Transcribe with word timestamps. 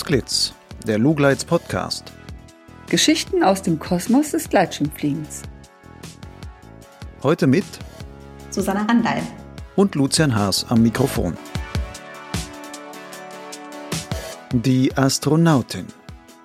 Potsglitz, 0.00 0.54
der 0.86 0.98
Lugleits 0.98 1.44
Podcast. 1.44 2.10
Geschichten 2.88 3.42
aus 3.42 3.60
dem 3.60 3.78
Kosmos 3.78 4.30
des 4.30 4.48
Gleitschirmfliegens. 4.48 5.42
Heute 7.22 7.46
mit 7.46 7.66
Susanna 8.48 8.86
Randall 8.86 9.20
und 9.76 9.94
Lucian 9.94 10.34
Haas 10.34 10.64
am 10.70 10.80
Mikrofon. 10.82 11.36
Die 14.52 14.96
Astronautin. 14.96 15.84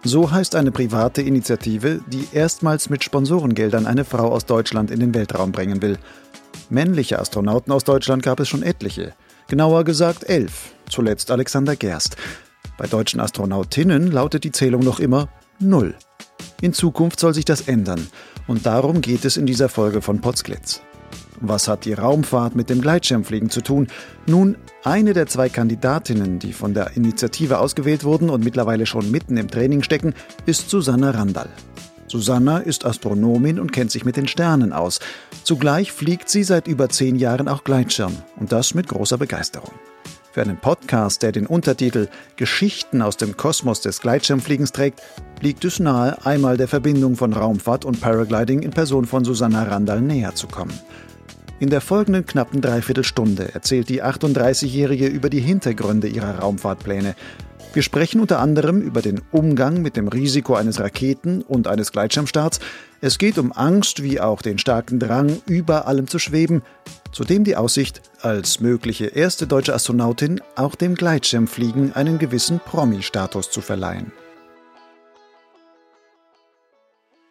So 0.04 0.30
heißt 0.30 0.56
eine 0.56 0.74
private 0.74 1.22
Initiative, 1.22 2.02
die 2.08 2.28
erstmals 2.34 2.90
mit 2.90 3.06
Sponsorengeldern 3.06 3.86
eine 3.86 4.04
Frau 4.04 4.34
aus 4.34 4.46
Deutschland 4.46 4.92
in 4.92 5.00
den 5.00 5.14
Weltraum 5.14 5.54
bringen 5.54 5.82
will. 5.82 5.98
Männliche 6.70 7.20
Astronauten 7.20 7.72
aus 7.72 7.86
Deutschland 7.86 8.22
gab 8.22 8.42
es 8.42 8.50
schon 8.50 8.64
etliche. 8.64 9.14
Genauer 9.48 9.86
gesagt 9.86 10.28
elf. 10.28 10.74
Zuletzt 10.90 11.32
Alexander 11.32 11.78
Gerst. 11.78 12.18
Bei 12.78 12.88
deutschen 12.88 13.20
Astronautinnen 13.20 14.12
lautet 14.12 14.44
die 14.44 14.52
Zählung 14.52 14.84
noch 14.84 15.00
immer 15.00 15.30
null. 15.60 15.96
In 16.62 16.74
Zukunft 16.74 17.20
soll 17.20 17.34
sich 17.34 17.46
das 17.46 17.62
ändern. 17.62 18.08
Und 18.48 18.66
darum 18.66 19.02
geht 19.02 19.26
es 19.26 19.38
in 19.38 19.46
dieser 19.46 19.70
Folge 19.70 20.02
von 20.02 20.22
Potsglitz. 20.22 20.82
Was 21.42 21.68
hat 21.68 21.86
die 21.86 21.94
Raumfahrt 21.94 22.56
mit 22.56 22.70
dem 22.70 22.82
Gleitschirmfliegen 22.82 23.50
zu 23.50 23.62
tun? 23.62 23.88
Nun, 24.26 24.56
eine 24.84 25.14
der 25.14 25.28
zwei 25.28 25.50
Kandidatinnen, 25.50 26.40
die 26.40 26.54
von 26.54 26.74
der 26.74 26.96
Initiative 26.96 27.60
ausgewählt 27.60 28.04
wurden 28.04 28.30
und 28.30 28.44
mittlerweile 28.44 28.86
schon 28.86 29.12
mitten 29.12 29.38
im 29.38 29.50
Training 29.50 29.84
stecken, 29.84 30.14
ist 30.46 30.70
Susanna 30.70 31.12
Randall. 31.12 31.50
Susanna 32.08 32.60
ist 32.60 32.86
Astronomin 32.86 33.60
und 33.60 33.74
kennt 33.74 33.92
sich 33.92 34.06
mit 34.06 34.16
den 34.16 34.28
Sternen 34.28 34.72
aus. 34.72 35.00
Zugleich 35.44 35.92
fliegt 35.92 36.30
sie 36.30 36.44
seit 36.44 36.68
über 36.68 36.88
zehn 36.90 37.16
Jahren 37.16 37.48
auch 37.48 37.64
Gleitschirm 37.64 38.14
und 38.38 38.52
das 38.52 38.74
mit 38.74 38.88
großer 38.88 39.18
Begeisterung. 39.18 39.74
Für 40.36 40.42
einen 40.42 40.58
Podcast, 40.58 41.24
der 41.24 41.32
den 41.32 41.48
Untertitel 41.48 42.10
Geschichten 42.36 43.02
aus 43.02 43.16
dem 43.16 43.38
Kosmos 43.38 43.80
des 43.80 44.02
Gleitschirmfliegens 44.02 44.74
trägt, 44.74 45.02
liegt 45.40 45.64
es 45.64 45.80
nahe, 45.80 46.26
einmal 46.26 46.58
der 46.58 46.68
Verbindung 46.68 47.16
von 47.16 47.32
Raumfahrt 47.32 47.86
und 47.86 48.02
Paragliding 48.02 48.62
in 48.62 48.72
Person 48.72 49.06
von 49.06 49.24
Susanna 49.24 49.64
Randall 49.64 50.02
näher 50.02 50.36
zu 50.36 50.48
kommen. 50.48 50.78
In 51.62 51.70
der 51.70 51.80
folgenden 51.80 52.26
knappen 52.26 52.60
Dreiviertelstunde 52.60 53.54
erzählt 53.54 53.88
die 53.88 54.04
38-Jährige 54.04 55.08
über 55.08 55.30
die 55.30 55.40
Hintergründe 55.40 56.10
ihrer 56.10 56.40
Raumfahrtpläne. 56.40 57.16
Wir 57.76 57.84
sprechen 57.84 58.22
unter 58.22 58.40
anderem 58.40 58.80
über 58.80 59.02
den 59.02 59.22
Umgang 59.34 59.82
mit 59.82 59.98
dem 59.98 60.08
Risiko 60.08 60.56
eines 60.56 60.80
Raketen- 60.80 61.42
und 61.42 61.68
eines 61.68 61.92
Gleitschirmstarts. 61.92 62.62
Es 63.02 63.18
geht 63.18 63.38
um 63.38 63.52
Angst 63.52 64.02
wie 64.02 64.22
auch 64.22 64.42
den 64.42 64.58
starken 64.58 64.98
Drang, 64.98 65.42
über 65.46 65.86
allem 65.86 66.08
zu 66.08 66.18
schweben. 66.18 66.62
Zudem 67.12 67.44
die 67.44 67.58
Aussicht, 67.58 68.02
als 68.22 68.62
mögliche 68.62 69.08
erste 69.08 69.46
deutsche 69.46 69.74
Astronautin 69.74 70.40
auch 70.56 70.76
dem 70.76 70.96
Gleitschirmfliegen 70.96 71.92
einen 71.92 72.18
gewissen 72.18 72.62
Promi-Status 72.62 73.52
zu 73.52 73.60
verleihen. 73.60 74.14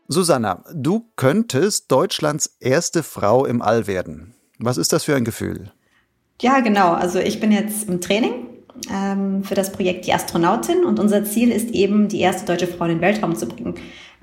Susanna, 0.08 0.62
du 0.74 1.10
könntest 1.16 1.90
Deutschlands 1.90 2.54
erste 2.60 3.02
Frau 3.02 3.46
im 3.46 3.62
All 3.62 3.86
werden. 3.86 4.34
Was 4.58 4.76
ist 4.76 4.92
das 4.92 5.04
für 5.04 5.16
ein 5.16 5.24
Gefühl? 5.24 5.72
Ja, 6.42 6.60
genau. 6.60 6.92
Also 6.92 7.18
ich 7.18 7.40
bin 7.40 7.50
jetzt 7.50 7.88
im 7.88 8.02
Training 8.02 8.53
ähm, 8.92 9.44
für 9.44 9.54
das 9.54 9.72
Projekt 9.72 10.06
Die 10.06 10.12
Astronautin 10.12 10.84
und 10.84 10.98
unser 10.98 11.24
Ziel 11.24 11.50
ist 11.50 11.70
eben, 11.70 12.08
die 12.08 12.20
erste 12.20 12.46
deutsche 12.46 12.66
Frau 12.66 12.84
in 12.84 12.92
den 12.92 13.00
Weltraum 13.00 13.36
zu 13.36 13.46
bringen. 13.46 13.74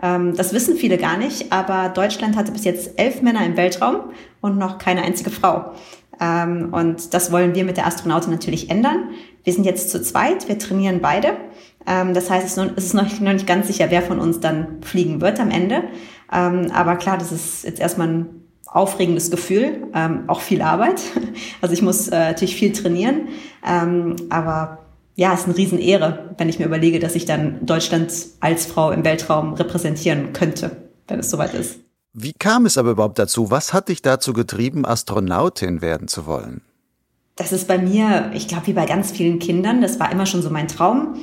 Ähm, 0.01 0.35
das 0.35 0.53
wissen 0.53 0.75
viele 0.75 0.97
gar 0.97 1.17
nicht, 1.17 1.51
aber 1.51 1.89
Deutschland 1.89 2.35
hatte 2.35 2.51
bis 2.51 2.63
jetzt 2.63 2.99
elf 2.99 3.21
Männer 3.21 3.45
im 3.45 3.57
Weltraum 3.57 4.11
und 4.41 4.57
noch 4.57 4.77
keine 4.77 5.03
einzige 5.03 5.29
Frau. 5.29 5.71
Ähm, 6.19 6.73
und 6.73 7.13
das 7.13 7.31
wollen 7.31 7.55
wir 7.55 7.65
mit 7.65 7.77
der 7.77 7.87
Astronautin 7.87 8.31
natürlich 8.31 8.69
ändern. 8.69 9.09
Wir 9.43 9.53
sind 9.53 9.65
jetzt 9.65 9.89
zu 9.89 10.01
zweit, 10.01 10.47
wir 10.47 10.59
trainieren 10.59 10.99
beide 11.01 11.37
ähm, 11.87 12.13
das 12.13 12.29
heißt, 12.29 12.57
es 12.57 12.83
ist 12.85 12.93
noch, 12.93 13.19
nicht 13.19 13.47
ganz 13.47 13.67
sicher, 13.67 13.87
wer 13.89 14.01
von 14.01 14.19
uns 14.19 14.39
dann 14.39 14.81
fliegen 14.81 15.21
wird 15.21 15.39
am 15.39 15.51
Ende. 15.51 15.83
Ähm, 16.31 16.71
aber 16.73 16.95
klar, 16.95 17.17
das 17.17 17.31
ist 17.31 17.63
jetzt 17.63 17.79
erstmal 17.79 18.07
ein 18.07 18.40
aufregendes 18.71 19.29
Gefühl, 19.29 19.87
ähm, 19.93 20.23
auch 20.27 20.41
viel 20.41 20.61
Arbeit. 20.61 21.01
Also 21.61 21.73
ich 21.73 21.81
muss 21.83 22.07
äh, 22.07 22.17
natürlich 22.17 22.55
viel 22.55 22.71
trainieren, 22.71 23.29
aber 24.29 24.79
ja, 25.15 25.33
es 25.33 25.41
ist 25.41 25.45
eine 25.45 25.57
Riesenehre, 25.57 26.33
wenn 26.37 26.49
ich 26.49 26.57
mir 26.57 26.65
überlege, 26.65 26.99
dass 26.99 27.13
ich 27.13 27.25
dann 27.25 27.63
Deutschland 27.65 28.11
als 28.39 28.65
Frau 28.65 28.91
im 28.91 29.03
Weltraum 29.03 29.53
repräsentieren 29.53 30.33
könnte, 30.33 30.89
wenn 31.07 31.19
es 31.19 31.29
soweit 31.29 31.53
ist. 31.53 31.79
Wie 32.13 32.33
kam 32.33 32.65
es 32.65 32.77
aber 32.77 32.91
überhaupt 32.91 33.19
dazu? 33.19 33.51
Was 33.51 33.71
hat 33.73 33.89
dich 33.89 34.01
dazu 34.01 34.33
getrieben, 34.33 34.85
Astronautin 34.85 35.81
werden 35.81 36.07
zu 36.07 36.25
wollen? 36.25 36.61
Das 37.35 37.51
ist 37.51 37.67
bei 37.67 37.77
mir, 37.77 38.31
ich 38.33 38.47
glaube, 38.47 38.67
wie 38.67 38.73
bei 38.73 38.85
ganz 38.85 39.11
vielen 39.11 39.39
Kindern, 39.39 39.81
das 39.81 39.99
war 39.99 40.11
immer 40.11 40.25
schon 40.25 40.41
so 40.41 40.49
mein 40.49 40.67
Traum. 40.67 41.15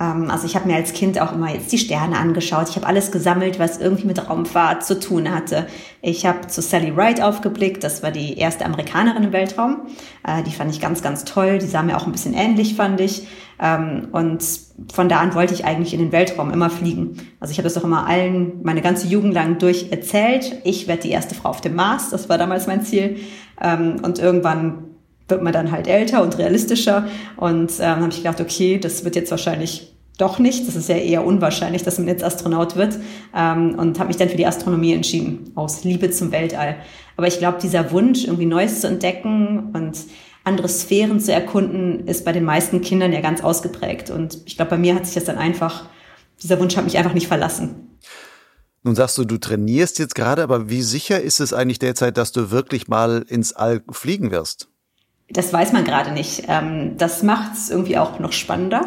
Ähm, 0.00 0.30
also 0.30 0.46
ich 0.46 0.56
habe 0.56 0.66
mir 0.66 0.76
als 0.76 0.92
Kind 0.92 1.20
auch 1.20 1.32
immer 1.32 1.52
jetzt 1.52 1.70
die 1.72 1.78
Sterne 1.78 2.18
angeschaut. 2.18 2.68
Ich 2.68 2.76
habe 2.76 2.86
alles 2.86 3.12
gesammelt, 3.12 3.58
was 3.58 3.78
irgendwie 3.78 4.06
mit 4.06 4.28
Raumfahrt 4.28 4.84
zu 4.84 4.98
tun 4.98 5.32
hatte. 5.32 5.66
Ich 6.02 6.26
habe 6.26 6.46
zu 6.46 6.62
Sally 6.62 6.96
Wright 6.96 7.22
aufgeblickt. 7.22 7.84
Das 7.84 8.02
war 8.02 8.10
die 8.10 8.36
erste 8.38 8.64
Amerikanerin 8.64 9.24
im 9.24 9.32
Weltraum. 9.32 9.82
Äh, 10.26 10.42
die 10.42 10.52
fand 10.52 10.70
ich 10.70 10.80
ganz, 10.80 11.02
ganz 11.02 11.24
toll. 11.24 11.58
Die 11.58 11.66
sah 11.66 11.82
mir 11.82 11.96
auch 11.96 12.06
ein 12.06 12.12
bisschen 12.12 12.34
ähnlich, 12.34 12.74
fand 12.74 13.00
ich. 13.00 13.26
Ähm, 13.60 14.08
und 14.10 14.44
von 14.92 15.08
da 15.08 15.20
an 15.20 15.34
wollte 15.34 15.54
ich 15.54 15.64
eigentlich 15.64 15.94
in 15.94 16.00
den 16.00 16.12
Weltraum 16.12 16.50
immer 16.50 16.70
fliegen. 16.70 17.18
Also 17.38 17.52
ich 17.52 17.58
habe 17.58 17.68
das 17.68 17.78
auch 17.78 17.84
immer 17.84 18.06
allen 18.06 18.62
meine 18.64 18.82
ganze 18.82 19.06
Jugend 19.06 19.32
lang 19.32 19.58
durch 19.58 19.92
erzählt. 19.92 20.60
Ich 20.64 20.88
werde 20.88 21.02
die 21.02 21.10
erste 21.10 21.34
Frau 21.34 21.50
auf 21.50 21.60
dem 21.60 21.76
Mars. 21.76 22.10
Das 22.10 22.28
war 22.28 22.36
damals 22.36 22.66
mein 22.66 22.82
Ziel. 22.82 23.18
Ähm, 23.60 23.96
und 24.02 24.18
irgendwann 24.18 24.93
wird 25.28 25.42
man 25.42 25.52
dann 25.52 25.70
halt 25.70 25.86
älter 25.86 26.22
und 26.22 26.38
realistischer. 26.38 27.08
Und 27.36 27.72
ähm, 27.80 28.00
habe 28.00 28.08
ich 28.10 28.18
gedacht, 28.18 28.40
okay, 28.40 28.78
das 28.78 29.04
wird 29.04 29.16
jetzt 29.16 29.30
wahrscheinlich 29.30 29.94
doch 30.18 30.38
nicht. 30.38 30.68
Das 30.68 30.76
ist 30.76 30.88
ja 30.88 30.96
eher 30.96 31.24
unwahrscheinlich, 31.24 31.82
dass 31.82 31.98
man 31.98 32.08
jetzt 32.08 32.22
Astronaut 32.22 32.76
wird. 32.76 32.98
Ähm, 33.34 33.76
und 33.78 33.98
habe 33.98 34.08
mich 34.08 34.16
dann 34.16 34.28
für 34.28 34.36
die 34.36 34.46
Astronomie 34.46 34.92
entschieden, 34.92 35.52
aus 35.54 35.84
Liebe 35.84 36.10
zum 36.10 36.32
Weltall. 36.32 36.76
Aber 37.16 37.26
ich 37.26 37.38
glaube, 37.38 37.58
dieser 37.60 37.90
Wunsch, 37.90 38.24
irgendwie 38.24 38.46
Neues 38.46 38.80
zu 38.80 38.88
entdecken 38.88 39.70
und 39.72 39.98
andere 40.44 40.68
Sphären 40.68 41.20
zu 41.20 41.32
erkunden, 41.32 42.06
ist 42.06 42.24
bei 42.24 42.32
den 42.32 42.44
meisten 42.44 42.80
Kindern 42.82 43.12
ja 43.12 43.20
ganz 43.20 43.42
ausgeprägt. 43.42 44.10
Und 44.10 44.38
ich 44.44 44.56
glaube, 44.56 44.72
bei 44.72 44.78
mir 44.78 44.94
hat 44.94 45.06
sich 45.06 45.14
das 45.14 45.24
dann 45.24 45.38
einfach, 45.38 45.86
dieser 46.42 46.60
Wunsch 46.60 46.76
hat 46.76 46.84
mich 46.84 46.98
einfach 46.98 47.14
nicht 47.14 47.28
verlassen. 47.28 47.98
Nun 48.82 48.94
sagst 48.94 49.16
du, 49.16 49.24
du 49.24 49.38
trainierst 49.38 49.98
jetzt 49.98 50.14
gerade, 50.14 50.42
aber 50.42 50.68
wie 50.68 50.82
sicher 50.82 51.18
ist 51.18 51.40
es 51.40 51.54
eigentlich 51.54 51.78
derzeit, 51.78 52.18
dass 52.18 52.32
du 52.32 52.50
wirklich 52.50 52.86
mal 52.86 53.24
ins 53.26 53.54
All 53.54 53.82
fliegen 53.90 54.30
wirst? 54.30 54.68
Das 55.30 55.52
weiß 55.52 55.72
man 55.72 55.84
gerade 55.84 56.12
nicht. 56.12 56.44
Ähm, 56.48 56.96
das 56.98 57.22
macht 57.22 57.54
es 57.54 57.70
irgendwie 57.70 57.98
auch 57.98 58.18
noch 58.18 58.32
spannender. 58.32 58.82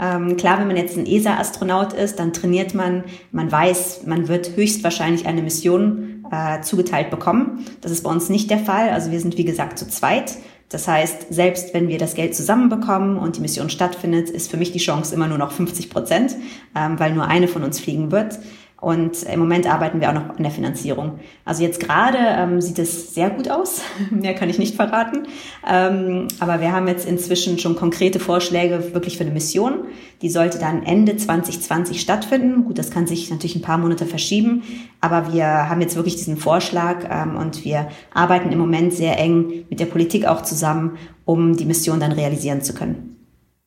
Ähm, 0.00 0.36
klar, 0.36 0.58
wenn 0.60 0.68
man 0.68 0.76
jetzt 0.76 0.96
ein 0.96 1.06
ESA-Astronaut 1.06 1.92
ist, 1.92 2.18
dann 2.18 2.32
trainiert 2.32 2.74
man, 2.74 3.04
man 3.32 3.50
weiß, 3.50 4.02
man 4.06 4.28
wird 4.28 4.56
höchstwahrscheinlich 4.56 5.26
eine 5.26 5.42
Mission 5.42 6.24
äh, 6.30 6.60
zugeteilt 6.60 7.10
bekommen. 7.10 7.64
Das 7.80 7.90
ist 7.90 8.04
bei 8.04 8.10
uns 8.10 8.28
nicht 8.28 8.50
der 8.50 8.58
Fall. 8.58 8.90
Also 8.90 9.10
wir 9.10 9.20
sind, 9.20 9.38
wie 9.38 9.44
gesagt, 9.44 9.78
zu 9.78 9.88
zweit. 9.88 10.36
Das 10.68 10.86
heißt, 10.86 11.32
selbst 11.32 11.72
wenn 11.72 11.88
wir 11.88 11.96
das 11.96 12.14
Geld 12.14 12.36
zusammenbekommen 12.36 13.16
und 13.16 13.36
die 13.36 13.40
Mission 13.40 13.70
stattfindet, 13.70 14.28
ist 14.28 14.50
für 14.50 14.58
mich 14.58 14.70
die 14.70 14.78
Chance 14.78 15.14
immer 15.14 15.26
nur 15.26 15.38
noch 15.38 15.52
50 15.52 15.88
Prozent, 15.88 16.36
ähm, 16.76 16.98
weil 17.00 17.14
nur 17.14 17.26
eine 17.26 17.48
von 17.48 17.64
uns 17.64 17.80
fliegen 17.80 18.12
wird. 18.12 18.38
Und 18.80 19.24
im 19.24 19.40
Moment 19.40 19.66
arbeiten 19.66 20.00
wir 20.00 20.08
auch 20.08 20.14
noch 20.14 20.36
an 20.36 20.42
der 20.42 20.52
Finanzierung. 20.52 21.18
Also 21.44 21.64
jetzt 21.64 21.80
gerade 21.80 22.18
ähm, 22.20 22.60
sieht 22.60 22.78
es 22.78 23.12
sehr 23.12 23.28
gut 23.30 23.50
aus. 23.50 23.82
Mehr 24.10 24.34
kann 24.34 24.48
ich 24.48 24.58
nicht 24.58 24.76
verraten. 24.76 25.26
Ähm, 25.68 26.28
aber 26.38 26.60
wir 26.60 26.70
haben 26.70 26.86
jetzt 26.86 27.04
inzwischen 27.04 27.58
schon 27.58 27.74
konkrete 27.74 28.20
Vorschläge 28.20 28.94
wirklich 28.94 29.18
für 29.18 29.24
eine 29.24 29.32
Mission. 29.32 29.86
Die 30.22 30.30
sollte 30.30 30.60
dann 30.60 30.84
Ende 30.84 31.16
2020 31.16 32.00
stattfinden. 32.00 32.64
Gut, 32.64 32.78
das 32.78 32.92
kann 32.92 33.08
sich 33.08 33.30
natürlich 33.30 33.56
ein 33.56 33.62
paar 33.62 33.78
Monate 33.78 34.06
verschieben. 34.06 34.62
Aber 35.00 35.32
wir 35.32 35.68
haben 35.68 35.80
jetzt 35.80 35.96
wirklich 35.96 36.14
diesen 36.14 36.36
Vorschlag 36.36 37.04
ähm, 37.10 37.36
und 37.36 37.64
wir 37.64 37.88
arbeiten 38.14 38.52
im 38.52 38.60
Moment 38.60 38.92
sehr 38.92 39.18
eng 39.18 39.64
mit 39.68 39.80
der 39.80 39.86
Politik 39.86 40.24
auch 40.26 40.42
zusammen, 40.42 40.98
um 41.24 41.56
die 41.56 41.64
Mission 41.64 41.98
dann 41.98 42.12
realisieren 42.12 42.62
zu 42.62 42.74
können. 42.74 43.17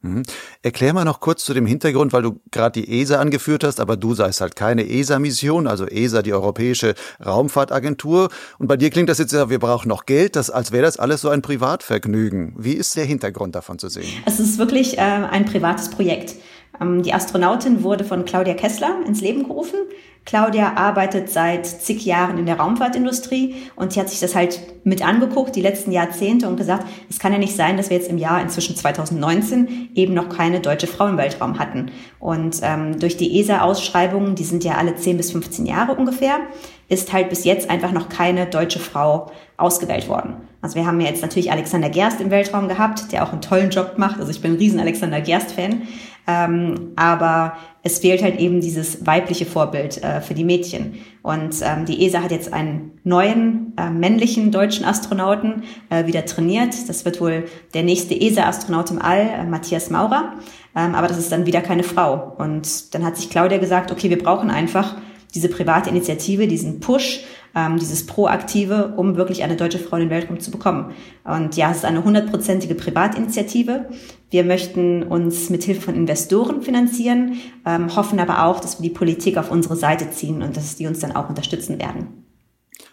Mhm. 0.01 0.23
Erklär 0.63 0.93
mal 0.93 1.05
noch 1.05 1.19
kurz 1.19 1.43
zu 1.45 1.53
dem 1.53 1.65
Hintergrund, 1.65 2.11
weil 2.11 2.23
du 2.23 2.41
gerade 2.51 2.81
die 2.81 3.01
ESA 3.01 3.19
angeführt 3.19 3.63
hast, 3.63 3.79
aber 3.79 3.97
du 3.97 4.15
seist 4.15 4.41
halt 4.41 4.55
keine 4.55 4.87
ESA-Mission, 4.89 5.67
also 5.67 5.85
ESA, 5.85 6.21
die 6.23 6.33
Europäische 6.33 6.95
Raumfahrtagentur. 7.23 8.29
Und 8.57 8.67
bei 8.67 8.77
dir 8.77 8.89
klingt 8.89 9.09
das 9.09 9.19
jetzt 9.19 9.31
ja, 9.31 9.49
wir 9.49 9.59
brauchen 9.59 9.89
noch 9.89 10.05
Geld, 10.05 10.35
das, 10.35 10.49
als 10.49 10.71
wäre 10.71 10.83
das 10.83 10.97
alles 10.97 11.21
so 11.21 11.29
ein 11.29 11.41
Privatvergnügen. 11.41 12.55
Wie 12.57 12.73
ist 12.73 12.95
der 12.95 13.05
Hintergrund 13.05 13.55
davon 13.55 13.77
zu 13.77 13.89
sehen? 13.89 14.09
Es 14.25 14.39
ist 14.39 14.57
wirklich 14.57 14.97
äh, 14.97 15.01
ein 15.01 15.45
privates 15.45 15.89
Projekt. 15.89 16.35
Ähm, 16.79 17.03
die 17.03 17.13
Astronautin 17.13 17.83
wurde 17.83 18.03
von 18.03 18.25
Claudia 18.25 18.53
Kessler 18.53 18.99
ins 19.05 19.21
Leben 19.21 19.43
gerufen. 19.43 19.79
Claudia 20.23 20.73
arbeitet 20.75 21.31
seit 21.31 21.65
zig 21.65 22.05
Jahren 22.05 22.37
in 22.37 22.45
der 22.45 22.59
Raumfahrtindustrie 22.59 23.55
und 23.75 23.95
die 23.95 23.99
hat 23.99 24.09
sich 24.09 24.19
das 24.19 24.35
halt 24.35 24.61
mit 24.83 25.03
angeguckt, 25.03 25.55
die 25.55 25.63
letzten 25.63 25.91
Jahrzehnte 25.91 26.47
und 26.47 26.57
gesagt, 26.57 26.85
es 27.09 27.17
kann 27.17 27.33
ja 27.33 27.39
nicht 27.39 27.55
sein, 27.55 27.75
dass 27.75 27.89
wir 27.89 27.97
jetzt 27.97 28.09
im 28.09 28.19
Jahr 28.19 28.39
inzwischen 28.39 28.75
2019 28.75 29.89
eben 29.95 30.13
noch 30.13 30.29
keine 30.29 30.59
deutsche 30.59 30.85
Frau 30.85 31.07
im 31.07 31.17
Weltraum 31.17 31.57
hatten. 31.57 31.91
Und 32.19 32.59
ähm, 32.61 32.99
durch 32.99 33.17
die 33.17 33.39
ESA-Ausschreibungen, 33.39 34.35
die 34.35 34.43
sind 34.43 34.63
ja 34.63 34.75
alle 34.75 34.95
10 34.95 35.17
bis 35.17 35.31
15 35.31 35.65
Jahre 35.65 35.95
ungefähr, 35.95 36.39
ist 36.87 37.13
halt 37.13 37.29
bis 37.29 37.43
jetzt 37.43 37.69
einfach 37.69 37.91
noch 37.91 38.07
keine 38.07 38.45
deutsche 38.45 38.79
Frau 38.79 39.31
ausgewählt 39.57 40.07
worden. 40.07 40.35
Also 40.61 40.75
wir 40.75 40.85
haben 40.85 40.99
ja 41.01 41.07
jetzt 41.07 41.23
natürlich 41.23 41.51
Alexander 41.51 41.89
Gerst 41.89 42.21
im 42.21 42.29
Weltraum 42.29 42.67
gehabt, 42.67 43.11
der 43.11 43.23
auch 43.23 43.31
einen 43.31 43.41
tollen 43.41 43.71
Job 43.71 43.93
macht. 43.97 44.19
Also 44.19 44.29
ich 44.29 44.41
bin 44.41 44.53
ein 44.53 44.57
riesen 44.57 44.79
Alexander 44.79 45.19
Gerst-Fan. 45.19 45.83
Ähm, 46.27 46.91
aber 46.95 47.53
es 47.83 47.99
fehlt 47.99 48.21
halt 48.21 48.39
eben 48.39 48.61
dieses 48.61 49.05
weibliche 49.05 49.45
Vorbild 49.45 50.03
äh, 50.03 50.21
für 50.21 50.33
die 50.33 50.43
Mädchen. 50.43 50.99
Und 51.23 51.55
ähm, 51.61 51.85
die 51.85 52.05
ESA 52.05 52.21
hat 52.21 52.31
jetzt 52.31 52.53
einen 52.53 52.99
neuen 53.03 53.73
äh, 53.77 53.89
männlichen 53.89 54.51
deutschen 54.51 54.85
Astronauten 54.85 55.63
äh, 55.89 56.05
wieder 56.05 56.25
trainiert. 56.25 56.87
Das 56.87 57.05
wird 57.05 57.19
wohl 57.19 57.45
der 57.73 57.83
nächste 57.83 58.19
ESA-Astronaut 58.19 58.91
im 58.91 59.01
All, 59.01 59.21
äh, 59.21 59.45
Matthias 59.45 59.89
Maurer. 59.89 60.33
Ähm, 60.75 60.95
aber 60.95 61.07
das 61.07 61.17
ist 61.17 61.31
dann 61.31 61.45
wieder 61.45 61.61
keine 61.61 61.83
Frau. 61.83 62.33
Und 62.37 62.93
dann 62.93 63.03
hat 63.03 63.17
sich 63.17 63.29
Claudia 63.29 63.57
gesagt, 63.57 63.91
okay, 63.91 64.09
wir 64.09 64.21
brauchen 64.21 64.51
einfach 64.51 64.95
diese 65.33 65.49
private 65.49 65.89
Initiative, 65.89 66.47
diesen 66.47 66.79
Push, 66.79 67.23
ähm, 67.55 67.77
dieses 67.77 68.05
Proaktive, 68.05 68.93
um 68.97 69.15
wirklich 69.15 69.43
eine 69.43 69.55
deutsche 69.55 69.79
Frau 69.79 69.97
in 69.97 70.03
den 70.03 70.09
Weltraum 70.09 70.39
zu 70.39 70.51
bekommen. 70.51 70.93
Und 71.23 71.55
ja, 71.55 71.71
es 71.71 71.77
ist 71.77 71.85
eine 71.85 72.03
hundertprozentige 72.03 72.75
Privatinitiative. 72.75 73.85
Wir 74.29 74.43
möchten 74.43 75.03
uns 75.03 75.49
mit 75.49 75.63
Hilfe 75.63 75.81
von 75.81 75.95
Investoren 75.95 76.61
finanzieren, 76.61 77.37
ähm, 77.65 77.95
hoffen 77.95 78.19
aber 78.19 78.45
auch, 78.45 78.59
dass 78.59 78.81
wir 78.81 78.89
die 78.89 78.95
Politik 78.95 79.37
auf 79.37 79.51
unsere 79.51 79.75
Seite 79.75 80.09
ziehen 80.11 80.41
und 80.41 80.55
dass 80.55 80.77
die 80.77 80.87
uns 80.87 80.99
dann 80.99 81.11
auch 81.11 81.29
unterstützen 81.29 81.79
werden. 81.79 82.21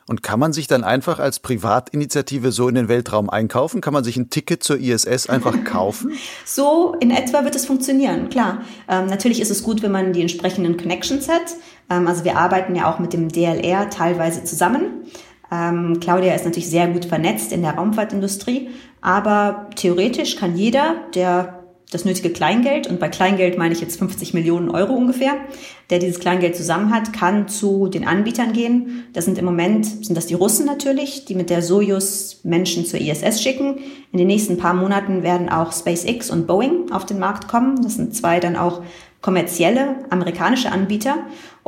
Und 0.09 0.23
kann 0.23 0.41
man 0.41 0.55
sich 0.55 0.67
dann 0.67 0.85
einfach 0.85 1.19
als 1.19 1.39
Privatinitiative 1.39 2.51
so 2.51 2.67
in 2.69 2.75
den 2.75 2.89
Weltraum 2.89 3.29
einkaufen? 3.29 3.83
Kann 3.83 3.93
man 3.93 4.05
sich 4.05 4.17
ein 4.17 4.31
Ticket 4.31 4.63
zur 4.63 4.79
ISS 4.79 5.29
einfach 5.29 5.65
kaufen? 5.65 6.13
so 6.47 6.97
in 6.99 7.11
etwa 7.11 7.45
wird 7.45 7.55
es 7.55 7.67
funktionieren, 7.67 8.31
klar. 8.31 8.63
Ähm, 8.89 9.07
natürlich 9.07 9.39
ist 9.39 9.51
es 9.51 9.63
gut, 9.63 9.83
wenn 9.83 9.93
man 9.93 10.15
die 10.15 10.23
entsprechenden 10.23 10.79
Connections 10.79 11.29
hat. 11.29 11.55
Ähm, 11.91 12.07
also 12.07 12.25
wir 12.25 12.37
arbeiten 12.37 12.75
ja 12.75 12.93
auch 12.93 12.99
mit 12.99 13.13
dem 13.13 13.29
DLR 13.29 13.91
teilweise 13.91 14.45
zusammen. 14.45 15.05
Ähm, 15.51 15.99
Claudia 16.01 16.35
ist 16.35 16.45
natürlich 16.45 16.71
sehr 16.71 16.89
gut 16.89 17.07
vernetzt 17.07 17.53
in 17.53 17.63
der 17.63 17.75
Raumfahrtindustrie, 17.75 18.69
aber 19.01 19.71
theoretisch 19.77 20.37
kann 20.37 20.57
jeder, 20.57 20.97
der 21.15 21.59
das 21.91 22.05
nötige 22.05 22.31
Kleingeld, 22.31 22.87
und 22.87 23.01
bei 23.01 23.09
Kleingeld 23.09 23.57
meine 23.57 23.73
ich 23.73 23.81
jetzt 23.81 23.99
50 23.99 24.35
Millionen 24.35 24.69
Euro 24.69 24.93
ungefähr, 24.93 25.37
der 25.89 25.99
dieses 25.99 26.21
Kleingeld 26.21 26.55
zusammen 26.55 26.93
hat, 26.93 27.15
kann 27.15 27.49
zu 27.49 27.89
den 27.89 28.07
Anbietern 28.07 28.53
gehen. 28.53 29.07
Das 29.15 29.25
sind 29.25 29.39
im 29.39 29.47
Moment, 29.47 29.87
sind 30.05 30.15
das 30.15 30.27
die 30.27 30.35
Russen 30.35 30.67
natürlich, 30.67 31.25
die 31.25 31.35
mit 31.35 31.49
der 31.49 31.63
Soyuz 31.63 32.41
Menschen 32.45 32.85
zur 32.85 33.01
ISS 33.01 33.43
schicken. 33.43 33.79
In 34.13 34.19
den 34.19 34.27
nächsten 34.27 34.59
paar 34.59 34.75
Monaten 34.75 35.23
werden 35.23 35.49
auch 35.49 35.73
SpaceX 35.73 36.31
und 36.31 36.47
Boeing 36.47 36.93
auf 36.93 37.07
den 37.07 37.19
Markt 37.19 37.49
kommen. 37.49 37.83
Das 37.83 37.95
sind 37.95 38.15
zwei 38.15 38.39
dann 38.39 38.57
auch 38.57 38.83
kommerzielle 39.23 39.97
amerikanische 40.11 40.71
Anbieter. 40.71 41.17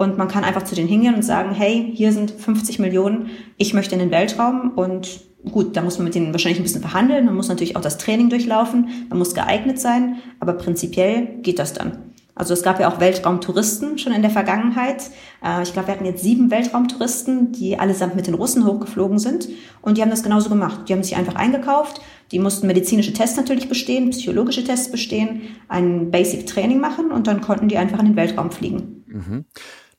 Und 0.01 0.17
man 0.17 0.29
kann 0.29 0.45
einfach 0.45 0.63
zu 0.63 0.75
denen 0.75 0.89
hingehen 0.89 1.15
und 1.15 1.23
sagen, 1.23 1.53
hey, 1.53 1.93
hier 1.95 2.15
sind 2.15 2.31
50 2.31 2.79
Millionen, 2.79 3.29
ich 3.59 3.75
möchte 3.75 3.95
in 3.95 3.99
den 3.99 4.11
Weltraum 4.11 4.71
und 4.75 5.29
Gut, 5.51 5.75
da 5.75 5.81
muss 5.81 5.97
man 5.97 6.05
mit 6.05 6.15
denen 6.15 6.33
wahrscheinlich 6.33 6.61
ein 6.61 6.65
bisschen 6.65 6.83
verhandeln. 6.83 7.25
Man 7.25 7.35
muss 7.35 7.49
natürlich 7.49 7.75
auch 7.75 7.81
das 7.81 7.97
Training 7.97 8.29
durchlaufen. 8.29 9.07
Man 9.09 9.19
muss 9.19 9.35
geeignet 9.35 9.81
sein. 9.81 10.17
Aber 10.39 10.53
prinzipiell 10.53 11.39
geht 11.41 11.59
das 11.59 11.73
dann. 11.73 12.13
Also 12.35 12.53
es 12.53 12.63
gab 12.63 12.79
ja 12.79 12.93
auch 12.93 13.01
Weltraumtouristen 13.01 13.97
schon 13.97 14.13
in 14.13 14.21
der 14.21 14.31
Vergangenheit. 14.31 15.05
Äh, 15.43 15.63
ich 15.63 15.73
glaube, 15.73 15.89
wir 15.89 15.95
hatten 15.95 16.05
jetzt 16.05 16.23
sieben 16.23 16.51
Weltraumtouristen, 16.51 17.53
die 17.53 17.79
allesamt 17.79 18.17
mit 18.17 18.27
den 18.27 18.35
Russen 18.35 18.67
hochgeflogen 18.67 19.19
sind. 19.19 19.49
Und 19.81 19.97
die 19.97 20.03
haben 20.03 20.11
das 20.11 20.23
genauso 20.23 20.51
gemacht. 20.51 20.89
Die 20.89 20.93
haben 20.93 21.03
sich 21.03 21.17
einfach 21.17 21.37
eingekauft. 21.37 22.03
Die 22.33 22.39
mussten 22.39 22.67
medizinische 22.67 23.15
Tests 23.15 23.39
natürlich 23.39 23.71
bestehen, 23.71 24.11
psychologische 24.11 24.63
Tests 24.63 24.91
bestehen, 24.91 25.41
ein 25.69 26.11
Basic 26.11 26.47
Training 26.47 26.81
machen 26.81 27.13
und 27.13 27.27
dann 27.27 27.41
konnten 27.41 27.69
die 27.69 27.79
einfach 27.79 27.99
in 27.99 28.07
den 28.07 28.17
Weltraum 28.17 28.51
fliegen. 28.51 29.05
Mhm. 29.07 29.45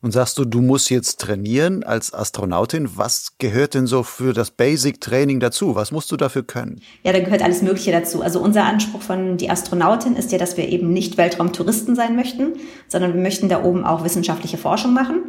Nun 0.03 0.11
sagst 0.11 0.39
du, 0.39 0.45
du 0.45 0.61
musst 0.61 0.89
jetzt 0.89 1.19
trainieren 1.19 1.83
als 1.83 2.11
Astronautin. 2.11 2.89
Was 2.95 3.33
gehört 3.37 3.75
denn 3.75 3.85
so 3.85 4.01
für 4.01 4.33
das 4.33 4.49
Basic-Training 4.49 5.39
dazu? 5.39 5.75
Was 5.75 5.91
musst 5.91 6.11
du 6.11 6.17
dafür 6.17 6.41
können? 6.41 6.81
Ja, 7.03 7.13
da 7.13 7.19
gehört 7.19 7.43
alles 7.43 7.61
Mögliche 7.61 7.91
dazu. 7.91 8.23
Also 8.23 8.39
unser 8.39 8.63
Anspruch 8.65 9.03
von 9.03 9.37
die 9.37 9.51
Astronautin 9.51 10.15
ist 10.15 10.31
ja, 10.31 10.39
dass 10.39 10.57
wir 10.57 10.67
eben 10.67 10.91
nicht 10.91 11.19
Weltraumtouristen 11.19 11.95
sein 11.95 12.15
möchten, 12.15 12.53
sondern 12.87 13.13
wir 13.13 13.21
möchten 13.21 13.47
da 13.47 13.63
oben 13.63 13.85
auch 13.85 14.03
wissenschaftliche 14.03 14.57
Forschung 14.57 14.93
machen. 14.93 15.21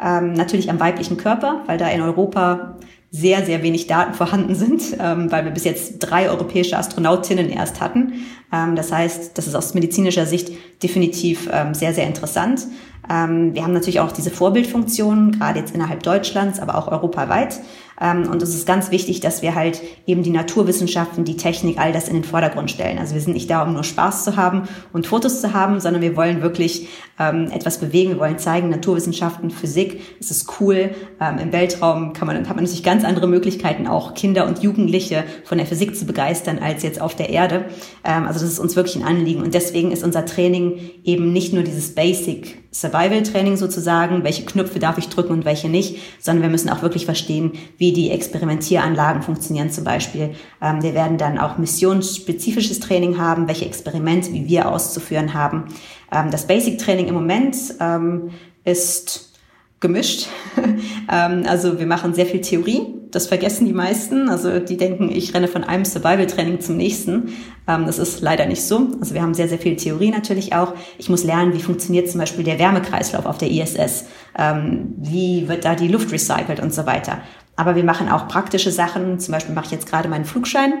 Ähm, 0.00 0.32
natürlich 0.34 0.70
am 0.70 0.78
weiblichen 0.78 1.16
Körper, 1.16 1.62
weil 1.66 1.78
da 1.78 1.88
in 1.88 2.00
Europa 2.00 2.78
sehr, 3.10 3.44
sehr 3.44 3.64
wenig 3.64 3.88
Daten 3.88 4.14
vorhanden 4.14 4.54
sind, 4.54 4.96
ähm, 5.00 5.32
weil 5.32 5.44
wir 5.44 5.50
bis 5.50 5.64
jetzt 5.64 5.98
drei 5.98 6.30
europäische 6.30 6.78
Astronautinnen 6.78 7.50
erst 7.50 7.80
hatten. 7.80 8.12
Ähm, 8.52 8.76
das 8.76 8.92
heißt, 8.92 9.36
das 9.36 9.48
ist 9.48 9.56
aus 9.56 9.74
medizinischer 9.74 10.26
Sicht 10.26 10.52
definitiv 10.84 11.48
ähm, 11.52 11.74
sehr, 11.74 11.92
sehr 11.92 12.06
interessant. 12.06 12.66
Ähm, 13.10 13.54
wir 13.54 13.62
haben 13.62 13.72
natürlich 13.72 14.00
auch 14.00 14.12
diese 14.12 14.30
Vorbildfunktion, 14.30 15.32
gerade 15.32 15.58
jetzt 15.58 15.74
innerhalb 15.74 16.02
Deutschlands, 16.02 16.60
aber 16.60 16.76
auch 16.76 16.88
europaweit. 16.88 17.60
Ähm, 18.00 18.28
und 18.28 18.42
es 18.42 18.54
ist 18.54 18.66
ganz 18.66 18.90
wichtig, 18.90 19.20
dass 19.20 19.42
wir 19.42 19.54
halt 19.54 19.80
eben 20.06 20.22
die 20.22 20.30
Naturwissenschaften, 20.30 21.24
die 21.24 21.36
Technik, 21.36 21.78
all 21.78 21.92
das 21.92 22.08
in 22.08 22.14
den 22.14 22.24
Vordergrund 22.24 22.70
stellen. 22.70 22.98
Also 22.98 23.14
wir 23.14 23.20
sind 23.20 23.34
nicht 23.34 23.48
da, 23.50 23.62
um 23.62 23.72
nur 23.72 23.84
Spaß 23.84 24.24
zu 24.24 24.36
haben 24.36 24.62
und 24.92 25.06
Fotos 25.06 25.40
zu 25.40 25.52
haben, 25.52 25.80
sondern 25.80 26.02
wir 26.02 26.16
wollen 26.16 26.42
wirklich 26.42 26.88
ähm, 27.18 27.50
etwas 27.52 27.78
bewegen. 27.78 28.10
Wir 28.10 28.18
wollen 28.18 28.38
zeigen, 28.38 28.68
Naturwissenschaften, 28.68 29.50
Physik, 29.50 30.00
es 30.18 30.30
ist 30.30 30.60
cool. 30.60 30.90
Ähm, 31.20 31.38
Im 31.38 31.52
Weltraum 31.52 32.12
kann 32.12 32.26
man, 32.26 32.36
hat 32.36 32.56
man 32.56 32.64
natürlich 32.64 32.82
ganz 32.82 33.04
andere 33.04 33.28
Möglichkeiten, 33.28 33.86
auch 33.86 34.14
Kinder 34.14 34.46
und 34.46 34.62
Jugendliche 34.62 35.24
von 35.44 35.58
der 35.58 35.66
Physik 35.66 35.96
zu 35.96 36.04
begeistern, 36.04 36.58
als 36.58 36.82
jetzt 36.82 37.00
auf 37.00 37.14
der 37.14 37.30
Erde. 37.30 37.66
Ähm, 38.02 38.26
also 38.26 38.40
das 38.40 38.50
ist 38.50 38.58
uns 38.58 38.74
wirklich 38.74 38.96
ein 38.96 39.04
Anliegen. 39.04 39.42
Und 39.42 39.54
deswegen 39.54 39.92
ist 39.92 40.02
unser 40.02 40.26
Training 40.26 40.80
eben 41.04 41.32
nicht 41.32 41.52
nur 41.52 41.62
dieses 41.62 41.94
Basic 41.94 42.63
Survival 42.74 43.22
Training 43.22 43.56
sozusagen, 43.56 44.24
welche 44.24 44.44
Knöpfe 44.44 44.80
darf 44.80 44.98
ich 44.98 45.08
drücken 45.08 45.32
und 45.32 45.44
welche 45.44 45.68
nicht, 45.68 45.98
sondern 46.18 46.42
wir 46.42 46.50
müssen 46.50 46.68
auch 46.68 46.82
wirklich 46.82 47.04
verstehen, 47.04 47.52
wie 47.78 47.92
die 47.92 48.10
Experimentieranlagen 48.10 49.22
funktionieren 49.22 49.70
zum 49.70 49.84
Beispiel. 49.84 50.34
Ähm, 50.60 50.82
wir 50.82 50.92
werden 50.92 51.16
dann 51.16 51.38
auch 51.38 51.56
missionsspezifisches 51.56 52.80
Training 52.80 53.16
haben, 53.16 53.46
welche 53.46 53.64
Experimente, 53.64 54.32
wie 54.32 54.48
wir 54.48 54.68
auszuführen 54.68 55.34
haben. 55.34 55.66
Ähm, 56.10 56.32
das 56.32 56.48
Basic 56.48 56.78
Training 56.78 57.06
im 57.06 57.14
Moment 57.14 57.56
ähm, 57.78 58.30
ist 58.64 59.33
gemischt. 59.80 60.28
ähm, 61.12 61.44
also 61.46 61.78
wir 61.78 61.86
machen 61.86 62.14
sehr 62.14 62.26
viel 62.26 62.40
Theorie. 62.40 62.82
Das 63.10 63.28
vergessen 63.28 63.66
die 63.66 63.72
meisten. 63.72 64.28
Also 64.28 64.58
die 64.58 64.76
denken, 64.76 65.08
ich 65.10 65.34
renne 65.34 65.46
von 65.46 65.62
einem 65.62 65.84
Survival-Training 65.84 66.60
zum 66.60 66.76
nächsten. 66.76 67.32
Ähm, 67.68 67.86
das 67.86 67.98
ist 67.98 68.20
leider 68.20 68.46
nicht 68.46 68.62
so. 68.62 68.88
Also 69.00 69.14
wir 69.14 69.22
haben 69.22 69.34
sehr, 69.34 69.48
sehr 69.48 69.58
viel 69.58 69.76
Theorie 69.76 70.10
natürlich 70.10 70.54
auch. 70.54 70.74
Ich 70.98 71.08
muss 71.08 71.22
lernen, 71.22 71.54
wie 71.54 71.62
funktioniert 71.62 72.10
zum 72.10 72.20
Beispiel 72.20 72.44
der 72.44 72.58
Wärmekreislauf 72.58 73.26
auf 73.26 73.38
der 73.38 73.50
ISS. 73.50 74.06
Ähm, 74.36 74.94
wie 74.96 75.48
wird 75.48 75.64
da 75.64 75.74
die 75.74 75.88
Luft 75.88 76.10
recycelt 76.12 76.60
und 76.60 76.74
so 76.74 76.86
weiter. 76.86 77.22
Aber 77.56 77.76
wir 77.76 77.84
machen 77.84 78.08
auch 78.08 78.26
praktische 78.26 78.72
Sachen. 78.72 79.20
Zum 79.20 79.32
Beispiel 79.32 79.54
mache 79.54 79.66
ich 79.66 79.70
jetzt 79.70 79.86
gerade 79.86 80.08
meinen 80.08 80.24
Flugschein. 80.24 80.72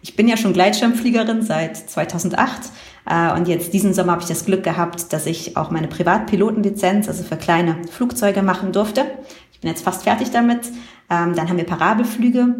Ich 0.00 0.14
bin 0.16 0.28
ja 0.28 0.36
schon 0.36 0.52
Gleitschirmfliegerin 0.52 1.42
seit 1.42 1.76
2008. 1.76 2.70
Äh, 3.08 3.32
und 3.34 3.48
jetzt 3.48 3.72
diesen 3.72 3.94
Sommer 3.94 4.12
habe 4.12 4.22
ich 4.22 4.28
das 4.28 4.44
Glück 4.44 4.62
gehabt, 4.62 5.12
dass 5.12 5.26
ich 5.26 5.56
auch 5.56 5.70
meine 5.70 5.88
Privatpilotenlizenz, 5.88 7.08
also 7.08 7.24
für 7.24 7.36
kleine 7.36 7.76
Flugzeuge 7.90 8.42
machen 8.42 8.72
durfte. 8.72 9.06
Ich 9.52 9.60
bin 9.60 9.70
jetzt 9.70 9.84
fast 9.84 10.04
fertig 10.04 10.30
damit. 10.30 10.66
Ähm, 11.10 11.34
dann 11.34 11.48
haben 11.48 11.56
wir 11.56 11.66
Parabelflüge 11.66 12.54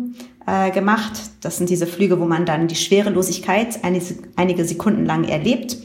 äh, 0.47 0.71
gemacht. 0.73 1.13
Das 1.41 1.59
sind 1.59 1.71
diese 1.71 1.87
Flüge, 1.87 2.19
wo 2.19 2.25
man 2.25 2.47
dann 2.47 2.67
die 2.67 2.75
Schwerelosigkeit 2.75 3.81
einige 3.85 4.65
Sekunden 4.65 5.07
lang 5.07 5.25
erlebt. 5.25 5.77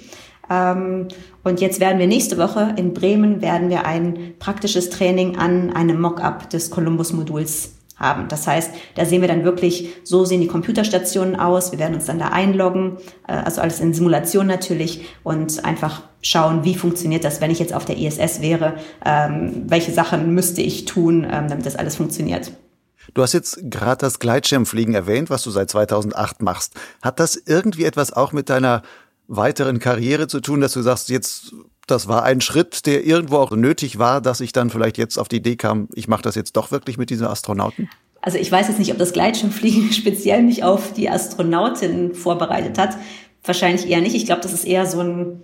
Ähm, 0.50 1.08
und 1.44 1.62
jetzt 1.62 1.80
werden 1.80 2.00
wir 2.00 2.08
nächste 2.08 2.38
Woche 2.38 2.74
in 2.76 2.94
Bremen 2.94 3.42
werden 3.42 3.70
wir 3.70 3.86
ein 3.86 4.34
praktisches 4.40 4.90
Training 4.90 5.38
an 5.38 5.72
einem 5.74 6.02
Mockup 6.02 6.50
des 6.50 6.72
Columbus-Moduls 6.72 7.75
haben. 7.98 8.28
Das 8.28 8.48
heißt, 8.48 8.72
da 8.96 9.06
sehen 9.06 9.22
wir 9.22 9.28
dann 9.28 9.44
wirklich, 9.44 9.90
so 10.04 10.26
sehen 10.26 10.42
die 10.42 10.48
Computerstationen 10.48 11.36
aus. 11.36 11.72
Wir 11.72 11.80
werden 11.80 11.96
uns 11.96 12.06
dann 12.06 12.20
da 12.20 12.30
einloggen, 12.30 12.98
äh, 13.28 13.34
also 13.34 13.62
alles 13.62 13.80
in 13.80 13.94
Simulation 13.94 14.48
natürlich 14.48 15.06
und 15.24 15.64
einfach 15.66 16.04
schauen, 16.22 16.64
wie 16.64 16.76
funktioniert 16.76 17.24
das, 17.24 17.42
wenn 17.42 17.52
ich 17.52 17.60
jetzt 17.60 17.74
auf 17.74 17.86
der 17.86 17.98
ISS 17.98 18.42
wäre, 18.42 18.76
ähm, 19.06 19.64
welche 19.68 19.92
Sachen 19.92 20.34
müsste 20.34 20.62
ich 20.62 20.86
tun, 20.86 21.24
ähm, 21.24 21.48
damit 21.48 21.66
das 21.66 21.76
alles 21.76 21.96
funktioniert. 21.96 22.52
Du 23.14 23.22
hast 23.22 23.34
jetzt 23.34 23.60
gerade 23.70 24.00
das 24.00 24.20
Gleitschirmfliegen 24.20 24.96
erwähnt, 24.96 25.30
was 25.30 25.44
du 25.44 25.52
seit 25.52 25.70
2008 25.70 26.42
machst. 26.42 26.74
Hat 27.02 27.20
das 27.20 27.36
irgendwie 27.36 27.86
etwas 27.86 28.12
auch 28.12 28.34
mit 28.34 28.50
deiner 28.50 28.82
weiteren 29.28 29.80
Karriere 29.80 30.28
zu 30.28 30.40
tun, 30.40 30.62
dass 30.62 30.74
du 30.74 30.82
sagst, 30.82 31.10
jetzt 31.10 31.54
das 31.88 32.08
war 32.08 32.24
ein 32.24 32.42
Schritt, 32.42 32.86
der 32.86 33.06
irgendwo 33.06 33.38
auch 33.38 33.52
nötig 33.52 34.00
war, 34.00 34.22
dass 34.22 34.42
ich 34.42 34.52
dann 34.52 34.70
vielleicht 34.70 34.98
jetzt 34.98 35.18
auf 35.18 35.28
die 35.28 35.38
Idee 35.38 35.56
kam, 35.56 35.88
ich 35.94 36.08
mache 36.08 36.24
das 36.24 36.36
jetzt 36.36 36.54
doch 36.58 36.72
wirklich 36.72 36.98
mit 36.98 37.10
diesen 37.10 37.28
Astronauten? 37.28 37.90
Also 38.22 38.40
ich 38.40 38.52
weiß 38.52 38.70
jetzt 38.70 38.80
nicht, 38.80 38.92
ob 38.92 38.98
das 38.98 39.14
Gleitschirmfliegen 39.14 39.92
speziell 39.94 40.42
mich 40.42 40.64
auf 40.64 40.94
die 40.94 41.10
Astronautin 41.10 42.16
vorbereitet 42.16 42.78
hat. 42.78 42.98
Wahrscheinlich 43.44 43.88
eher 43.88 44.02
nicht. 44.02 44.16
Ich 44.16 44.26
glaube, 44.26 44.42
das 44.42 44.54
ist 44.54 44.66
eher 44.66 44.88
so 44.88 45.00
ein, 45.00 45.44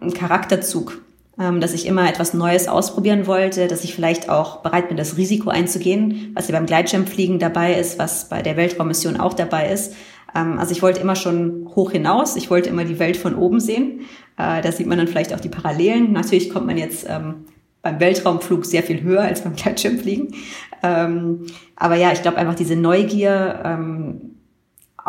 ein 0.00 0.12
Charakterzug, 0.12 1.00
ähm, 1.38 1.60
dass 1.60 1.72
ich 1.72 1.86
immer 1.86 2.08
etwas 2.08 2.34
Neues 2.34 2.66
ausprobieren 2.66 3.28
wollte, 3.28 3.68
dass 3.68 3.84
ich 3.84 3.94
vielleicht 3.94 4.28
auch 4.28 4.62
bereit 4.62 4.88
bin, 4.88 4.96
das 4.96 5.16
Risiko 5.16 5.50
einzugehen, 5.50 6.32
was 6.34 6.48
ja 6.48 6.56
beim 6.56 6.66
Gleitschirmfliegen 6.66 7.38
dabei 7.38 7.74
ist, 7.74 8.00
was 8.00 8.28
bei 8.28 8.42
der 8.42 8.56
Weltraummission 8.56 9.16
auch 9.16 9.34
dabei 9.34 9.70
ist. 9.70 9.94
Ähm, 10.34 10.58
also 10.58 10.72
ich 10.72 10.82
wollte 10.82 11.00
immer 11.00 11.16
schon 11.16 11.70
hoch 11.74 11.92
hinaus, 11.92 12.36
ich 12.36 12.50
wollte 12.50 12.70
immer 12.70 12.84
die 12.84 12.98
Welt 12.98 13.16
von 13.16 13.34
oben 13.34 13.60
sehen. 13.60 14.00
Äh, 14.36 14.62
da 14.62 14.72
sieht 14.72 14.86
man 14.86 14.98
dann 14.98 15.08
vielleicht 15.08 15.34
auch 15.34 15.40
die 15.40 15.48
Parallelen. 15.48 16.12
Natürlich 16.12 16.50
kommt 16.50 16.66
man 16.66 16.78
jetzt 16.78 17.06
ähm, 17.08 17.46
beim 17.82 18.00
Weltraumflug 18.00 18.64
sehr 18.64 18.82
viel 18.82 19.02
höher 19.02 19.22
als 19.22 19.42
beim 19.42 19.54
Gleitschirmfliegen. 19.56 20.34
Ähm, 20.82 21.46
aber 21.76 21.96
ja, 21.96 22.12
ich 22.12 22.22
glaube 22.22 22.38
einfach 22.38 22.54
diese 22.54 22.76
Neugier, 22.76 23.60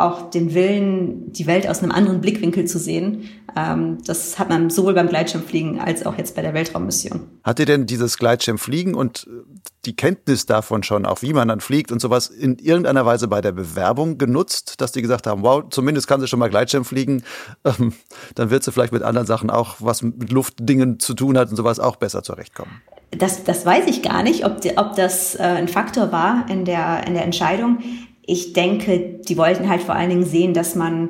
auch 0.03 0.29
den 0.29 0.53
Willen, 0.53 1.31
die 1.31 1.47
Welt 1.47 1.67
aus 1.67 1.81
einem 1.81 1.91
anderen 1.91 2.21
Blickwinkel 2.21 2.65
zu 2.65 2.79
sehen. 2.79 3.29
Ähm, 3.55 3.97
das 4.05 4.39
hat 4.39 4.49
man 4.49 4.69
sowohl 4.69 4.93
beim 4.93 5.07
Gleitschirmfliegen 5.07 5.79
als 5.79 6.05
auch 6.05 6.17
jetzt 6.17 6.35
bei 6.35 6.41
der 6.41 6.53
Weltraummission. 6.53 7.21
Hat 7.43 7.59
ihr 7.59 7.65
denn 7.65 7.85
dieses 7.85 8.17
Gleitschirmfliegen 8.17 8.95
und 8.95 9.27
die 9.85 9.95
Kenntnis 9.95 10.45
davon 10.45 10.83
schon, 10.83 11.05
auch 11.05 11.21
wie 11.21 11.33
man 11.33 11.47
dann 11.47 11.59
fliegt 11.59 11.91
und 11.91 11.99
sowas, 11.99 12.27
in 12.27 12.57
irgendeiner 12.59 13.05
Weise 13.05 13.27
bei 13.27 13.41
der 13.41 13.51
Bewerbung 13.51 14.17
genutzt, 14.17 14.79
dass 14.79 14.91
die 14.91 15.01
gesagt 15.01 15.27
haben, 15.27 15.41
wow, 15.43 15.63
zumindest 15.69 16.07
kann 16.07 16.21
sie 16.21 16.27
schon 16.27 16.39
mal 16.39 16.49
Gleitschirm 16.49 16.85
fliegen, 16.85 17.23
ähm, 17.65 17.93
dann 18.35 18.49
wird 18.49 18.63
sie 18.63 18.71
vielleicht 18.71 18.93
mit 18.93 19.03
anderen 19.03 19.27
Sachen 19.27 19.49
auch, 19.49 19.77
was 19.79 20.01
mit 20.01 20.31
Luftdingen 20.31 20.99
zu 20.99 21.13
tun 21.13 21.37
hat 21.37 21.49
und 21.49 21.55
sowas, 21.55 21.79
auch 21.79 21.95
besser 21.95 22.23
zurechtkommen? 22.23 22.81
Das, 23.11 23.43
das 23.43 23.65
weiß 23.65 23.87
ich 23.87 24.03
gar 24.03 24.23
nicht, 24.23 24.45
ob, 24.45 24.61
die, 24.61 24.77
ob 24.77 24.95
das 24.95 25.35
äh, 25.35 25.39
ein 25.39 25.67
Faktor 25.67 26.11
war 26.11 26.45
in 26.49 26.63
der, 26.63 27.05
in 27.05 27.13
der 27.13 27.23
Entscheidung. 27.23 27.79
Ich 28.23 28.53
denke, 28.53 29.19
die 29.27 29.37
wollten 29.37 29.69
halt 29.69 29.81
vor 29.81 29.95
allen 29.95 30.09
Dingen 30.09 30.25
sehen, 30.25 30.53
dass 30.53 30.75
man 30.75 31.09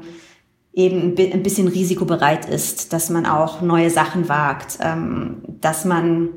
eben 0.74 1.16
ein 1.18 1.44
bisschen 1.44 1.68
risikobereit 1.68 2.48
ist, 2.48 2.94
dass 2.94 3.10
man 3.10 3.26
auch 3.26 3.62
neue 3.62 3.90
Sachen 3.90 4.30
wagt, 4.30 4.80
ähm, 4.82 5.42
dass 5.60 5.86
man 5.86 6.30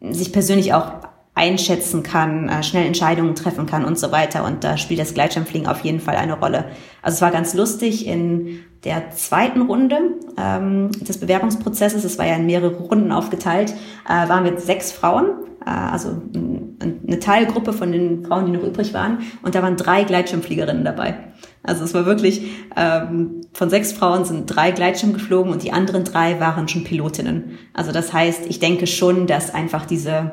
sich 0.00 0.32
persönlich 0.32 0.74
auch 0.74 0.92
einschätzen 1.34 2.02
kann, 2.02 2.48
äh, 2.48 2.62
schnell 2.62 2.86
Entscheidungen 2.86 3.34
treffen 3.34 3.66
kann 3.66 3.84
und 3.84 3.98
so 3.98 4.12
weiter. 4.12 4.44
Und 4.44 4.62
da 4.64 4.76
spielt 4.76 5.00
das 5.00 5.14
Gleitschirmfliegen 5.14 5.68
auf 5.68 5.80
jeden 5.80 6.00
Fall 6.00 6.16
eine 6.16 6.38
Rolle. 6.38 6.66
Also 7.02 7.16
es 7.16 7.22
war 7.22 7.30
ganz 7.30 7.54
lustig 7.54 8.06
in 8.06 8.60
der 8.84 9.10
zweiten 9.10 9.62
Runde 9.62 9.98
ähm, 10.36 10.90
des 11.00 11.18
Bewerbungsprozesses, 11.18 12.04
es 12.04 12.18
war 12.18 12.26
ja 12.26 12.36
in 12.36 12.46
mehrere 12.46 12.74
Runden 12.74 13.12
aufgeteilt, 13.12 13.74
äh, 14.06 14.28
waren 14.28 14.44
wir 14.44 14.58
sechs 14.58 14.90
Frauen, 14.92 15.30
also 15.64 16.22
eine 16.32 17.18
Teilgruppe 17.20 17.72
von 17.72 17.92
den 17.92 18.24
Frauen, 18.24 18.46
die 18.46 18.52
noch 18.52 18.62
übrig 18.62 18.94
waren. 18.94 19.18
Und 19.42 19.54
da 19.54 19.62
waren 19.62 19.76
drei 19.76 20.04
Gleitschirmfliegerinnen 20.04 20.84
dabei. 20.84 21.16
Also 21.62 21.84
es 21.84 21.92
war 21.92 22.06
wirklich, 22.06 22.46
ähm, 22.76 23.42
von 23.52 23.68
sechs 23.68 23.92
Frauen 23.92 24.24
sind 24.24 24.46
drei 24.46 24.70
Gleitschirm 24.70 25.12
geflogen 25.12 25.52
und 25.52 25.62
die 25.62 25.72
anderen 25.72 26.04
drei 26.04 26.40
waren 26.40 26.68
schon 26.68 26.84
Pilotinnen. 26.84 27.58
Also 27.74 27.92
das 27.92 28.12
heißt, 28.12 28.46
ich 28.48 28.58
denke 28.60 28.86
schon, 28.86 29.26
dass 29.26 29.52
einfach 29.52 29.84
diese 29.84 30.32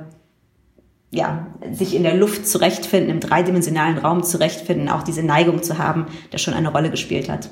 ja, 1.09 1.47
sich 1.71 1.95
in 1.95 2.03
der 2.03 2.15
Luft 2.15 2.47
zurechtfinden, 2.47 3.09
im 3.09 3.19
dreidimensionalen 3.19 3.97
Raum 3.97 4.23
zurechtfinden, 4.23 4.89
auch 4.89 5.03
diese 5.03 5.23
Neigung 5.23 5.63
zu 5.63 5.77
haben, 5.77 6.07
das 6.31 6.41
schon 6.41 6.53
eine 6.53 6.69
Rolle 6.69 6.91
gespielt 6.91 7.29
hat. 7.29 7.49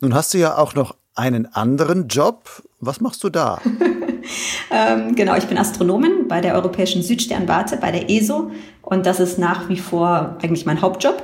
Nun 0.00 0.14
hast 0.14 0.32
du 0.34 0.38
ja 0.38 0.56
auch 0.56 0.74
noch 0.74 0.96
einen 1.14 1.46
anderen 1.46 2.08
Job. 2.08 2.62
Was 2.80 3.00
machst 3.00 3.24
du 3.24 3.30
da? 3.30 3.60
ähm, 4.70 5.14
genau, 5.14 5.36
ich 5.36 5.46
bin 5.46 5.58
Astronomin 5.58 6.28
bei 6.28 6.40
der 6.40 6.54
Europäischen 6.54 7.02
Südsternwarte, 7.02 7.76
bei 7.76 7.90
der 7.90 8.10
ESO. 8.10 8.50
Und 8.82 9.06
das 9.06 9.20
ist 9.20 9.38
nach 9.38 9.68
wie 9.68 9.78
vor 9.78 10.36
eigentlich 10.42 10.66
mein 10.66 10.80
Hauptjob. 10.80 11.22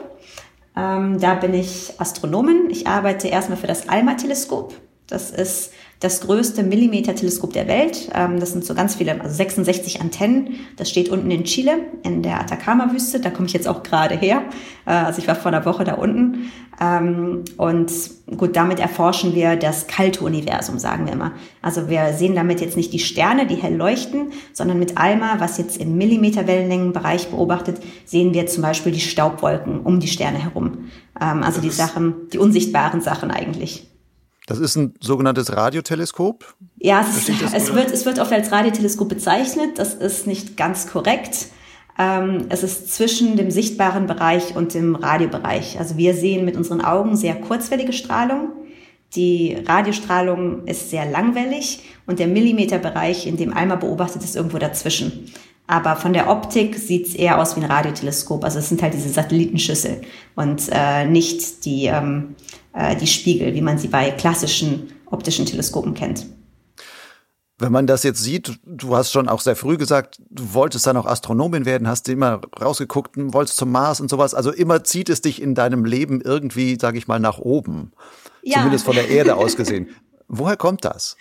Ähm, 0.76 1.20
da 1.20 1.34
bin 1.34 1.54
ich 1.54 1.92
Astronomin. 1.98 2.70
Ich 2.70 2.86
arbeite 2.86 3.28
erstmal 3.28 3.58
für 3.58 3.66
das 3.66 3.88
ALMA-Teleskop. 3.88 4.74
Das 5.06 5.30
ist 5.30 5.72
das 6.00 6.22
größte 6.22 6.62
Millimeter-Teleskop 6.62 7.52
der 7.52 7.68
Welt. 7.68 8.10
Ähm, 8.14 8.40
das 8.40 8.52
sind 8.52 8.64
so 8.64 8.74
ganz 8.74 8.96
viele, 8.96 9.20
also 9.20 9.34
66 9.34 10.00
Antennen. 10.00 10.56
Das 10.76 10.90
steht 10.90 11.10
unten 11.10 11.30
in 11.30 11.44
Chile, 11.44 11.78
in 12.02 12.22
der 12.22 12.40
Atacama-Wüste. 12.40 13.20
Da 13.20 13.30
komme 13.30 13.46
ich 13.46 13.52
jetzt 13.52 13.68
auch 13.68 13.82
gerade 13.82 14.16
her. 14.16 14.42
Äh, 14.86 14.90
also 14.90 15.20
ich 15.20 15.28
war 15.28 15.36
vor 15.36 15.52
einer 15.52 15.64
Woche 15.64 15.84
da 15.84 15.94
unten. 15.94 16.50
Ähm, 16.82 17.44
und 17.58 17.92
gut, 18.36 18.56
damit 18.56 18.80
erforschen 18.80 19.34
wir 19.34 19.54
das 19.56 19.86
kalte 19.86 20.24
Universum, 20.24 20.78
sagen 20.78 21.06
wir 21.06 21.12
immer. 21.12 21.32
Also 21.60 21.88
wir 21.88 22.12
sehen 22.14 22.34
damit 22.34 22.60
jetzt 22.60 22.76
nicht 22.76 22.92
die 22.92 22.98
Sterne, 22.98 23.46
die 23.46 23.54
hell 23.54 23.76
leuchten, 23.76 24.32
sondern 24.52 24.80
mit 24.80 24.98
ALMA, 24.98 25.38
was 25.38 25.58
jetzt 25.58 25.76
im 25.76 25.96
Millimeter-Wellenlängenbereich 25.96 27.28
beobachtet, 27.28 27.80
sehen 28.04 28.34
wir 28.34 28.46
zum 28.48 28.62
Beispiel 28.62 28.90
die 28.90 29.00
Staubwolken 29.00 29.80
um 29.80 30.00
die 30.00 30.08
Sterne 30.08 30.38
herum. 30.38 30.90
Ähm, 31.20 31.44
also 31.44 31.60
die 31.60 31.70
Sachen, 31.70 32.28
die 32.32 32.38
unsichtbaren 32.38 33.00
Sachen 33.00 33.30
eigentlich. 33.30 33.88
Das 34.46 34.58
ist 34.58 34.74
ein 34.74 34.94
sogenanntes 35.00 35.56
Radioteleskop? 35.56 36.56
Ja, 36.78 37.06
es, 37.08 37.28
es 37.28 37.74
wird, 37.74 37.92
es 37.92 38.04
wird 38.06 38.18
oft 38.18 38.32
als 38.32 38.50
Radioteleskop 38.50 39.08
bezeichnet. 39.08 39.78
Das 39.78 39.94
ist 39.94 40.26
nicht 40.26 40.56
ganz 40.56 40.88
korrekt. 40.88 41.46
Ähm, 41.98 42.46
es 42.48 42.62
ist 42.62 42.94
zwischen 42.94 43.36
dem 43.36 43.50
sichtbaren 43.50 44.06
Bereich 44.06 44.56
und 44.56 44.74
dem 44.74 44.94
Radiobereich. 44.94 45.78
Also 45.78 45.96
wir 45.96 46.14
sehen 46.14 46.44
mit 46.44 46.56
unseren 46.56 46.80
Augen 46.80 47.16
sehr 47.16 47.34
kurzwellige 47.34 47.92
Strahlung. 47.92 48.52
Die 49.14 49.58
Radiostrahlung 49.66 50.66
ist 50.66 50.90
sehr 50.90 51.04
langwellig 51.04 51.80
und 52.06 52.18
der 52.18 52.28
Millimeterbereich, 52.28 53.26
in 53.26 53.36
dem 53.36 53.52
Alma 53.52 53.76
beobachtet, 53.76 54.24
ist 54.24 54.36
irgendwo 54.36 54.58
dazwischen. 54.58 55.32
Aber 55.66 55.96
von 55.96 56.12
der 56.12 56.28
Optik 56.28 56.76
sieht 56.76 57.08
es 57.08 57.14
eher 57.14 57.40
aus 57.40 57.56
wie 57.56 57.60
ein 57.60 57.70
Radioteleskop. 57.70 58.42
Also 58.42 58.58
es 58.58 58.68
sind 58.68 58.82
halt 58.82 58.94
diese 58.94 59.10
Satellitenschüssel 59.10 60.00
und 60.34 60.62
äh, 60.72 61.04
nicht 61.06 61.64
die, 61.64 61.86
ähm, 61.86 62.34
äh, 62.74 62.96
die 62.96 63.06
Spiegel, 63.06 63.54
wie 63.54 63.60
man 63.60 63.78
sie 63.78 63.88
bei 63.88 64.10
klassischen 64.10 64.88
optischen 65.10 65.46
Teleskopen 65.46 65.94
kennt. 65.94 66.26
Wenn 67.58 67.72
man 67.72 67.86
das 67.86 68.02
jetzt 68.02 68.22
sieht, 68.22 68.58
du 68.64 68.96
hast 68.96 69.12
schon 69.12 69.28
auch 69.28 69.40
sehr 69.40 69.56
früh 69.56 69.76
gesagt, 69.76 70.20
du 70.30 70.54
wolltest 70.54 70.86
dann 70.86 70.96
auch 70.96 71.06
Astronomin 71.06 71.64
werden, 71.64 71.86
hast 71.86 72.08
immer 72.08 72.40
rausgeguckt, 72.60 73.14
wolltest 73.16 73.56
zum 73.56 73.70
Mars 73.70 74.00
und 74.00 74.08
sowas. 74.08 74.34
Also 74.34 74.50
immer 74.50 74.84
zieht 74.84 75.08
es 75.08 75.20
dich 75.20 75.40
in 75.40 75.54
deinem 75.54 75.84
Leben 75.84 76.20
irgendwie, 76.20 76.76
sage 76.80 76.98
ich 76.98 77.06
mal, 77.06 77.20
nach 77.20 77.38
oben. 77.38 77.92
Ja. 78.42 78.58
Zumindest 78.58 78.84
von 78.84 78.94
der 78.94 79.08
Erde 79.08 79.36
aus 79.36 79.56
gesehen. 79.56 79.90
Woher 80.28 80.56
kommt 80.56 80.84
das? 80.84 81.16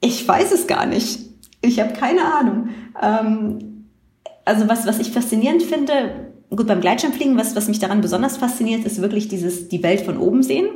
Ich 0.00 0.26
weiß 0.28 0.52
es 0.52 0.66
gar 0.66 0.86
nicht. 0.86 1.20
Ich 1.62 1.80
habe 1.80 1.94
keine 1.94 2.34
Ahnung. 2.34 2.68
Ähm, 3.00 3.86
also 4.44 4.68
was, 4.68 4.86
was 4.86 4.98
ich 5.00 5.10
faszinierend 5.10 5.62
finde, 5.62 6.32
gut 6.50 6.66
beim 6.66 6.80
Gleitschirmfliegen, 6.80 7.36
was, 7.36 7.56
was 7.56 7.66
mich 7.66 7.78
daran 7.80 8.00
besonders 8.00 8.36
fasziniert, 8.36 8.84
ist 8.84 9.00
wirklich 9.00 9.28
dieses 9.28 9.68
die 9.68 9.82
Welt 9.82 10.02
von 10.02 10.18
oben 10.18 10.42
sehen 10.42 10.68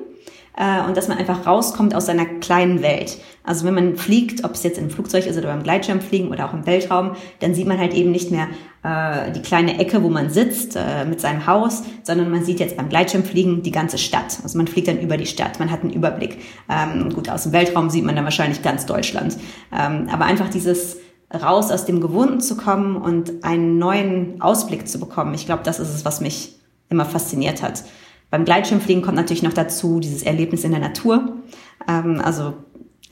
äh, 0.57 0.87
und 0.87 0.97
dass 0.97 1.09
man 1.09 1.19
einfach 1.19 1.47
rauskommt 1.47 1.95
aus 1.95 2.07
seiner 2.07 2.27
kleinen 2.27 2.83
Welt. 2.83 3.19
Also 3.45 3.65
wenn 3.65 3.75
man 3.75 3.97
fliegt, 3.97 4.45
ob 4.45 4.53
es 4.53 4.63
jetzt 4.63 4.79
im 4.79 4.91
Flugzeug 4.91 5.27
ist 5.27 5.39
oder 5.39 5.49
beim 5.49 5.63
Gleitschirmfliegen 5.63 6.29
oder 6.29 6.49
auch 6.49 6.53
im 6.53 6.67
Weltraum, 6.67 7.17
dann 7.41 7.55
sieht 7.55 7.67
man 7.67 7.79
halt 7.79 7.95
eben 7.95 8.11
nicht 8.11 8.31
mehr 8.31 8.49
äh, 8.83 9.33
die 9.33 9.43
kleine 9.43 9.79
Ecke, 9.79 10.03
wo 10.03 10.09
man 10.09 10.31
sitzt 10.31 10.77
äh, 10.77 11.05
mit 11.05 11.21
seinem 11.21 11.47
Haus, 11.47 11.83
sondern 12.03 12.31
man 12.31 12.45
sieht 12.45 12.61
jetzt 12.61 12.77
beim 12.77 12.89
Gleitschirmfliegen 12.89 13.63
die 13.63 13.71
ganze 13.71 13.99
Stadt. 13.99 14.39
Also 14.43 14.59
man 14.59 14.67
fliegt 14.67 14.89
dann 14.89 14.99
über 15.01 15.17
die 15.17 15.27
Stadt, 15.27 15.59
man 15.59 15.71
hat 15.71 15.83
einen 15.83 15.93
Überblick. 15.93 16.39
Ähm, 16.69 17.13
gut, 17.15 17.29
aus 17.29 17.45
dem 17.45 17.53
Weltraum 17.53 17.91
sieht 17.91 18.05
man 18.05 18.17
dann 18.17 18.25
wahrscheinlich 18.25 18.63
ganz 18.63 18.87
Deutschland. 18.87 19.37
Ähm, 19.73 20.09
aber 20.11 20.25
einfach 20.25 20.49
dieses 20.49 20.99
raus 21.33 21.71
aus 21.71 21.85
dem 21.85 22.01
Gewohnten 22.01 22.41
zu 22.41 22.57
kommen 22.57 22.97
und 22.97 23.45
einen 23.45 23.79
neuen 23.79 24.41
Ausblick 24.41 24.89
zu 24.89 24.99
bekommen. 24.99 25.35
Ich 25.35 25.47
glaube, 25.47 25.63
das 25.63 25.79
ist 25.79 25.95
es, 25.95 26.05
was 26.05 26.21
mich 26.21 26.57
immer 26.89 27.05
fasziniert 27.05 27.63
hat. 27.63 27.85
Beim 28.31 28.45
Gleitschirmfliegen 28.45 29.03
kommt 29.03 29.17
natürlich 29.17 29.43
noch 29.43 29.53
dazu 29.53 30.01
dieses 30.01 30.23
Erlebnis 30.23 30.65
in 30.65 30.71
der 30.71 30.81
Natur. 30.81 31.37
Ähm, 31.89 32.21
also 32.25 32.55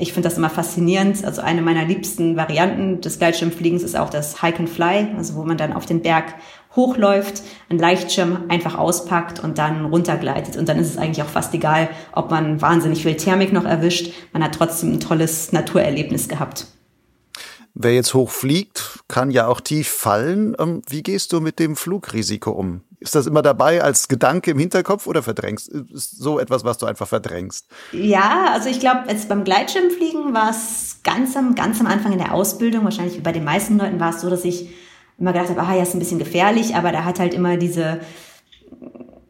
ich 0.01 0.13
finde 0.13 0.29
das 0.29 0.39
immer 0.39 0.49
faszinierend. 0.49 1.25
Also 1.25 1.43
eine 1.43 1.61
meiner 1.61 1.85
liebsten 1.85 2.37
Varianten 2.37 3.01
des 3.01 3.19
Gleitschirmfliegens 3.19 3.83
ist 3.83 3.97
auch 3.97 4.11
das 4.11 4.43
Hike 4.43 4.61
and 4.61 4.69
Fly, 4.69 5.09
also 5.17 5.35
wo 5.35 5.43
man 5.43 5.57
dann 5.57 5.73
auf 5.73 5.87
den 5.87 6.03
Berg 6.03 6.35
hochläuft, 6.77 7.43
einen 7.69 7.81
Leichtschirm 7.81 8.45
einfach 8.49 8.79
auspackt 8.79 9.43
und 9.43 9.59
dann 9.59 9.87
runtergleitet. 9.87 10.57
Und 10.57 10.69
dann 10.69 10.79
ist 10.79 10.89
es 10.89 10.99
eigentlich 10.99 11.23
auch 11.25 11.31
fast 11.31 11.53
egal, 11.53 11.89
ob 12.13 12.31
man 12.31 12.63
wahnsinnig 12.63 13.03
viel 13.03 13.17
Thermik 13.17 13.53
noch 13.53 13.65
erwischt. 13.65 14.13
Man 14.33 14.45
hat 14.45 14.55
trotzdem 14.55 14.93
ein 14.93 15.01
tolles 15.01 15.51
Naturerlebnis 15.51 16.29
gehabt. 16.29 16.69
Wer 17.81 17.95
jetzt 17.95 18.13
hoch 18.13 18.31
fliegt, 18.31 19.05
kann 19.07 19.31
ja 19.31 19.47
auch 19.47 19.61
tief 19.61 19.89
fallen. 19.89 20.57
Ähm, 20.59 20.83
wie 20.89 21.05
gehst 21.05 21.33
du 21.33 21.41
mit 21.41 21.61
dem 21.61 21.77
Flugrisiko 21.77 22.51
um? 22.51 22.81
Ist 22.99 23.15
das 23.15 23.29
immer 23.29 23.41
dabei 23.41 23.85
als 23.85 24.09
Gedanke 24.09 24.51
im 24.51 24.59
Hinterkopf 24.59 25.07
oder 25.07 25.23
verdrängst? 25.23 25.69
Ist 25.69 26.19
so 26.19 26.41
etwas, 26.41 26.65
was 26.65 26.79
du 26.79 26.87
einfach 26.87 27.07
verdrängst? 27.07 27.69
Ja, 27.93 28.47
also 28.53 28.69
ich 28.69 28.81
glaube, 28.81 29.05
jetzt 29.09 29.29
beim 29.29 29.45
Gleitschirmfliegen 29.45 30.35
war 30.35 30.51
es 30.51 30.99
ganz 31.05 31.37
am, 31.37 31.55
ganz 31.55 31.79
am 31.79 31.87
Anfang 31.87 32.11
in 32.11 32.19
der 32.19 32.35
Ausbildung, 32.35 32.83
wahrscheinlich 32.83 33.17
wie 33.17 33.21
bei 33.21 33.31
den 33.31 33.45
meisten 33.45 33.79
Leuten 33.79 34.01
war 34.01 34.11
es 34.11 34.23
so, 34.23 34.29
dass 34.29 34.45
ich 34.45 34.71
immer 35.17 35.33
gedacht 35.33 35.51
habe, 35.51 35.61
ah 35.61 35.77
ja, 35.77 35.83
ist 35.85 35.95
ein 35.95 36.01
bisschen 36.01 36.19
gefährlich, 36.19 36.75
aber 36.75 36.91
da 36.91 37.05
hat 37.05 37.21
halt 37.21 37.33
immer 37.33 37.57
diese, 37.59 38.01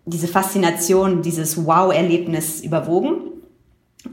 diese 0.06 0.26
Faszination, 0.26 1.20
dieses 1.20 1.66
Wow-Erlebnis 1.66 2.62
überwogen. 2.62 3.27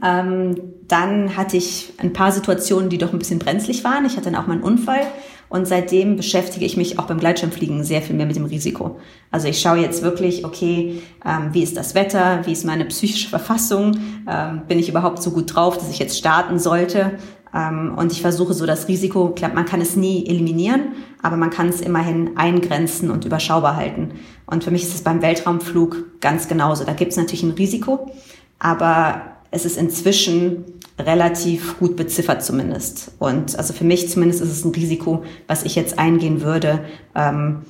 Ähm, 0.02 0.56
dann 0.88 1.36
hatte 1.36 1.56
ich 1.56 1.92
ein 1.98 2.12
paar 2.12 2.32
Situationen, 2.32 2.90
die 2.90 2.98
doch 2.98 3.12
ein 3.12 3.18
bisschen 3.18 3.38
brenzlig 3.38 3.84
waren. 3.84 4.04
Ich 4.04 4.16
hatte 4.16 4.30
dann 4.30 4.36
auch 4.36 4.46
mal 4.46 4.54
einen 4.54 4.62
Unfall 4.62 5.06
und 5.48 5.66
seitdem 5.66 6.16
beschäftige 6.16 6.64
ich 6.64 6.76
mich 6.76 6.98
auch 6.98 7.06
beim 7.06 7.18
Gleitschirmfliegen 7.18 7.84
sehr 7.84 8.02
viel 8.02 8.16
mehr 8.16 8.26
mit 8.26 8.36
dem 8.36 8.46
Risiko. 8.46 8.98
Also 9.30 9.46
ich 9.48 9.60
schaue 9.60 9.78
jetzt 9.78 10.02
wirklich, 10.02 10.44
okay, 10.44 11.02
ähm, 11.24 11.50
wie 11.52 11.62
ist 11.62 11.76
das 11.76 11.94
Wetter, 11.94 12.40
wie 12.46 12.52
ist 12.52 12.64
meine 12.64 12.84
psychische 12.86 13.28
Verfassung, 13.28 13.96
ähm, 14.28 14.62
bin 14.66 14.78
ich 14.78 14.88
überhaupt 14.88 15.22
so 15.22 15.30
gut 15.30 15.54
drauf, 15.54 15.78
dass 15.78 15.90
ich 15.90 15.98
jetzt 15.98 16.18
starten 16.18 16.58
sollte. 16.58 17.12
Ähm, 17.54 17.94
und 17.96 18.10
ich 18.10 18.22
versuche 18.22 18.54
so 18.54 18.66
das 18.66 18.88
Risiko, 18.88 19.30
klar, 19.30 19.52
man 19.54 19.66
kann 19.66 19.80
es 19.80 19.94
nie 19.94 20.26
eliminieren, 20.26 20.94
aber 21.22 21.36
man 21.36 21.50
kann 21.50 21.68
es 21.68 21.80
immerhin 21.80 22.36
eingrenzen 22.36 23.10
und 23.10 23.24
überschaubar 23.24 23.76
halten. 23.76 24.10
Und 24.46 24.64
für 24.64 24.72
mich 24.72 24.82
ist 24.82 24.94
es 24.94 25.02
beim 25.02 25.22
Weltraumflug 25.22 26.20
ganz 26.20 26.48
genauso. 26.48 26.84
Da 26.84 26.92
gibt 26.92 27.12
es 27.12 27.16
natürlich 27.16 27.44
ein 27.44 27.52
Risiko, 27.52 28.10
aber 28.58 29.35
es 29.50 29.64
ist 29.64 29.76
inzwischen 29.76 30.64
relativ 30.98 31.78
gut 31.78 31.96
beziffert 31.96 32.42
zumindest. 32.42 33.12
Und 33.18 33.56
also 33.56 33.72
für 33.72 33.84
mich 33.84 34.08
zumindest 34.08 34.42
ist 34.42 34.50
es 34.50 34.64
ein 34.64 34.72
Risiko, 34.72 35.24
was 35.46 35.62
ich 35.62 35.74
jetzt 35.74 35.98
eingehen 35.98 36.42
würde, 36.42 36.84
ähm, 37.14 37.62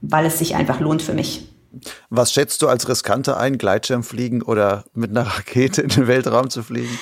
weil 0.00 0.26
es 0.26 0.38
sich 0.38 0.56
einfach 0.56 0.80
lohnt 0.80 1.02
für 1.02 1.14
mich. 1.14 1.48
Was 2.10 2.32
schätzt 2.32 2.60
du 2.62 2.68
als 2.68 2.88
riskanter 2.88 3.38
ein, 3.38 3.56
Gleitschirm 3.56 4.02
fliegen 4.02 4.42
oder 4.42 4.84
mit 4.94 5.10
einer 5.10 5.22
Rakete 5.22 5.82
in 5.82 5.88
den 5.88 6.06
Weltraum 6.06 6.50
zu 6.50 6.62
fliegen? 6.62 6.98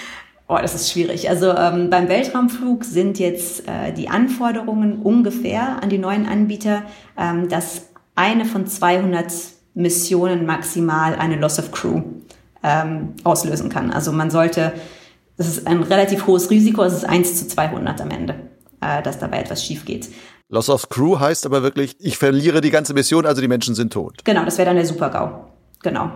Oh, 0.48 0.58
das 0.60 0.74
ist 0.74 0.90
schwierig. 0.90 1.28
Also 1.28 1.54
ähm, 1.54 1.90
beim 1.90 2.08
Weltraumflug 2.08 2.84
sind 2.84 3.18
jetzt 3.18 3.68
äh, 3.68 3.92
die 3.92 4.08
Anforderungen 4.08 5.00
ungefähr 5.00 5.82
an 5.82 5.90
die 5.90 5.98
neuen 5.98 6.26
Anbieter, 6.26 6.82
ähm, 7.16 7.48
dass 7.48 7.82
eine 8.16 8.44
von 8.44 8.66
200 8.66 9.32
Missionen 9.74 10.46
maximal 10.46 11.14
eine 11.14 11.36
Loss 11.36 11.58
of 11.58 11.70
Crew 11.70 12.02
ähm, 12.62 13.14
auslösen 13.24 13.68
kann. 13.70 13.90
Also 13.90 14.12
man 14.12 14.30
sollte, 14.30 14.72
das 15.36 15.48
ist 15.48 15.66
ein 15.66 15.82
relativ 15.82 16.26
hohes 16.26 16.50
Risiko, 16.50 16.82
es 16.82 16.92
ist 16.92 17.04
1 17.04 17.36
zu 17.36 17.48
200 17.48 18.00
am 18.00 18.10
Ende, 18.10 18.34
äh, 18.80 19.02
dass 19.02 19.18
dabei 19.18 19.40
etwas 19.40 19.64
schief 19.64 19.84
geht. 19.84 20.08
Loss 20.48 20.68
of 20.68 20.88
Crew 20.88 21.18
heißt 21.18 21.46
aber 21.46 21.62
wirklich, 21.62 21.96
ich 22.00 22.18
verliere 22.18 22.60
die 22.60 22.70
ganze 22.70 22.92
Mission, 22.92 23.24
also 23.24 23.40
die 23.40 23.48
Menschen 23.48 23.74
sind 23.74 23.92
tot. 23.92 24.24
Genau, 24.24 24.44
das 24.44 24.58
wäre 24.58 24.66
dann 24.66 24.76
der 24.76 24.86
Super-GAU. 24.86 25.44
Genau. 25.82 26.10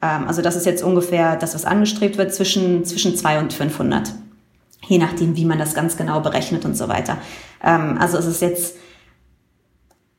Ähm, 0.00 0.26
also 0.26 0.40
das 0.40 0.56
ist 0.56 0.66
jetzt 0.66 0.82
ungefähr 0.82 1.36
das, 1.36 1.54
was 1.54 1.64
angestrebt 1.64 2.16
wird, 2.16 2.32
zwischen, 2.32 2.84
zwischen 2.84 3.16
2 3.16 3.40
und 3.40 3.52
500. 3.52 4.12
Je 4.86 4.98
nachdem, 4.98 5.36
wie 5.36 5.44
man 5.44 5.58
das 5.58 5.74
ganz 5.74 5.96
genau 5.96 6.20
berechnet 6.20 6.64
und 6.64 6.76
so 6.76 6.88
weiter. 6.88 7.18
Ähm, 7.62 7.98
also 7.98 8.18
es 8.18 8.26
ist 8.26 8.40
jetzt 8.40 8.76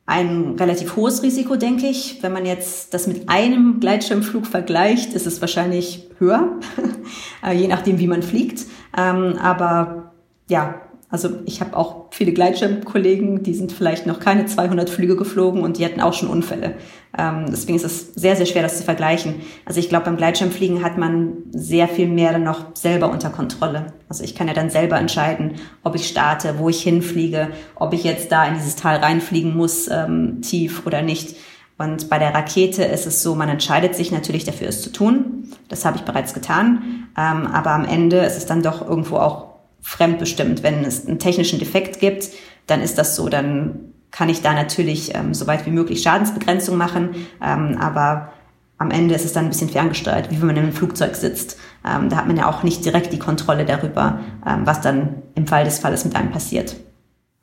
ein 0.06 0.56
relativ 0.58 0.96
hohes 0.96 1.22
Risiko, 1.22 1.56
denke 1.56 1.86
ich. 1.86 2.22
Wenn 2.22 2.32
man 2.32 2.44
jetzt 2.44 2.92
das 2.92 3.06
mit 3.06 3.28
einem 3.28 3.80
Gleitschirmflug 3.80 4.46
vergleicht, 4.46 5.14
ist 5.14 5.26
es 5.26 5.40
wahrscheinlich 5.40 6.10
höher, 6.18 6.60
äh, 7.46 7.54
je 7.54 7.68
nachdem, 7.68 7.98
wie 7.98 8.06
man 8.06 8.22
fliegt. 8.22 8.66
Ähm, 8.96 9.36
aber 9.38 10.12
ja, 10.48 10.82
also 11.14 11.28
ich 11.46 11.60
habe 11.60 11.76
auch 11.76 12.06
viele 12.10 12.32
Gleitschirmkollegen, 12.32 13.44
die 13.44 13.54
sind 13.54 13.70
vielleicht 13.70 14.04
noch 14.04 14.18
keine 14.18 14.46
200 14.46 14.90
Flüge 14.90 15.14
geflogen 15.14 15.62
und 15.62 15.78
die 15.78 15.84
hatten 15.84 16.00
auch 16.00 16.12
schon 16.12 16.28
Unfälle. 16.28 16.74
Ähm, 17.16 17.44
deswegen 17.48 17.76
ist 17.76 17.84
es 17.84 18.14
sehr, 18.14 18.34
sehr 18.34 18.46
schwer, 18.46 18.64
das 18.64 18.78
zu 18.78 18.82
vergleichen. 18.82 19.36
Also 19.64 19.78
ich 19.78 19.88
glaube, 19.88 20.06
beim 20.06 20.16
Gleitschirmfliegen 20.16 20.82
hat 20.82 20.98
man 20.98 21.34
sehr 21.52 21.86
viel 21.86 22.08
mehr 22.08 22.32
dann 22.32 22.42
noch 22.42 22.74
selber 22.74 23.12
unter 23.12 23.30
Kontrolle. 23.30 23.92
Also 24.08 24.24
ich 24.24 24.34
kann 24.34 24.48
ja 24.48 24.54
dann 24.54 24.70
selber 24.70 24.98
entscheiden, 24.98 25.52
ob 25.84 25.94
ich 25.94 26.08
starte, 26.08 26.58
wo 26.58 26.68
ich 26.68 26.82
hinfliege, 26.82 27.50
ob 27.76 27.92
ich 27.92 28.02
jetzt 28.02 28.32
da 28.32 28.44
in 28.46 28.54
dieses 28.54 28.74
Tal 28.74 28.96
reinfliegen 28.96 29.56
muss, 29.56 29.86
ähm, 29.86 30.42
tief 30.42 30.84
oder 30.84 31.00
nicht. 31.00 31.36
Und 31.78 32.10
bei 32.10 32.18
der 32.18 32.34
Rakete 32.34 32.82
ist 32.82 33.06
es 33.06 33.22
so, 33.22 33.36
man 33.36 33.48
entscheidet 33.48 33.94
sich 33.94 34.10
natürlich 34.10 34.42
dafür, 34.42 34.66
es 34.66 34.82
zu 34.82 34.90
tun. 34.90 35.52
Das 35.68 35.84
habe 35.84 35.96
ich 35.96 36.02
bereits 36.02 36.34
getan. 36.34 37.06
Ähm, 37.16 37.46
aber 37.46 37.70
am 37.70 37.84
Ende 37.84 38.16
ist 38.16 38.36
es 38.36 38.46
dann 38.46 38.64
doch 38.64 38.84
irgendwo 38.84 39.18
auch 39.18 39.53
fremdbestimmt. 39.84 40.62
Wenn 40.62 40.84
es 40.84 41.06
einen 41.06 41.18
technischen 41.18 41.58
Defekt 41.58 42.00
gibt, 42.00 42.30
dann 42.66 42.80
ist 42.80 42.98
das 42.98 43.14
so, 43.14 43.28
dann 43.28 43.92
kann 44.10 44.28
ich 44.28 44.42
da 44.42 44.54
natürlich 44.54 45.14
ähm, 45.14 45.34
so 45.34 45.46
weit 45.46 45.66
wie 45.66 45.70
möglich 45.70 46.02
Schadensbegrenzung 46.02 46.76
machen, 46.76 47.14
ähm, 47.42 47.76
aber 47.78 48.32
am 48.78 48.90
Ende 48.90 49.14
ist 49.14 49.24
es 49.24 49.32
dann 49.32 49.44
ein 49.44 49.50
bisschen 49.50 49.68
ferngesteuert, 49.68 50.30
wie 50.30 50.40
wenn 50.40 50.46
man 50.46 50.56
in 50.56 50.64
einem 50.64 50.72
Flugzeug 50.72 51.14
sitzt. 51.14 51.58
Ähm, 51.84 52.08
da 52.08 52.16
hat 52.16 52.26
man 52.26 52.36
ja 52.36 52.48
auch 52.48 52.62
nicht 52.62 52.84
direkt 52.84 53.12
die 53.12 53.18
Kontrolle 53.18 53.64
darüber, 53.64 54.20
ähm, 54.46 54.66
was 54.66 54.80
dann 54.80 55.22
im 55.34 55.46
Fall 55.46 55.64
des 55.64 55.78
Falles 55.78 56.04
mit 56.04 56.16
einem 56.16 56.30
passiert. 56.30 56.76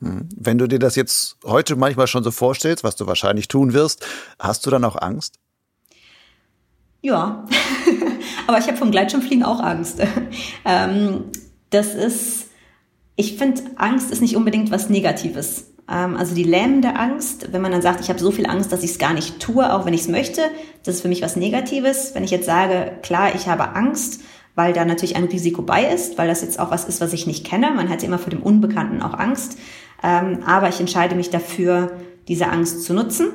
Hm. 0.02 0.28
Wenn 0.36 0.58
du 0.58 0.68
dir 0.68 0.80
das 0.80 0.96
jetzt 0.96 1.38
heute 1.46 1.76
manchmal 1.76 2.08
schon 2.08 2.24
so 2.24 2.32
vorstellst, 2.32 2.84
was 2.84 2.96
du 2.96 3.06
wahrscheinlich 3.06 3.48
tun 3.48 3.74
wirst, 3.74 4.06
hast 4.40 4.66
du 4.66 4.70
dann 4.70 4.84
auch 4.84 5.00
Angst? 5.00 5.36
Ja, 7.02 7.46
aber 8.48 8.60
ich 8.60 8.68
habe 8.68 8.78
vom 8.78 8.92
Gleitschirmfliegen 8.92 9.44
auch 9.44 9.60
Angst. 9.60 10.02
ähm, 10.66 11.26
das 11.72 11.96
ist, 11.96 12.48
ich 13.16 13.38
finde, 13.38 13.62
Angst 13.76 14.12
ist 14.12 14.22
nicht 14.22 14.36
unbedingt 14.36 14.72
was 14.72 14.90
Negatives. 14.90 15.72
Ähm, 15.90 16.16
also 16.16 16.36
die 16.36 16.44
lähmende 16.44 16.96
Angst, 16.96 17.52
wenn 17.52 17.62
man 17.62 17.72
dann 17.72 17.82
sagt, 17.82 18.02
ich 18.02 18.10
habe 18.10 18.20
so 18.20 18.32
viel 18.32 18.46
Angst, 18.46 18.72
dass 18.72 18.84
ich 18.84 18.92
es 18.92 19.00
gar 19.00 19.14
nicht 19.14 19.40
tue, 19.40 19.74
auch 19.74 19.86
wenn 19.86 19.94
ich 19.94 20.02
es 20.02 20.08
möchte, 20.08 20.42
das 20.84 20.96
ist 20.96 21.02
für 21.02 21.08
mich 21.08 21.22
was 21.22 21.36
Negatives. 21.36 22.14
Wenn 22.14 22.24
ich 22.24 22.32
jetzt 22.32 22.46
sage, 22.46 22.92
klar, 23.02 23.34
ich 23.36 23.48
habe 23.48 23.76
Angst, 23.76 24.22
weil 24.56 24.74
da 24.74 24.86
natürlich 24.86 25.16
ein 25.16 25.24
Risiko 25.24 25.62
bei 25.62 25.86
ist, 25.86 26.18
weil 26.18 26.28
das 26.28 26.42
jetzt 26.42 26.60
auch 26.60 26.72
was 26.72 26.86
ist, 26.86 27.02
was 27.02 27.14
ich 27.14 27.26
nicht 27.26 27.46
kenne. 27.46 27.72
Man 27.72 27.90
hat 27.90 28.04
immer 28.04 28.20
vor 28.20 28.32
dem 28.32 28.44
Unbekannten 28.44 29.02
auch 29.02 29.14
Angst. 29.14 29.58
Ähm, 30.04 30.40
aber 30.46 30.70
ich 30.70 30.80
entscheide 30.80 31.16
mich 31.16 31.30
dafür, 31.30 31.92
diese 32.28 32.48
Angst 32.48 32.84
zu 32.84 32.94
nutzen, 32.94 33.30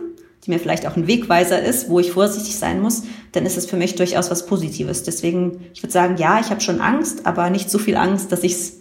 die 0.46 0.50
mir 0.52 0.61
vielleicht 0.61 0.87
auch 0.87 0.96
ein 0.96 1.06
Wegweiser 1.06 1.62
ist, 1.62 1.88
wo 1.88 1.98
ich 1.98 2.12
vorsichtig 2.12 2.56
sein 2.56 2.80
muss, 2.80 3.02
dann 3.32 3.44
ist 3.44 3.56
es 3.56 3.66
für 3.66 3.76
mich 3.76 3.96
durchaus 3.96 4.30
was 4.30 4.46
Positives. 4.46 5.02
Deswegen, 5.02 5.66
ich 5.74 5.82
würde 5.82 5.92
sagen, 5.92 6.16
ja, 6.16 6.40
ich 6.40 6.50
habe 6.50 6.61
schon 6.61 6.80
Angst, 6.80 7.26
aber 7.26 7.50
nicht 7.50 7.70
so 7.70 7.78
viel 7.78 7.96
Angst, 7.96 8.32
dass 8.32 8.42
ich 8.42 8.52
es 8.52 8.72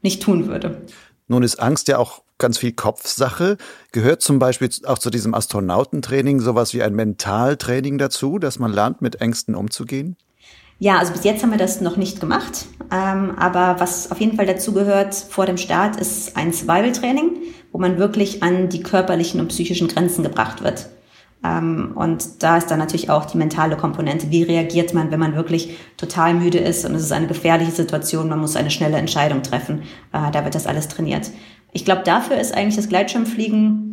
nicht 0.00 0.22
tun 0.22 0.48
würde. 0.48 0.82
Nun 1.28 1.42
ist 1.42 1.60
Angst 1.60 1.88
ja 1.88 1.98
auch 1.98 2.22
ganz 2.38 2.58
viel 2.58 2.72
Kopfsache. 2.72 3.56
Gehört 3.92 4.22
zum 4.22 4.38
Beispiel 4.38 4.70
auch 4.86 4.98
zu 4.98 5.10
diesem 5.10 5.34
Astronautentraining 5.34 6.40
sowas 6.40 6.74
wie 6.74 6.82
ein 6.82 6.94
Mentaltraining 6.94 7.98
dazu, 7.98 8.38
dass 8.38 8.58
man 8.58 8.72
lernt, 8.72 9.02
mit 9.02 9.20
Ängsten 9.20 9.54
umzugehen? 9.54 10.16
Ja, 10.78 10.98
also 10.98 11.12
bis 11.12 11.22
jetzt 11.22 11.42
haben 11.42 11.52
wir 11.52 11.58
das 11.58 11.80
noch 11.80 11.96
nicht 11.96 12.20
gemacht. 12.20 12.66
Ähm, 12.90 13.38
aber 13.38 13.76
was 13.78 14.10
auf 14.10 14.18
jeden 14.18 14.36
Fall 14.36 14.46
dazu 14.46 14.72
gehört 14.72 15.14
vor 15.14 15.46
dem 15.46 15.58
Start, 15.58 15.96
ist 16.00 16.36
ein 16.36 16.52
Survival-Training, 16.52 17.36
wo 17.70 17.78
man 17.78 17.98
wirklich 17.98 18.42
an 18.42 18.68
die 18.68 18.82
körperlichen 18.82 19.40
und 19.40 19.48
psychischen 19.48 19.86
Grenzen 19.86 20.24
gebracht 20.24 20.64
wird. 20.64 20.88
Ähm, 21.44 21.92
und 21.94 22.42
da 22.42 22.56
ist 22.56 22.70
dann 22.70 22.78
natürlich 22.78 23.10
auch 23.10 23.24
die 23.24 23.36
mentale 23.36 23.76
Komponente. 23.76 24.30
Wie 24.30 24.42
reagiert 24.42 24.94
man, 24.94 25.10
wenn 25.10 25.20
man 25.20 25.34
wirklich 25.34 25.76
total 25.96 26.34
müde 26.34 26.58
ist 26.58 26.84
und 26.84 26.94
es 26.94 27.02
ist 27.02 27.12
eine 27.12 27.26
gefährliche 27.26 27.72
Situation, 27.72 28.28
man 28.28 28.40
muss 28.40 28.56
eine 28.56 28.70
schnelle 28.70 28.96
Entscheidung 28.96 29.42
treffen. 29.42 29.82
Äh, 30.12 30.30
da 30.30 30.44
wird 30.44 30.54
das 30.54 30.66
alles 30.66 30.88
trainiert. 30.88 31.30
Ich 31.72 31.84
glaube, 31.84 32.02
dafür 32.04 32.38
ist 32.38 32.54
eigentlich 32.54 32.76
das 32.76 32.88
Gleitschirmfliegen 32.88 33.88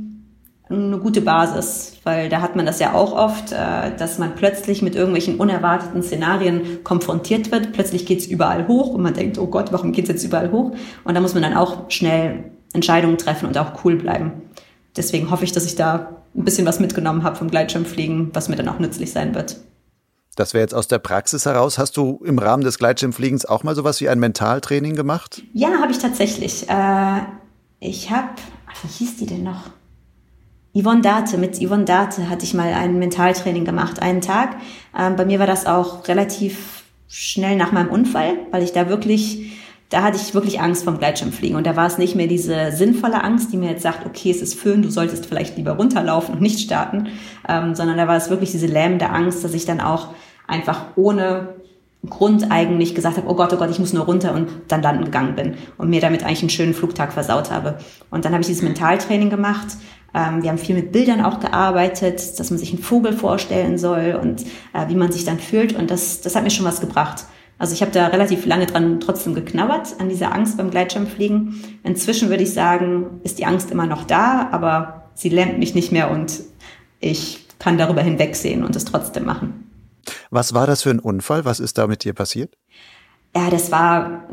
eine 0.69 0.99
gute 0.99 1.21
Basis, 1.21 1.97
weil 2.03 2.29
da 2.29 2.41
hat 2.41 2.55
man 2.55 2.65
das 2.65 2.79
ja 2.79 2.93
auch 2.93 3.13
oft, 3.13 3.51
äh, 3.51 3.95
dass 3.97 4.19
man 4.19 4.35
plötzlich 4.35 4.83
mit 4.83 4.95
irgendwelchen 4.95 5.38
unerwarteten 5.38 6.03
Szenarien 6.03 6.83
konfrontiert 6.83 7.51
wird. 7.51 7.73
Plötzlich 7.73 8.05
geht's 8.05 8.27
überall 8.27 8.67
hoch 8.67 8.89
und 8.89 9.01
man 9.01 9.15
denkt, 9.15 9.39
oh 9.39 9.47
Gott, 9.47 9.71
warum 9.71 9.91
geht's 9.91 10.09
jetzt 10.09 10.23
überall 10.23 10.51
hoch? 10.51 10.75
Und 11.03 11.15
da 11.15 11.21
muss 11.21 11.33
man 11.33 11.41
dann 11.41 11.55
auch 11.55 11.89
schnell 11.89 12.51
Entscheidungen 12.73 13.17
treffen 13.17 13.47
und 13.47 13.57
auch 13.57 13.83
cool 13.83 13.95
bleiben. 13.95 14.43
Deswegen 14.95 15.31
hoffe 15.31 15.43
ich, 15.43 15.51
dass 15.51 15.65
ich 15.65 15.75
da 15.75 16.18
ein 16.35 16.45
bisschen 16.45 16.65
was 16.65 16.79
mitgenommen 16.79 17.23
habe 17.23 17.35
vom 17.35 17.49
Gleitschirmfliegen, 17.49 18.29
was 18.33 18.49
mir 18.49 18.55
dann 18.55 18.69
auch 18.69 18.79
nützlich 18.79 19.11
sein 19.11 19.35
wird. 19.35 19.57
Das 20.35 20.53
wäre 20.53 20.61
jetzt 20.61 20.73
aus 20.73 20.87
der 20.87 20.99
Praxis 20.99 21.45
heraus. 21.45 21.77
Hast 21.77 21.97
du 21.97 22.21
im 22.23 22.39
Rahmen 22.39 22.63
des 22.63 22.77
Gleitschirmfliegens 22.77 23.45
auch 23.45 23.63
mal 23.63 23.75
sowas 23.75 23.99
wie 23.99 24.07
ein 24.07 24.19
Mentaltraining 24.19 24.95
gemacht? 24.95 25.43
Ja, 25.53 25.69
habe 25.81 25.91
ich 25.91 25.97
tatsächlich. 25.97 26.69
Äh, 26.69 27.21
ich 27.81 28.09
habe, 28.09 28.29
wie 28.83 28.87
hieß 28.87 29.17
die 29.17 29.25
denn 29.25 29.43
noch? 29.43 29.71
Yvonne 30.73 31.01
Date, 31.01 31.37
mit 31.37 31.57
Yvonne 31.59 31.83
Date 31.83 32.19
hatte 32.29 32.45
ich 32.45 32.53
mal 32.53 32.73
ein 32.73 32.99
Mentaltraining 32.99 33.65
gemacht, 33.65 34.01
einen 34.01 34.21
Tag. 34.21 34.55
Ähm, 34.97 35.15
bei 35.15 35.25
mir 35.25 35.39
war 35.39 35.47
das 35.47 35.65
auch 35.65 36.07
relativ 36.07 36.83
schnell 37.07 37.55
nach 37.55 37.71
meinem 37.71 37.89
Unfall, 37.89 38.37
weil 38.51 38.63
ich 38.63 38.71
da 38.71 38.87
wirklich 38.87 39.59
da 39.89 40.04
hatte 40.04 40.17
ich 40.17 40.34
wirklich 40.36 40.62
Angst 40.62 40.84
vom 40.84 40.99
Gleitschirmfliegen. 40.99 41.58
Und 41.58 41.65
da 41.65 41.75
war 41.75 41.88
es 41.88 41.97
nicht 41.97 42.15
mehr 42.15 42.28
diese 42.28 42.71
sinnvolle 42.71 43.23
Angst, 43.23 43.52
die 43.52 43.58
mir 43.58 43.71
jetzt 43.71 43.82
sagt, 43.82 44.06
okay, 44.06 44.30
es 44.30 44.41
ist 44.41 44.54
Föhn, 44.54 44.84
du 44.84 44.89
solltest 44.89 45.25
vielleicht 45.25 45.58
lieber 45.58 45.71
runterlaufen 45.71 46.36
und 46.36 46.41
nicht 46.41 46.60
starten, 46.60 47.10
ähm, 47.47 47.73
sondern 47.73 47.97
da 47.97 48.08
war 48.08 48.15
es 48.15 48.30
wirklich 48.30 48.52
diese 48.52 48.67
lähmende 48.67 49.10
Angst, 49.10 49.43
dass 49.43 49.54
ich 49.54 49.65
dann 49.65 49.82
auch 49.82 50.10
einfach 50.47 50.86
ohne 50.95 51.56
Grund 52.08 52.49
eigentlich 52.49 52.95
gesagt 52.95 53.17
habe, 53.17 53.28
oh 53.28 53.36
Gott, 53.36 53.52
oh 53.52 53.58
Gott, 53.58 53.71
ich 53.71 53.80
muss 53.80 53.91
nur 53.91 54.06
runter 54.06 54.34
und 54.34 54.47
dann 54.67 54.82
landen 54.82 55.06
gegangen 55.06 55.36
bin 55.36 55.56
und 55.78 55.89
mir 55.89 55.99
damit 55.99 56.23
eigentlich 56.23 56.41
einen 56.41 56.49
schönen 56.49 56.73
Flugtag 56.73 57.12
versaut 57.12 57.52
habe. 57.52 57.80
Und 58.10 58.25
dann 58.25 58.32
habe 58.32 58.41
ich 58.41 58.47
dieses 58.47 58.63
Mentaltraining 58.63 59.30
gemacht. 59.30 59.67
Ähm, 60.13 60.43
wir 60.43 60.49
haben 60.49 60.60
viel 60.60 60.75
mit 60.75 60.91
Bildern 60.91 61.21
auch 61.25 61.39
gearbeitet, 61.39 62.39
dass 62.39 62.52
man 62.52 62.60
sich 62.60 62.71
einen 62.71 62.82
Vogel 62.82 63.12
vorstellen 63.12 63.78
soll 63.78 64.17
und 64.21 64.43
äh, 64.73 64.88
wie 64.88 64.95
man 64.95 65.12
sich 65.12 65.25
dann 65.25 65.39
fühlt. 65.39 65.75
Und 65.75 65.91
das, 65.91 66.21
das 66.21 66.36
hat 66.36 66.43
mir 66.43 66.52
schon 66.52 66.65
was 66.65 66.80
gebracht. 66.80 67.25
Also 67.60 67.74
ich 67.74 67.82
habe 67.82 67.91
da 67.91 68.08
relativ 68.08 68.45
lange 68.45 68.65
dran 68.65 69.02
trotzdem 69.02 69.36
geknabbert, 69.36 70.00
an 70.00 70.08
dieser 70.08 70.34
Angst 70.34 70.58
beim 70.58 70.72
Gleitschirmfliegen. 70.72 71.62
Inzwischen 71.84 72.30
würde 72.30 72.43
ich 72.43 72.54
sagen, 72.54 73.19
ist 73.24 73.38
die 73.38 73.45
Angst 73.45 73.69
immer 73.69 73.86
noch 73.86 74.06
da, 74.06 74.48
aber 74.52 75.12
sie 75.13 75.30
lähmt 75.30 75.60
mich 75.60 75.76
nicht 75.76 75.91
mehr 75.91 76.10
und 76.10 76.41
ich 77.02 77.45
kann 77.60 77.78
darüber 77.78 78.02
hinwegsehen 78.02 78.63
und 78.63 78.76
es 78.78 78.86
trotzdem 78.86 79.26
machen. 79.26 79.69
Was 80.32 80.54
war 80.54 80.67
das 80.67 80.84
für 80.84 80.89
ein 80.89 81.00
Unfall? 81.00 81.43
Was 81.43 81.60
ist 81.60 81.78
da 81.78 81.86
mit 81.86 82.06
dir 82.06 82.13
passiert? 82.13 82.58
Ja, 83.36 83.50
das 83.50 83.72
war 83.72 84.30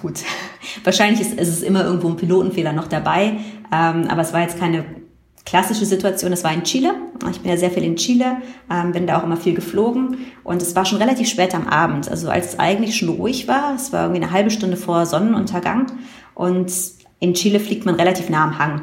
gut. 0.00 0.20
Wahrscheinlich 0.84 1.20
ist, 1.20 1.34
ist 1.34 1.48
es 1.48 1.62
immer 1.62 1.84
irgendwo 1.84 2.08
ein 2.08 2.16
Pilotenfehler 2.16 2.72
noch 2.72 2.88
dabei, 2.88 3.36
ähm, 3.70 4.08
aber 4.08 4.22
es 4.22 4.32
war 4.32 4.40
jetzt 4.40 4.58
keine 4.58 4.84
klassische 5.44 5.86
Situation, 5.86 6.30
das 6.30 6.44
war 6.44 6.52
in 6.52 6.62
Chile. 6.62 6.94
Ich 7.30 7.40
bin 7.40 7.50
ja 7.50 7.56
sehr 7.56 7.70
viel 7.70 7.82
in 7.82 7.96
Chile, 7.96 8.36
ähm, 8.70 8.92
bin 8.92 9.06
da 9.06 9.18
auch 9.18 9.24
immer 9.24 9.36
viel 9.36 9.54
geflogen 9.54 10.18
und 10.44 10.62
es 10.62 10.74
war 10.76 10.84
schon 10.84 10.98
relativ 10.98 11.28
spät 11.28 11.54
am 11.54 11.66
Abend, 11.66 12.08
also 12.08 12.28
als 12.30 12.54
es 12.54 12.58
eigentlich 12.58 12.96
schon 12.96 13.08
ruhig 13.08 13.48
war. 13.48 13.74
Es 13.74 13.92
war 13.92 14.04
irgendwie 14.04 14.22
eine 14.22 14.32
halbe 14.32 14.50
Stunde 14.50 14.76
vor 14.76 15.06
Sonnenuntergang 15.06 15.86
und 16.34 16.72
in 17.20 17.34
Chile 17.34 17.60
fliegt 17.60 17.86
man 17.86 17.94
relativ 17.96 18.28
nah 18.28 18.44
am 18.44 18.58
Hang. 18.58 18.82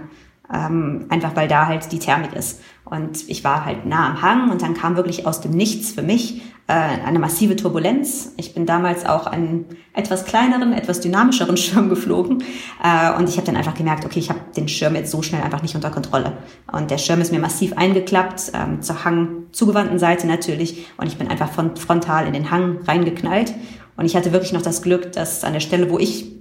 ähm, 0.53 1.05
einfach 1.09 1.35
weil 1.35 1.47
da 1.47 1.67
halt 1.67 1.91
die 1.91 1.99
Thermik 1.99 2.33
ist. 2.33 2.61
Und 2.89 3.29
ich 3.29 3.43
war 3.43 3.65
halt 3.65 3.85
nah 3.85 4.07
am 4.07 4.21
Hang 4.21 4.49
und 4.49 4.61
dann 4.61 4.73
kam 4.73 4.95
wirklich 4.95 5.27
aus 5.27 5.41
dem 5.41 5.51
Nichts 5.51 5.91
für 5.91 6.01
mich 6.01 6.41
äh, 6.67 6.73
eine 6.73 7.19
massive 7.19 7.55
Turbulenz. 7.55 8.33
Ich 8.37 8.53
bin 8.53 8.65
damals 8.65 9.05
auch 9.05 9.27
einen 9.27 9.65
etwas 9.93 10.25
kleineren, 10.25 10.73
etwas 10.73 10.99
dynamischeren 10.99 11.57
Schirm 11.57 11.89
geflogen 11.89 12.43
äh, 12.83 13.13
und 13.17 13.29
ich 13.29 13.37
habe 13.37 13.45
dann 13.45 13.55
einfach 13.55 13.73
gemerkt, 13.73 14.05
okay, 14.05 14.19
ich 14.19 14.29
habe 14.29 14.39
den 14.55 14.67
Schirm 14.67 14.95
jetzt 14.95 15.11
so 15.11 15.21
schnell 15.21 15.41
einfach 15.41 15.61
nicht 15.61 15.75
unter 15.75 15.89
Kontrolle. 15.91 16.33
Und 16.71 16.91
der 16.91 16.97
Schirm 16.97 17.21
ist 17.21 17.31
mir 17.31 17.39
massiv 17.39 17.73
eingeklappt, 17.75 18.51
ähm, 18.53 18.81
zur 18.81 19.03
Hang 19.03 19.45
zugewandten 19.51 19.99
Seite 19.99 20.27
natürlich 20.27 20.87
und 20.97 21.07
ich 21.07 21.17
bin 21.17 21.27
einfach 21.27 21.51
von 21.51 21.75
frontal 21.75 22.27
in 22.27 22.33
den 22.33 22.51
Hang 22.51 22.79
reingeknallt. 22.87 23.53
Und 23.97 24.05
ich 24.05 24.15
hatte 24.15 24.31
wirklich 24.31 24.53
noch 24.53 24.61
das 24.61 24.81
Glück, 24.81 25.11
dass 25.11 25.43
an 25.43 25.53
der 25.53 25.59
Stelle, 25.59 25.89
wo 25.89 25.99
ich 25.99 26.38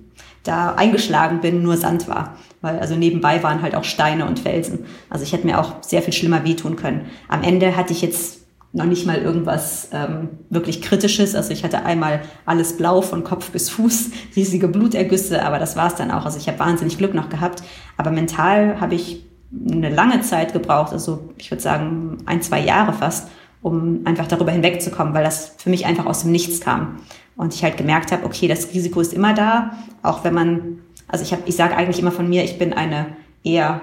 da 0.48 0.74
eingeschlagen 0.74 1.40
bin, 1.40 1.62
nur 1.62 1.76
Sand 1.76 2.08
war. 2.08 2.36
Weil 2.60 2.78
also 2.80 2.96
nebenbei 2.96 3.42
waren 3.42 3.62
halt 3.62 3.74
auch 3.74 3.84
Steine 3.84 4.26
und 4.26 4.40
Felsen. 4.40 4.86
Also 5.10 5.22
ich 5.22 5.32
hätte 5.32 5.46
mir 5.46 5.60
auch 5.60 5.82
sehr 5.82 6.02
viel 6.02 6.12
schlimmer 6.12 6.44
wehtun 6.44 6.76
können. 6.76 7.06
Am 7.28 7.42
Ende 7.42 7.76
hatte 7.76 7.92
ich 7.92 8.02
jetzt 8.02 8.38
noch 8.72 8.84
nicht 8.84 9.06
mal 9.06 9.18
irgendwas 9.18 9.88
ähm, 9.92 10.28
wirklich 10.50 10.82
Kritisches. 10.82 11.34
Also 11.34 11.52
ich 11.52 11.64
hatte 11.64 11.84
einmal 11.84 12.20
alles 12.46 12.76
blau 12.76 13.00
von 13.00 13.24
Kopf 13.24 13.50
bis 13.50 13.70
Fuß, 13.70 14.10
riesige 14.36 14.68
Blutergüsse, 14.68 15.44
aber 15.44 15.58
das 15.58 15.76
war 15.76 15.88
es 15.88 15.94
dann 15.94 16.10
auch. 16.10 16.24
Also 16.24 16.38
ich 16.38 16.48
habe 16.48 16.58
wahnsinnig 16.58 16.98
Glück 16.98 17.14
noch 17.14 17.28
gehabt. 17.28 17.62
Aber 17.96 18.10
mental 18.10 18.80
habe 18.80 18.94
ich 18.94 19.24
eine 19.70 19.88
lange 19.88 20.20
Zeit 20.20 20.52
gebraucht, 20.52 20.92
also 20.92 21.30
ich 21.38 21.50
würde 21.50 21.62
sagen 21.62 22.18
ein, 22.26 22.42
zwei 22.42 22.60
Jahre 22.60 22.92
fast, 22.92 23.28
um 23.62 24.02
einfach 24.04 24.26
darüber 24.26 24.52
hinwegzukommen, 24.52 25.14
weil 25.14 25.24
das 25.24 25.54
für 25.56 25.70
mich 25.70 25.86
einfach 25.86 26.04
aus 26.04 26.22
dem 26.22 26.32
Nichts 26.32 26.60
kam. 26.60 27.00
Und 27.38 27.54
ich 27.54 27.64
halt 27.64 27.78
gemerkt 27.78 28.12
habe, 28.12 28.26
okay, 28.26 28.48
das 28.48 28.74
Risiko 28.74 29.00
ist 29.00 29.14
immer 29.14 29.32
da, 29.32 29.78
auch 30.02 30.24
wenn 30.24 30.34
man, 30.34 30.80
also 31.06 31.24
ich 31.24 31.32
habe, 31.32 31.44
ich 31.46 31.56
sage 31.56 31.74
eigentlich 31.74 31.98
immer 31.98 32.12
von 32.12 32.28
mir, 32.28 32.44
ich 32.44 32.58
bin 32.58 32.74
eine 32.74 33.06
eher 33.42 33.80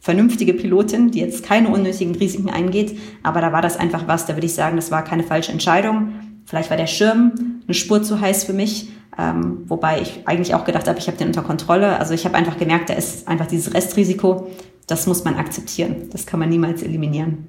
vernünftige 0.00 0.54
Pilotin, 0.54 1.10
die 1.10 1.20
jetzt 1.20 1.44
keine 1.44 1.68
unnötigen 1.68 2.14
Risiken 2.14 2.50
eingeht. 2.50 2.98
Aber 3.22 3.40
da 3.40 3.52
war 3.52 3.62
das 3.62 3.76
einfach 3.76 4.08
was, 4.08 4.26
da 4.26 4.34
würde 4.34 4.46
ich 4.46 4.54
sagen, 4.54 4.76
das 4.76 4.90
war 4.90 5.04
keine 5.04 5.22
falsche 5.22 5.52
Entscheidung. 5.52 6.14
Vielleicht 6.46 6.70
war 6.70 6.76
der 6.76 6.86
Schirm 6.86 7.60
eine 7.66 7.74
Spur 7.74 8.02
zu 8.02 8.20
heiß 8.20 8.44
für 8.44 8.54
mich, 8.54 8.90
ähm, 9.18 9.64
wobei 9.66 10.00
ich 10.00 10.22
eigentlich 10.26 10.54
auch 10.54 10.64
gedacht 10.64 10.88
habe, 10.88 10.98
ich 10.98 11.08
habe 11.08 11.18
den 11.18 11.28
unter 11.28 11.42
Kontrolle. 11.42 11.98
Also 11.98 12.14
ich 12.14 12.24
habe 12.24 12.36
einfach 12.36 12.56
gemerkt, 12.56 12.88
da 12.88 12.94
ist 12.94 13.28
einfach 13.28 13.46
dieses 13.46 13.74
Restrisiko, 13.74 14.50
das 14.86 15.06
muss 15.06 15.24
man 15.24 15.34
akzeptieren. 15.34 16.08
Das 16.10 16.24
kann 16.24 16.40
man 16.40 16.48
niemals 16.48 16.82
eliminieren. 16.82 17.48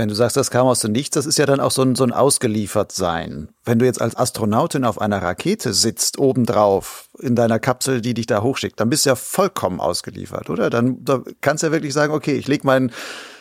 Wenn 0.00 0.08
du 0.08 0.14
sagst, 0.14 0.34
das 0.38 0.50
kam 0.50 0.66
aus 0.66 0.80
dem 0.80 0.92
Nichts, 0.92 1.10
das 1.10 1.26
ist 1.26 1.36
ja 1.36 1.44
dann 1.44 1.60
auch 1.60 1.70
so 1.70 1.82
ein, 1.82 1.94
so 1.94 2.04
ein 2.04 2.12
Ausgeliefertsein. 2.12 3.50
Wenn 3.66 3.78
du 3.78 3.84
jetzt 3.84 4.00
als 4.00 4.16
Astronautin 4.16 4.84
auf 4.86 4.98
einer 4.98 5.20
Rakete 5.20 5.74
sitzt, 5.74 6.18
obendrauf, 6.18 7.10
in 7.18 7.36
deiner 7.36 7.58
Kapsel, 7.58 8.00
die 8.00 8.14
dich 8.14 8.24
da 8.24 8.42
hochschickt, 8.42 8.80
dann 8.80 8.88
bist 8.88 9.04
du 9.04 9.10
ja 9.10 9.14
vollkommen 9.14 9.78
ausgeliefert, 9.78 10.48
oder? 10.48 10.70
Dann 10.70 11.04
da 11.04 11.20
kannst 11.42 11.62
du 11.62 11.66
ja 11.66 11.72
wirklich 11.74 11.92
sagen, 11.92 12.14
okay, 12.14 12.32
ich 12.32 12.48
lege 12.48 12.66
mein 12.66 12.92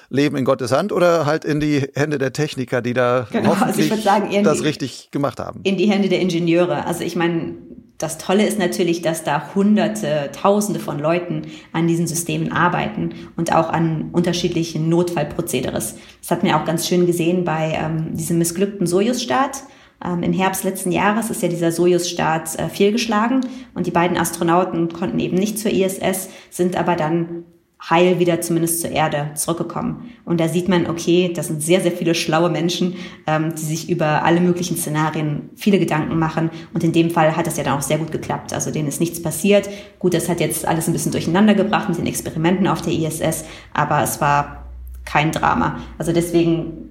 Leben 0.10 0.36
in 0.36 0.44
Gottes 0.44 0.74
Hand 0.74 0.92
oder 0.92 1.26
halt 1.26 1.46
in 1.46 1.62
die 1.62 1.88
Hände 1.96 2.18
der 2.18 2.34
Techniker, 2.34 2.82
die 2.82 2.94
da 2.94 3.28
genau, 3.32 3.52
also 3.52 3.62
hoffentlich 3.68 3.92
also 3.92 4.04
sagen, 4.04 4.44
das 4.44 4.62
richtig 4.62 5.12
gemacht 5.12 5.40
haben. 5.40 5.62
In 5.64 5.78
die 5.78 5.90
Hände 5.90 6.10
der 6.10 6.20
Ingenieure. 6.20 6.86
Also 6.86 7.06
ich 7.06 7.16
meine, 7.16 7.56
das 8.00 8.18
Tolle 8.18 8.48
ist 8.48 8.58
natürlich, 8.58 9.02
dass 9.02 9.26
da 9.26 9.54
Hunderte, 9.54 10.32
Tausende 10.32 10.80
von 10.80 11.00
Leuten 11.00 11.44
an 11.74 11.86
diesen 11.86 12.08
Systemen 12.08 12.52
arbeiten 12.52 13.14
und 13.36 13.54
auch 13.54 13.70
an 13.70 14.10
unterschiedlichen 14.14 14.88
Notfallprozederes. 14.88 15.96
Das 16.22 16.32
hat 16.32 16.42
man 16.42 16.54
auch 16.54 16.64
ganz 16.64 16.88
schön 16.88 17.06
gesehen 17.06 17.44
bei 17.44 17.78
ähm, 17.78 18.16
diesem 18.16 18.38
missglückten 18.38 18.88
Sojus-Start. 18.88 19.64
Ähm, 20.04 20.24
Im 20.24 20.32
Herbst 20.32 20.64
letzten 20.64 20.94
Jahres 20.94 21.30
ist 21.30 21.44
ja 21.44 21.50
dieser 21.50 21.74
Sojus-Start 21.74 22.58
äh, 22.58 22.70
fehlgeschlagen 22.70 23.46
und 23.76 23.86
die 23.86 23.92
beiden 23.92 24.18
Astronauten 24.18 24.94
konnten 24.94 25.20
eben 25.20 25.36
nicht 25.36 25.60
zur 25.60 25.72
ISS, 25.72 26.30
sind 26.50 26.78
aber 26.78 26.96
dann 26.96 27.44
heil 27.82 28.20
wieder 28.20 28.42
zumindest 28.42 28.82
zur 28.82 28.92
Erde 28.92 29.32
zurückgekommen. 29.36 30.12
Und 30.26 30.40
da 30.40 30.50
sieht 30.50 30.68
man, 30.68 30.90
okay, 30.90 31.32
das 31.34 31.48
sind 31.48 31.64
sehr, 31.64 31.80
sehr 31.80 31.94
viele 31.94 32.14
schlaue 32.14 32.50
Menschen, 32.50 32.96
ähm, 33.26 33.56
die 33.56 33.64
sich 33.64 33.90
über 33.90 34.24
alle 34.24 34.42
möglichen 34.42 34.76
Szenarien 34.76 35.50
viele 35.56 35.80
Gedanken 35.80 36.20
machen. 36.20 36.50
Und 36.74 36.84
in 36.84 36.92
dem 36.92 37.10
Fall 37.10 37.38
hat 37.38 37.48
das 37.48 37.58
ja 37.58 37.64
dann 37.64 37.78
auch 37.78 37.82
sehr 37.82 37.98
gut 37.98 38.12
geklappt. 38.12 38.54
Also 38.54 38.72
denen 38.72 38.90
ist 38.90 39.00
nichts 39.00 39.22
passiert. 39.22 39.70
Gut, 39.98 40.14
das 40.14 40.28
hat 40.28 40.42
jetzt 40.42 40.68
alles 40.68 40.88
ein 40.88 40.94
bisschen 40.94 41.14
durcheinander 41.14 41.56
gebracht 41.56 41.88
mit 41.88 41.98
den 41.98 42.08
Experimenten 42.08 42.68
auf 42.68 42.82
der 42.82 42.94
ISS, 42.94 43.46
aber 43.74 44.04
es 44.04 44.20
war 44.20 44.66
kein 45.06 45.32
Drama. 45.32 45.80
Also 45.98 46.12
deswegen 46.12 46.90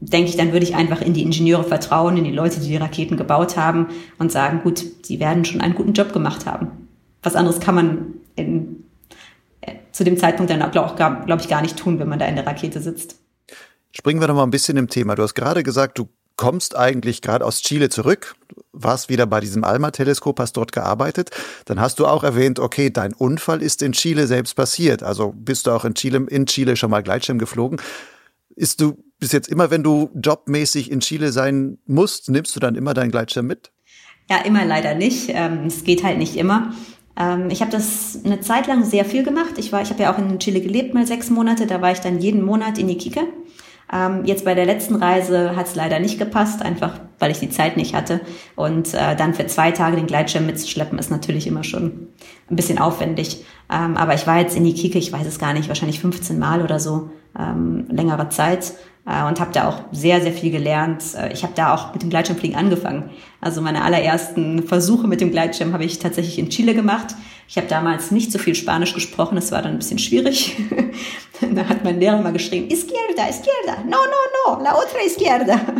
denke 0.00 0.30
ich, 0.30 0.36
dann 0.36 0.52
würde 0.52 0.64
ich 0.64 0.74
einfach 0.74 1.00
in 1.00 1.12
die 1.12 1.22
Ingenieure 1.22 1.62
vertrauen, 1.62 2.16
in 2.16 2.24
die 2.24 2.32
Leute, 2.32 2.58
die 2.58 2.68
die 2.68 2.76
Raketen 2.76 3.16
gebaut 3.16 3.56
haben 3.56 3.86
und 4.18 4.32
sagen, 4.32 4.60
gut, 4.64 4.84
die 5.08 5.20
werden 5.20 5.44
schon 5.44 5.60
einen 5.60 5.74
guten 5.74 5.92
Job 5.92 6.12
gemacht 6.12 6.46
haben. 6.46 6.88
Was 7.22 7.36
anderes 7.36 7.60
kann 7.60 7.74
man 7.74 8.06
in 8.34 8.81
zu 9.92 10.04
dem 10.04 10.16
Zeitpunkt 10.16 10.50
dann, 10.50 10.70
glaube 10.70 10.94
glaub 10.96 11.40
ich, 11.40 11.48
gar 11.48 11.62
nicht 11.62 11.76
tun, 11.76 11.98
wenn 11.98 12.08
man 12.08 12.18
da 12.18 12.26
in 12.26 12.36
der 12.36 12.46
Rakete 12.46 12.80
sitzt. 12.80 13.16
Springen 13.92 14.20
wir 14.20 14.26
doch 14.26 14.34
mal 14.34 14.44
ein 14.44 14.50
bisschen 14.50 14.76
im 14.76 14.88
Thema. 14.88 15.14
Du 15.14 15.22
hast 15.22 15.34
gerade 15.34 15.62
gesagt, 15.62 15.98
du 15.98 16.08
kommst 16.36 16.76
eigentlich 16.76 17.20
gerade 17.20 17.44
aus 17.44 17.60
Chile 17.60 17.90
zurück, 17.90 18.34
warst 18.72 19.08
wieder 19.08 19.26
bei 19.26 19.40
diesem 19.40 19.64
ALMA-Teleskop, 19.64 20.40
hast 20.40 20.54
dort 20.54 20.72
gearbeitet. 20.72 21.30
Dann 21.66 21.78
hast 21.78 21.98
du 21.98 22.06
auch 22.06 22.24
erwähnt, 22.24 22.58
okay, 22.58 22.90
dein 22.90 23.12
Unfall 23.12 23.62
ist 23.62 23.82
in 23.82 23.92
Chile 23.92 24.26
selbst 24.26 24.54
passiert. 24.54 25.02
Also 25.02 25.32
bist 25.36 25.66
du 25.66 25.72
auch 25.72 25.84
in 25.84 25.94
Chile, 25.94 26.26
in 26.28 26.46
Chile 26.46 26.76
schon 26.76 26.90
mal 26.90 27.02
Gleitschirm 27.02 27.38
geflogen. 27.38 27.80
Ist 28.56 28.80
du 28.80 29.02
bis 29.18 29.32
jetzt 29.32 29.48
immer, 29.48 29.70
wenn 29.70 29.82
du 29.82 30.10
jobmäßig 30.14 30.90
in 30.90 31.00
Chile 31.00 31.32
sein 31.32 31.78
musst, 31.86 32.28
nimmst 32.28 32.56
du 32.56 32.60
dann 32.60 32.74
immer 32.74 32.94
deinen 32.94 33.10
Gleitschirm 33.10 33.46
mit? 33.46 33.70
Ja, 34.30 34.38
immer 34.38 34.64
leider 34.64 34.94
nicht. 34.94 35.28
Ähm, 35.28 35.66
es 35.66 35.84
geht 35.84 36.02
halt 36.02 36.18
nicht 36.18 36.36
immer. 36.36 36.72
Ähm, 37.18 37.48
ich 37.50 37.60
habe 37.60 37.70
das 37.70 38.20
eine 38.24 38.40
Zeit 38.40 38.66
lang 38.66 38.84
sehr 38.84 39.04
viel 39.04 39.22
gemacht. 39.22 39.58
Ich 39.58 39.72
war, 39.72 39.82
ich 39.82 39.90
habe 39.90 40.02
ja 40.02 40.12
auch 40.12 40.18
in 40.18 40.38
Chile 40.38 40.60
gelebt, 40.60 40.94
mal 40.94 41.06
sechs 41.06 41.30
Monate. 41.30 41.66
Da 41.66 41.80
war 41.80 41.92
ich 41.92 42.00
dann 42.00 42.18
jeden 42.20 42.42
Monat 42.44 42.78
in 42.78 42.88
Iquique. 42.88 43.26
Ähm, 43.92 44.24
jetzt 44.24 44.44
bei 44.44 44.54
der 44.54 44.64
letzten 44.64 44.96
Reise 44.96 45.54
hat 45.54 45.66
es 45.66 45.74
leider 45.74 45.98
nicht 45.98 46.18
gepasst, 46.18 46.62
einfach 46.62 46.98
weil 47.18 47.30
ich 47.30 47.38
die 47.38 47.50
Zeit 47.50 47.76
nicht 47.76 47.94
hatte. 47.94 48.20
Und 48.56 48.94
äh, 48.94 49.14
dann 49.14 49.34
für 49.34 49.46
zwei 49.46 49.70
Tage 49.70 49.96
den 49.96 50.06
Gleitschirm 50.06 50.46
mitzuschleppen, 50.46 50.98
ist 50.98 51.10
natürlich 51.10 51.46
immer 51.46 51.62
schon 51.62 52.08
ein 52.50 52.56
bisschen 52.56 52.78
aufwendig. 52.78 53.44
Ähm, 53.70 53.96
aber 53.96 54.14
ich 54.14 54.26
war 54.26 54.40
jetzt 54.40 54.56
in 54.56 54.64
Iquique, 54.64 54.98
ich 54.98 55.12
weiß 55.12 55.26
es 55.26 55.38
gar 55.38 55.52
nicht, 55.52 55.68
wahrscheinlich 55.68 56.00
15 56.00 56.38
Mal 56.38 56.62
oder 56.62 56.80
so, 56.80 57.10
ähm, 57.38 57.86
längere 57.90 58.28
Zeit 58.30 58.72
und 59.04 59.40
habe 59.40 59.50
da 59.52 59.68
auch 59.68 59.80
sehr, 59.90 60.20
sehr 60.20 60.32
viel 60.32 60.52
gelernt. 60.52 61.02
Äh, 61.16 61.32
ich 61.32 61.42
habe 61.42 61.52
da 61.56 61.74
auch 61.74 61.92
mit 61.92 62.02
dem 62.02 62.10
Gleitschirmfliegen 62.10 62.56
angefangen. 62.56 63.10
Also 63.40 63.60
meine 63.60 63.82
allerersten 63.82 64.62
Versuche 64.62 65.08
mit 65.08 65.20
dem 65.20 65.32
Gleitschirm 65.32 65.72
habe 65.72 65.84
ich 65.84 65.98
tatsächlich 65.98 66.38
in 66.38 66.50
Chile 66.50 66.74
gemacht. 66.74 67.16
Ich 67.48 67.56
habe 67.56 67.66
damals 67.66 68.12
nicht 68.12 68.30
so 68.30 68.38
viel 68.38 68.54
Spanisch 68.54 68.94
gesprochen, 68.94 69.36
es 69.36 69.50
war 69.50 69.60
dann 69.60 69.72
ein 69.72 69.78
bisschen 69.78 69.98
schwierig. 69.98 70.56
da 71.40 71.68
hat 71.68 71.84
mein 71.84 71.98
Lehrer 71.98 72.22
mal 72.22 72.32
geschrien, 72.32 72.70
izquierda, 72.70 73.28
izquierda, 73.28 73.82
no, 73.84 73.96
no, 73.96 74.56
no, 74.56 74.62
la 74.62 74.74
otra 74.74 75.04
izquierda. 75.04 75.60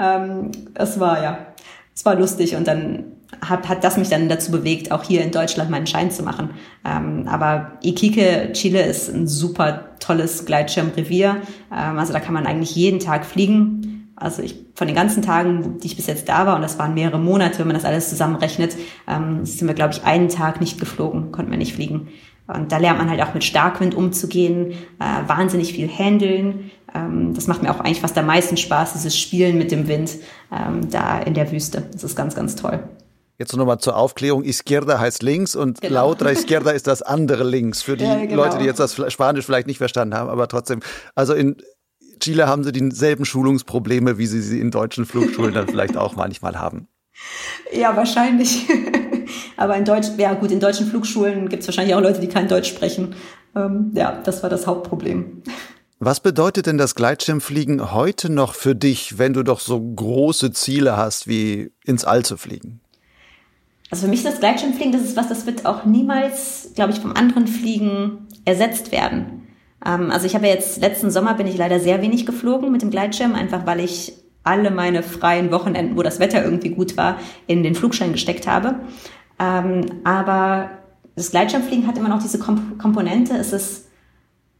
Ähm, 0.00 0.52
es 0.74 1.00
war, 1.00 1.20
ja, 1.20 1.48
es 1.92 2.04
war 2.04 2.14
lustig 2.14 2.54
und 2.54 2.68
dann 2.68 3.17
hat, 3.42 3.68
hat 3.68 3.84
das 3.84 3.96
mich 3.96 4.08
dann 4.08 4.28
dazu 4.28 4.50
bewegt, 4.50 4.90
auch 4.90 5.04
hier 5.04 5.22
in 5.22 5.30
Deutschland 5.30 5.70
meinen 5.70 5.86
Schein 5.86 6.10
zu 6.10 6.22
machen. 6.22 6.50
Ähm, 6.84 7.26
aber 7.28 7.72
Iquique, 7.82 8.52
Chile 8.52 8.82
ist 8.82 9.08
ein 9.08 9.26
super 9.26 9.96
tolles 10.00 10.44
Gleitschirmrevier. 10.44 11.42
Ähm, 11.74 11.98
also 11.98 12.12
da 12.12 12.20
kann 12.20 12.34
man 12.34 12.46
eigentlich 12.46 12.74
jeden 12.74 13.00
Tag 13.00 13.26
fliegen. 13.26 14.12
Also 14.16 14.42
ich, 14.42 14.56
von 14.74 14.86
den 14.86 14.96
ganzen 14.96 15.22
Tagen, 15.22 15.78
die 15.78 15.86
ich 15.86 15.96
bis 15.96 16.06
jetzt 16.06 16.28
da 16.28 16.46
war, 16.46 16.56
und 16.56 16.62
das 16.62 16.78
waren 16.78 16.94
mehrere 16.94 17.20
Monate, 17.20 17.60
wenn 17.60 17.68
man 17.68 17.76
das 17.76 17.84
alles 17.84 18.08
zusammenrechnet, 18.08 18.76
ähm, 19.06 19.44
sind 19.44 19.68
wir, 19.68 19.74
glaube 19.74 19.92
ich, 19.92 20.04
einen 20.04 20.28
Tag 20.28 20.60
nicht 20.60 20.80
geflogen, 20.80 21.30
konnten 21.30 21.50
wir 21.50 21.58
nicht 21.58 21.74
fliegen. 21.74 22.08
Und 22.48 22.72
da 22.72 22.78
lernt 22.78 22.98
man 22.98 23.10
halt 23.10 23.22
auch 23.22 23.34
mit 23.34 23.44
Starkwind 23.44 23.94
umzugehen, 23.94 24.72
äh, 24.98 25.28
wahnsinnig 25.28 25.74
viel 25.74 25.86
handeln. 25.86 26.70
Ähm, 26.94 27.34
das 27.34 27.46
macht 27.46 27.62
mir 27.62 27.70
auch 27.70 27.80
eigentlich 27.80 28.00
fast 28.00 28.16
am 28.16 28.26
meisten 28.26 28.56
Spaß, 28.56 28.94
dieses 28.94 29.16
Spielen 29.16 29.58
mit 29.58 29.70
dem 29.70 29.86
Wind 29.86 30.16
ähm, 30.50 30.88
da 30.90 31.18
in 31.18 31.34
der 31.34 31.52
Wüste. 31.52 31.84
Das 31.92 32.02
ist 32.02 32.16
ganz, 32.16 32.34
ganz 32.34 32.56
toll. 32.56 32.82
Jetzt 33.38 33.56
nochmal 33.56 33.78
zur 33.78 33.96
Aufklärung. 33.96 34.42
Izquierda 34.42 34.98
heißt 34.98 35.22
links 35.22 35.54
und 35.54 35.80
genau. 35.80 35.94
lauter 35.94 36.32
Izquierda 36.32 36.72
ist 36.72 36.88
das 36.88 37.02
andere 37.02 37.44
links. 37.44 37.82
Für 37.82 37.96
die 37.96 38.04
ja, 38.04 38.16
genau. 38.16 38.42
Leute, 38.42 38.58
die 38.58 38.64
jetzt 38.64 38.80
das 38.80 39.00
Spanisch 39.12 39.46
vielleicht 39.46 39.68
nicht 39.68 39.78
verstanden 39.78 40.14
haben, 40.14 40.28
aber 40.28 40.48
trotzdem. 40.48 40.80
Also 41.14 41.34
in 41.34 41.56
Chile 42.18 42.48
haben 42.48 42.64
sie 42.64 42.72
dieselben 42.72 43.24
Schulungsprobleme, 43.24 44.18
wie 44.18 44.26
sie 44.26 44.42
sie 44.42 44.60
in 44.60 44.72
deutschen 44.72 45.06
Flugschulen 45.06 45.54
dann 45.54 45.68
vielleicht 45.68 45.96
auch 45.96 46.16
manchmal 46.16 46.58
haben. 46.58 46.88
Ja, 47.72 47.96
wahrscheinlich. 47.96 48.68
aber 49.56 49.76
in 49.76 49.84
Deutsch, 49.84 50.06
ja 50.18 50.34
gut, 50.34 50.52
in 50.52 50.60
deutschen 50.60 50.86
Flugschulen 50.86 51.48
gibt 51.48 51.62
es 51.62 51.68
wahrscheinlich 51.68 51.96
auch 51.96 52.00
Leute, 52.00 52.20
die 52.20 52.28
kein 52.28 52.46
Deutsch 52.46 52.68
sprechen. 52.68 53.16
Ähm, 53.56 53.90
ja, 53.94 54.22
das 54.22 54.44
war 54.44 54.50
das 54.50 54.68
Hauptproblem. 54.68 55.42
Was 55.98 56.20
bedeutet 56.20 56.66
denn 56.66 56.78
das 56.78 56.94
Gleitschirmfliegen 56.94 57.92
heute 57.92 58.30
noch 58.30 58.54
für 58.54 58.76
dich, 58.76 59.18
wenn 59.18 59.32
du 59.32 59.42
doch 59.42 59.58
so 59.58 59.80
große 59.80 60.52
Ziele 60.52 60.96
hast, 60.96 61.26
wie 61.26 61.72
ins 61.84 62.04
All 62.04 62.24
zu 62.24 62.36
fliegen? 62.36 62.80
Also 63.90 64.04
für 64.04 64.10
mich 64.10 64.20
ist 64.20 64.28
das 64.28 64.40
Gleitschirmfliegen, 64.40 64.92
das 64.92 65.02
ist 65.02 65.16
was, 65.16 65.28
das 65.28 65.46
wird 65.46 65.64
auch 65.64 65.84
niemals, 65.84 66.72
glaube 66.74 66.92
ich, 66.92 67.00
vom 67.00 67.12
anderen 67.12 67.46
Fliegen 67.46 68.26
ersetzt 68.44 68.92
werden. 68.92 69.46
Ähm, 69.84 70.10
also 70.10 70.26
ich 70.26 70.34
habe 70.34 70.46
jetzt 70.46 70.80
letzten 70.80 71.10
Sommer 71.10 71.34
bin 71.34 71.46
ich 71.46 71.56
leider 71.56 71.80
sehr 71.80 72.02
wenig 72.02 72.26
geflogen 72.26 72.70
mit 72.70 72.82
dem 72.82 72.90
Gleitschirm, 72.90 73.34
einfach 73.34 73.66
weil 73.66 73.80
ich 73.80 74.12
alle 74.44 74.70
meine 74.70 75.02
freien 75.02 75.50
Wochenenden, 75.50 75.96
wo 75.96 76.02
das 76.02 76.20
Wetter 76.20 76.44
irgendwie 76.44 76.70
gut 76.70 76.96
war, 76.96 77.18
in 77.46 77.62
den 77.62 77.74
Flugschein 77.74 78.12
gesteckt 78.12 78.46
habe. 78.46 78.76
Ähm, 79.38 79.86
aber 80.04 80.70
das 81.16 81.30
Gleitschirmfliegen 81.30 81.86
hat 81.86 81.98
immer 81.98 82.08
noch 82.08 82.22
diese 82.22 82.38
Komponente, 82.38 83.36
es 83.36 83.52
ist 83.52 83.88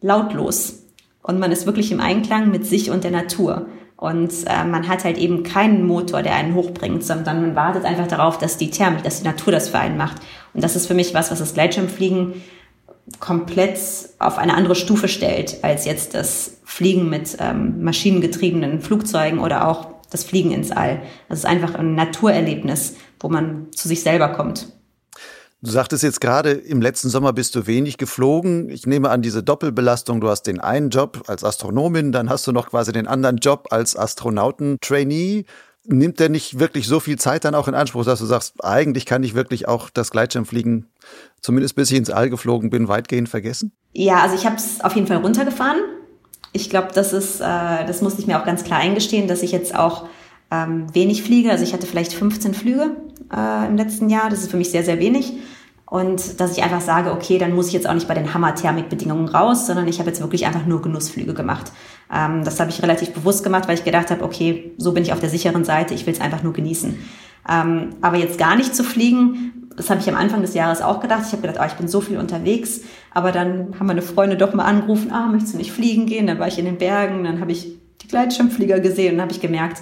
lautlos 0.00 0.84
und 1.22 1.38
man 1.38 1.52
ist 1.52 1.66
wirklich 1.66 1.92
im 1.92 2.00
Einklang 2.00 2.50
mit 2.50 2.66
sich 2.66 2.90
und 2.90 3.04
der 3.04 3.10
Natur. 3.10 3.66
Und 3.98 4.32
äh, 4.46 4.64
man 4.64 4.86
hat 4.86 5.02
halt 5.02 5.18
eben 5.18 5.42
keinen 5.42 5.84
Motor, 5.84 6.22
der 6.22 6.36
einen 6.36 6.54
hochbringt, 6.54 7.02
sondern 7.02 7.40
man 7.40 7.56
wartet 7.56 7.84
einfach 7.84 8.06
darauf, 8.06 8.38
dass 8.38 8.56
die 8.56 8.70
Thermik, 8.70 9.02
dass 9.02 9.18
die 9.18 9.26
Natur 9.26 9.52
das 9.52 9.70
für 9.70 9.80
einen 9.80 9.96
macht. 9.96 10.22
Und 10.54 10.62
das 10.62 10.76
ist 10.76 10.86
für 10.86 10.94
mich 10.94 11.14
was, 11.14 11.32
was 11.32 11.40
das 11.40 11.52
Gleitschirmfliegen 11.54 12.34
komplett 13.18 13.80
auf 14.20 14.38
eine 14.38 14.54
andere 14.54 14.76
Stufe 14.76 15.08
stellt, 15.08 15.64
als 15.64 15.84
jetzt 15.84 16.14
das 16.14 16.58
Fliegen 16.64 17.10
mit 17.10 17.38
ähm, 17.40 17.82
maschinengetriebenen 17.82 18.80
Flugzeugen 18.80 19.40
oder 19.40 19.66
auch 19.66 19.88
das 20.10 20.22
Fliegen 20.22 20.52
ins 20.52 20.70
All. 20.70 21.02
Das 21.28 21.40
ist 21.40 21.46
einfach 21.46 21.74
ein 21.74 21.96
Naturerlebnis, 21.96 22.94
wo 23.18 23.28
man 23.28 23.66
zu 23.72 23.88
sich 23.88 24.02
selber 24.04 24.28
kommt. 24.28 24.68
Du 25.60 25.72
sagtest 25.72 26.04
jetzt 26.04 26.20
gerade, 26.20 26.52
im 26.52 26.80
letzten 26.80 27.08
Sommer 27.08 27.32
bist 27.32 27.56
du 27.56 27.66
wenig 27.66 27.98
geflogen. 27.98 28.70
Ich 28.70 28.86
nehme 28.86 29.10
an, 29.10 29.22
diese 29.22 29.42
Doppelbelastung, 29.42 30.20
du 30.20 30.28
hast 30.28 30.42
den 30.42 30.60
einen 30.60 30.90
Job 30.90 31.24
als 31.26 31.42
Astronomin, 31.42 32.12
dann 32.12 32.30
hast 32.30 32.46
du 32.46 32.52
noch 32.52 32.70
quasi 32.70 32.92
den 32.92 33.08
anderen 33.08 33.38
Job 33.38 33.66
als 33.70 33.96
Astronauten-Trainee. 33.96 35.46
Nimmt 35.84 36.20
der 36.20 36.28
nicht 36.28 36.60
wirklich 36.60 36.86
so 36.86 37.00
viel 37.00 37.18
Zeit 37.18 37.44
dann 37.44 37.56
auch 37.56 37.66
in 37.66 37.74
Anspruch, 37.74 38.04
dass 38.04 38.20
du 38.20 38.26
sagst, 38.26 38.62
eigentlich 38.62 39.04
kann 39.04 39.24
ich 39.24 39.34
wirklich 39.34 39.66
auch 39.66 39.90
das 39.90 40.12
Gleitschirmfliegen, 40.12 40.86
zumindest 41.40 41.74
bis 41.74 41.90
ich 41.90 41.96
ins 41.96 42.10
All 42.10 42.30
geflogen 42.30 42.70
bin, 42.70 42.86
weitgehend 42.86 43.28
vergessen? 43.28 43.72
Ja, 43.94 44.18
also 44.20 44.36
ich 44.36 44.46
habe 44.46 44.56
es 44.56 44.80
auf 44.82 44.94
jeden 44.94 45.08
Fall 45.08 45.16
runtergefahren. 45.16 45.80
Ich 46.52 46.70
glaube, 46.70 46.90
das 46.94 47.12
ist, 47.12 47.40
äh, 47.40 47.84
das 47.84 48.00
musste 48.00 48.20
ich 48.20 48.28
mir 48.28 48.40
auch 48.40 48.46
ganz 48.46 48.62
klar 48.62 48.78
eingestehen, 48.78 49.26
dass 49.26 49.42
ich 49.42 49.50
jetzt 49.50 49.74
auch 49.74 50.06
ähm, 50.52 50.86
wenig 50.94 51.24
fliege. 51.24 51.50
Also 51.50 51.64
ich 51.64 51.72
hatte 51.72 51.88
vielleicht 51.88 52.12
15 52.12 52.54
Flüge 52.54 52.96
äh, 53.34 53.66
im 53.66 53.76
letzten 53.76 54.08
Jahr. 54.08 54.30
Das 54.30 54.40
ist 54.40 54.50
für 54.50 54.56
mich 54.56 54.70
sehr, 54.70 54.84
sehr 54.84 54.98
wenig. 54.98 55.34
Und 55.90 56.38
dass 56.38 56.56
ich 56.56 56.62
einfach 56.62 56.82
sage, 56.82 57.12
okay, 57.12 57.38
dann 57.38 57.54
muss 57.54 57.68
ich 57.68 57.72
jetzt 57.72 57.88
auch 57.88 57.94
nicht 57.94 58.08
bei 58.08 58.14
den 58.14 58.34
Hammer-Thermikbedingungen 58.34 59.28
raus, 59.28 59.66
sondern 59.66 59.88
ich 59.88 59.98
habe 59.98 60.10
jetzt 60.10 60.20
wirklich 60.20 60.46
einfach 60.46 60.66
nur 60.66 60.82
Genussflüge 60.82 61.32
gemacht. 61.32 61.72
Ähm, 62.14 62.44
das 62.44 62.60
habe 62.60 62.70
ich 62.70 62.82
relativ 62.82 63.12
bewusst 63.12 63.42
gemacht, 63.42 63.68
weil 63.68 63.74
ich 63.74 63.84
gedacht 63.84 64.10
habe, 64.10 64.22
okay, 64.22 64.72
so 64.76 64.92
bin 64.92 65.02
ich 65.02 65.14
auf 65.14 65.20
der 65.20 65.30
sicheren 65.30 65.64
Seite, 65.64 65.94
ich 65.94 66.04
will 66.06 66.12
es 66.12 66.20
einfach 66.20 66.42
nur 66.42 66.52
genießen. 66.52 66.98
Ähm, 67.48 67.90
aber 68.02 68.18
jetzt 68.18 68.38
gar 68.38 68.56
nicht 68.56 68.76
zu 68.76 68.84
fliegen, 68.84 69.68
das 69.78 69.88
habe 69.88 70.00
ich 70.00 70.08
am 70.08 70.16
Anfang 70.16 70.42
des 70.42 70.54
Jahres 70.54 70.82
auch 70.82 71.00
gedacht. 71.00 71.22
Ich 71.26 71.32
habe 71.32 71.42
gedacht, 71.42 71.58
oh, 71.62 71.66
ich 71.66 71.78
bin 71.78 71.88
so 71.88 72.00
viel 72.00 72.18
unterwegs. 72.18 72.80
Aber 73.14 73.32
dann 73.32 73.74
haben 73.78 73.86
meine 73.86 74.02
Freunde 74.02 74.36
doch 74.36 74.52
mal 74.52 74.64
angerufen, 74.64 75.10
ah, 75.12 75.28
möchtest 75.28 75.54
du 75.54 75.58
nicht 75.58 75.72
fliegen 75.72 76.06
gehen? 76.06 76.26
Dann 76.26 76.38
war 76.38 76.48
ich 76.48 76.58
in 76.58 76.64
den 76.64 76.78
Bergen, 76.78 77.24
dann 77.24 77.40
habe 77.40 77.52
ich 77.52 77.78
die 78.02 78.08
Gleitschirmflieger 78.08 78.80
gesehen 78.80 79.14
und 79.14 79.22
habe 79.22 79.32
ich 79.32 79.40
gemerkt, 79.40 79.80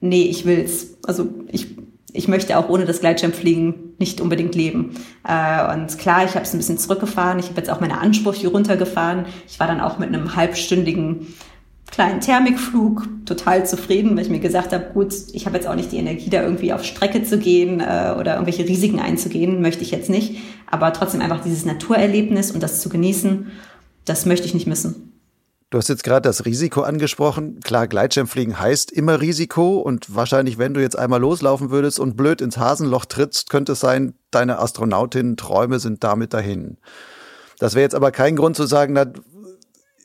nee, 0.00 0.22
ich 0.22 0.46
will's. 0.46 0.96
Also 1.06 1.28
ich 1.48 1.75
ich 2.16 2.28
möchte 2.28 2.58
auch 2.58 2.68
ohne 2.68 2.84
das 2.84 3.00
Gleitschirmfliegen 3.00 3.94
nicht 3.98 4.20
unbedingt 4.20 4.54
leben. 4.54 4.96
Äh, 5.26 5.74
und 5.74 5.98
klar, 5.98 6.24
ich 6.24 6.32
habe 6.32 6.42
es 6.42 6.52
ein 6.52 6.58
bisschen 6.58 6.78
zurückgefahren. 6.78 7.38
Ich 7.38 7.48
habe 7.48 7.58
jetzt 7.58 7.70
auch 7.70 7.80
meine 7.80 7.98
Ansprüche 8.00 8.48
runtergefahren. 8.48 9.26
Ich 9.48 9.60
war 9.60 9.66
dann 9.66 9.80
auch 9.80 9.98
mit 9.98 10.08
einem 10.08 10.36
halbstündigen 10.36 11.26
kleinen 11.90 12.20
Thermikflug 12.20 13.08
total 13.26 13.64
zufrieden, 13.64 14.16
weil 14.16 14.24
ich 14.24 14.30
mir 14.30 14.40
gesagt 14.40 14.72
habe, 14.72 14.90
gut, 14.92 15.14
ich 15.32 15.46
habe 15.46 15.56
jetzt 15.56 15.68
auch 15.68 15.76
nicht 15.76 15.92
die 15.92 15.98
Energie, 15.98 16.28
da 16.28 16.42
irgendwie 16.42 16.72
auf 16.72 16.84
Strecke 16.84 17.22
zu 17.22 17.38
gehen 17.38 17.80
äh, 17.80 18.14
oder 18.18 18.34
irgendwelche 18.34 18.68
Risiken 18.68 18.98
einzugehen, 18.98 19.62
möchte 19.62 19.82
ich 19.82 19.92
jetzt 19.92 20.10
nicht. 20.10 20.36
Aber 20.70 20.92
trotzdem 20.92 21.20
einfach 21.20 21.42
dieses 21.42 21.64
Naturerlebnis 21.64 22.50
und 22.50 22.62
das 22.62 22.80
zu 22.80 22.88
genießen, 22.88 23.50
das 24.04 24.26
möchte 24.26 24.46
ich 24.46 24.54
nicht 24.54 24.66
missen. 24.66 25.15
Du 25.76 25.78
hast 25.78 25.88
jetzt 25.88 26.04
gerade 26.04 26.22
das 26.22 26.46
Risiko 26.46 26.80
angesprochen. 26.80 27.60
Klar, 27.60 27.86
Gleitschirmfliegen 27.86 28.58
heißt 28.58 28.90
immer 28.90 29.20
Risiko 29.20 29.76
und 29.76 30.14
wahrscheinlich, 30.14 30.56
wenn 30.56 30.72
du 30.72 30.80
jetzt 30.80 30.98
einmal 30.98 31.20
loslaufen 31.20 31.68
würdest 31.68 32.00
und 32.00 32.16
blöd 32.16 32.40
ins 32.40 32.56
Hasenloch 32.56 33.04
trittst, 33.04 33.50
könnte 33.50 33.72
es 33.72 33.80
sein, 33.80 34.14
deine 34.30 34.58
Astronautin-Träume 34.58 35.78
sind 35.78 36.02
damit 36.02 36.32
dahin. 36.32 36.78
Das 37.58 37.74
wäre 37.74 37.82
jetzt 37.82 37.94
aber 37.94 38.10
kein 38.10 38.36
Grund 38.36 38.56
zu 38.56 38.64
sagen, 38.64 38.94
na, 38.94 39.04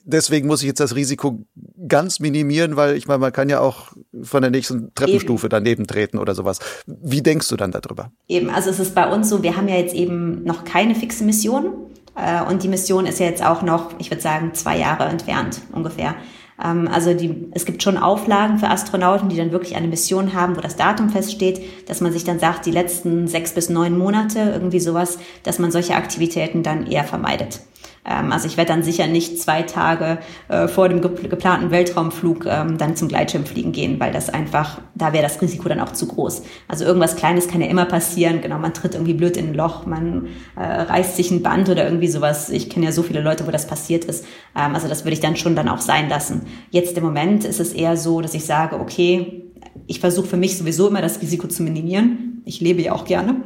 deswegen 0.03 0.45
muss 0.45 0.61
ich 0.61 0.67
jetzt 0.67 0.81
das 0.81 0.93
Risiko 0.93 1.45
ganz 1.87 2.19
minimieren, 2.19 2.75
weil 2.75 2.97
ich 2.97 3.07
meine, 3.07 3.19
man 3.19 3.31
kann 3.31 3.47
ja 3.47 3.61
auch 3.61 3.93
von 4.23 4.41
der 4.41 4.51
nächsten 4.51 4.93
Treppenstufe 4.93 5.45
eben. 5.45 5.51
daneben 5.51 5.87
treten 5.87 6.17
oder 6.17 6.35
sowas. 6.35 6.59
Wie 6.85 7.21
denkst 7.21 7.47
du 7.47 7.55
dann 7.55 7.71
darüber? 7.71 8.11
Eben, 8.27 8.49
also 8.49 8.71
es 8.71 8.79
ist 8.79 8.93
bei 8.93 9.09
uns 9.09 9.29
so, 9.29 9.41
wir 9.41 9.55
haben 9.55 9.69
ja 9.69 9.77
jetzt 9.77 9.95
eben 9.95 10.43
noch 10.43 10.65
keine 10.65 10.95
fixe 10.95 11.23
Mission. 11.23 11.87
Äh, 12.15 12.43
und 12.43 12.63
die 12.63 12.67
Mission 12.67 13.05
ist 13.05 13.19
ja 13.19 13.25
jetzt 13.25 13.43
auch 13.43 13.61
noch, 13.61 13.91
ich 13.99 14.11
würde 14.11 14.21
sagen, 14.21 14.53
zwei 14.53 14.77
Jahre 14.77 15.05
entfernt 15.05 15.61
ungefähr. 15.71 16.15
Ähm, 16.63 16.87
also 16.91 17.13
die, 17.13 17.47
es 17.51 17.65
gibt 17.65 17.83
schon 17.83 17.97
Auflagen 17.97 18.59
für 18.59 18.69
Astronauten, 18.69 19.29
die 19.29 19.37
dann 19.37 19.51
wirklich 19.51 19.75
eine 19.75 19.87
Mission 19.87 20.33
haben, 20.33 20.55
wo 20.55 20.61
das 20.61 20.75
Datum 20.75 21.09
feststeht, 21.09 21.89
dass 21.89 22.01
man 22.01 22.11
sich 22.11 22.23
dann 22.23 22.39
sagt, 22.39 22.65
die 22.65 22.71
letzten 22.71 23.27
sechs 23.27 23.53
bis 23.53 23.69
neun 23.69 23.97
Monate, 23.97 24.39
irgendwie 24.39 24.79
sowas, 24.79 25.19
dass 25.43 25.59
man 25.59 25.71
solche 25.71 25.95
Aktivitäten 25.95 26.63
dann 26.63 26.87
eher 26.87 27.03
vermeidet. 27.03 27.61
Ähm, 28.05 28.31
also 28.31 28.47
ich 28.47 28.57
werde 28.57 28.69
dann 28.69 28.83
sicher 28.83 29.07
nicht 29.07 29.39
zwei 29.39 29.61
Tage 29.61 30.19
äh, 30.47 30.67
vor 30.67 30.89
dem 30.89 31.01
geplanten 31.01 31.71
Weltraumflug 31.71 32.45
ähm, 32.45 32.77
dann 32.77 32.95
zum 32.95 33.07
Gleitschirmfliegen 33.07 33.71
gehen, 33.71 33.99
weil 33.99 34.11
das 34.11 34.29
einfach, 34.29 34.81
da 34.95 35.13
wäre 35.13 35.23
das 35.23 35.41
Risiko 35.41 35.69
dann 35.69 35.79
auch 35.79 35.93
zu 35.93 36.07
groß. 36.07 36.43
Also 36.67 36.85
irgendwas 36.85 37.15
Kleines 37.15 37.47
kann 37.47 37.61
ja 37.61 37.67
immer 37.67 37.85
passieren. 37.85 38.41
Genau, 38.41 38.57
man 38.57 38.73
tritt 38.73 38.95
irgendwie 38.95 39.13
blöd 39.13 39.37
in 39.37 39.49
ein 39.49 39.53
Loch, 39.53 39.85
man 39.85 40.27
äh, 40.55 40.63
reißt 40.63 41.15
sich 41.15 41.31
ein 41.31 41.43
Band 41.43 41.69
oder 41.69 41.85
irgendwie 41.85 42.07
sowas. 42.07 42.49
Ich 42.49 42.69
kenne 42.69 42.85
ja 42.85 42.91
so 42.91 43.03
viele 43.03 43.21
Leute, 43.21 43.45
wo 43.45 43.51
das 43.51 43.67
passiert 43.67 44.05
ist. 44.05 44.25
Ähm, 44.55 44.73
also 44.73 44.87
das 44.87 45.05
würde 45.05 45.13
ich 45.13 45.19
dann 45.19 45.35
schon 45.35 45.55
dann 45.55 45.69
auch 45.69 45.81
sein 45.81 46.09
lassen. 46.09 46.41
Jetzt 46.71 46.97
im 46.97 47.03
Moment 47.03 47.45
ist 47.45 47.59
es 47.59 47.73
eher 47.73 47.97
so, 47.97 48.21
dass 48.21 48.33
ich 48.33 48.45
sage, 48.45 48.79
okay, 48.79 49.51
ich 49.87 49.99
versuche 49.99 50.27
für 50.27 50.37
mich 50.37 50.57
sowieso 50.57 50.87
immer 50.87 51.01
das 51.01 51.21
Risiko 51.21 51.47
zu 51.47 51.63
minimieren. 51.63 52.30
Ich 52.45 52.59
lebe 52.61 52.81
ja 52.81 52.93
auch 52.93 53.05
gerne. 53.05 53.43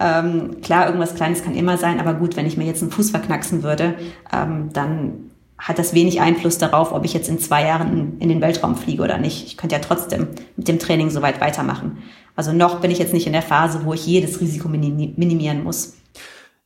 Ähm, 0.00 0.60
klar, 0.62 0.86
irgendwas 0.86 1.14
Kleines 1.14 1.42
kann 1.42 1.54
immer 1.54 1.76
sein, 1.76 2.00
aber 2.00 2.14
gut, 2.14 2.36
wenn 2.36 2.46
ich 2.46 2.56
mir 2.56 2.64
jetzt 2.64 2.82
einen 2.82 2.90
Fuß 2.90 3.10
verknacksen 3.10 3.62
würde, 3.62 3.94
ähm, 4.32 4.70
dann 4.72 5.30
hat 5.58 5.78
das 5.78 5.92
wenig 5.92 6.20
Einfluss 6.20 6.58
darauf, 6.58 6.92
ob 6.92 7.04
ich 7.04 7.12
jetzt 7.12 7.28
in 7.28 7.40
zwei 7.40 7.64
Jahren 7.64 8.18
in 8.20 8.28
den 8.28 8.40
Weltraum 8.40 8.76
fliege 8.76 9.02
oder 9.02 9.18
nicht. 9.18 9.44
Ich 9.46 9.56
könnte 9.56 9.74
ja 9.74 9.82
trotzdem 9.82 10.28
mit 10.56 10.68
dem 10.68 10.78
Training 10.78 11.10
soweit 11.10 11.40
weitermachen. 11.40 11.98
Also 12.36 12.52
noch 12.52 12.80
bin 12.80 12.92
ich 12.92 12.98
jetzt 12.98 13.12
nicht 13.12 13.26
in 13.26 13.32
der 13.32 13.42
Phase, 13.42 13.84
wo 13.84 13.92
ich 13.92 14.06
jedes 14.06 14.40
Risiko 14.40 14.68
minimieren 14.68 15.64
muss. 15.64 15.94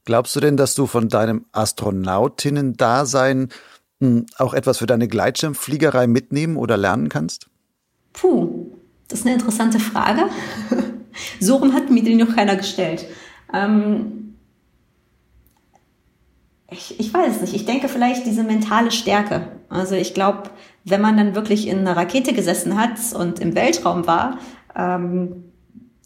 Glaubst 0.05 0.37
du 0.37 0.40
denn, 0.40 0.57
dass 0.57 0.75
du 0.75 0.87
von 0.87 1.09
deinem 1.09 1.47
Astronautinnen-Dasein 1.53 3.49
hm, 4.01 4.27
auch 4.37 4.53
etwas 4.53 4.79
für 4.79 4.87
deine 4.87 5.09
Gleitschirmfliegerei 5.09 6.07
mitnehmen 6.07 6.57
oder 6.57 6.77
lernen 6.77 7.09
kannst? 7.09 7.47
Puh, 8.12 8.66
das 9.09 9.21
ist 9.21 9.27
eine 9.27 9.37
interessante 9.37 9.81
Frage. 9.81 10.27
So 11.40 11.57
rum 11.57 11.75
hat 11.75 11.90
mir 11.90 12.03
die 12.03 12.14
noch 12.14 12.35
keiner 12.35 12.57
gestellt. 12.57 13.07
Ähm 13.53 14.35
ich, 16.70 16.98
ich 16.98 17.12
weiß 17.12 17.37
es 17.37 17.40
nicht. 17.42 17.55
Ich 17.55 17.66
denke 17.66 17.88
vielleicht 17.88 18.27
diese 18.27 18.42
mentale 18.42 18.90
Stärke. 18.90 19.48
Also 19.68 19.94
ich 19.94 20.14
glaube, 20.14 20.51
wenn 20.85 21.01
man 21.01 21.16
dann 21.16 21.35
wirklich 21.35 21.68
in 21.68 21.79
einer 21.79 21.96
Rakete 21.96 22.33
gesessen 22.33 22.79
hat 22.79 22.98
und 23.14 23.40
im 23.40 23.55
Weltraum 23.55 24.07
war, 24.07 24.38
ähm, 24.75 25.44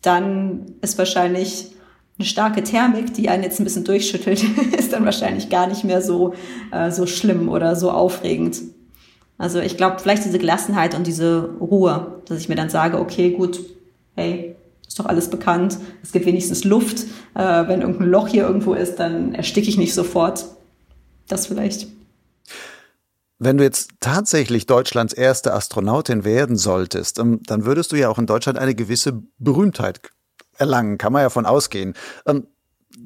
dann 0.02 0.66
ist 0.82 0.98
wahrscheinlich 0.98 1.72
eine 2.18 2.26
starke 2.26 2.62
Thermik, 2.62 3.12
die 3.14 3.28
einen 3.28 3.42
jetzt 3.42 3.60
ein 3.60 3.64
bisschen 3.64 3.84
durchschüttelt, 3.84 4.42
ist 4.78 4.92
dann 4.92 5.04
wahrscheinlich 5.04 5.50
gar 5.50 5.66
nicht 5.66 5.84
mehr 5.84 6.02
so, 6.02 6.34
äh, 6.72 6.90
so 6.90 7.06
schlimm 7.06 7.48
oder 7.48 7.76
so 7.76 7.90
aufregend. 7.90 8.60
Also 9.38 9.60
ich 9.60 9.76
glaube, 9.76 9.98
vielleicht 9.98 10.24
diese 10.24 10.38
Gelassenheit 10.38 10.94
und 10.94 11.06
diese 11.06 11.50
Ruhe, 11.60 12.22
dass 12.26 12.38
ich 12.38 12.48
mir 12.48 12.54
dann 12.54 12.70
sage, 12.70 12.98
okay, 12.98 13.32
gut, 13.32 13.60
hey, 14.14 14.55
ist 14.86 14.98
doch 14.98 15.06
alles 15.06 15.30
bekannt. 15.30 15.78
Es 16.02 16.12
gibt 16.12 16.26
wenigstens 16.26 16.64
Luft. 16.64 17.04
Äh, 17.34 17.68
wenn 17.68 17.82
irgendein 17.82 18.08
Loch 18.08 18.28
hier 18.28 18.46
irgendwo 18.46 18.74
ist, 18.74 18.96
dann 18.96 19.34
ersticke 19.34 19.68
ich 19.68 19.76
nicht 19.76 19.94
sofort. 19.94 20.44
Das 21.28 21.46
vielleicht. 21.46 21.88
Wenn 23.38 23.58
du 23.58 23.64
jetzt 23.64 23.90
tatsächlich 24.00 24.66
Deutschlands 24.66 25.12
erste 25.12 25.52
Astronautin 25.52 26.24
werden 26.24 26.56
solltest, 26.56 27.18
ähm, 27.18 27.40
dann 27.46 27.66
würdest 27.66 27.92
du 27.92 27.96
ja 27.96 28.08
auch 28.08 28.18
in 28.18 28.26
Deutschland 28.26 28.58
eine 28.58 28.74
gewisse 28.74 29.22
Berühmtheit 29.38 30.00
erlangen, 30.56 30.96
kann 30.96 31.12
man 31.12 31.22
ja 31.22 31.30
von 31.30 31.44
ausgehen. 31.44 31.94
Ähm, 32.26 32.46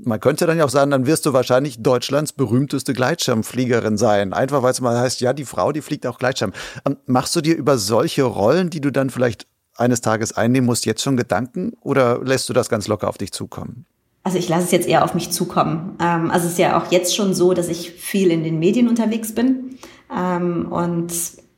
man 0.05 0.21
könnte 0.21 0.47
dann 0.47 0.57
ja 0.57 0.65
auch 0.65 0.71
sagen, 0.71 0.93
dann 0.93 1.07
wirst 1.07 1.27
du 1.27 1.33
wahrscheinlich 1.33 1.83
Deutschlands 1.83 2.33
berühmteste 2.33 2.93
Gleitschirmfliegerin 2.93 3.97
sein. 3.97 4.33
Einfach 4.33 4.63
weil 4.63 4.71
es 4.71 4.81
mal 4.81 4.97
heißt, 4.97 5.21
ja, 5.21 5.33
die 5.33 5.45
Frau, 5.45 5.73
die 5.73 5.83
fliegt 5.83 6.07
auch 6.07 6.19
Gleitschirm. 6.19 6.53
Ähm, 6.87 6.97
machst 7.07 7.35
du 7.35 7.41
dir 7.41 7.57
über 7.57 7.77
solche 7.77 8.23
Rollen, 8.23 8.71
die 8.71 8.81
du 8.81 8.93
dann 8.93 9.11
vielleicht 9.11 9.49
eines 9.81 10.01
Tages 10.01 10.37
einnehmen 10.37 10.67
musst, 10.67 10.87
jetzt 10.87 11.03
schon 11.03 11.17
Gedanken 11.17 11.73
oder 11.81 12.21
lässt 12.23 12.49
du 12.49 12.53
das 12.53 12.69
ganz 12.69 12.89
locker 12.89 13.09
auf 13.09 13.19
dich 13.19 13.33
zukommen? 13.33 13.87
Also 14.23 14.37
ich 14.39 14.49
lasse 14.49 14.65
es 14.65 14.71
jetzt 14.71 14.87
eher 14.87 15.05
auf 15.05 15.15
mich 15.15 15.31
zukommen. 15.31 15.97
Ähm, 16.01 16.31
also 16.31 16.47
es 16.47 16.53
ist 16.53 16.59
ja 16.59 16.79
auch 16.79 16.91
jetzt 16.93 17.17
schon 17.17 17.35
so, 17.35 17.55
dass 17.55 17.69
ich 17.69 17.91
viel 17.93 18.31
in 18.31 18.45
den 18.45 18.59
Medien 18.59 18.89
unterwegs 18.89 19.35
bin. 19.35 19.79
Ähm, 20.15 20.71
und 20.71 21.13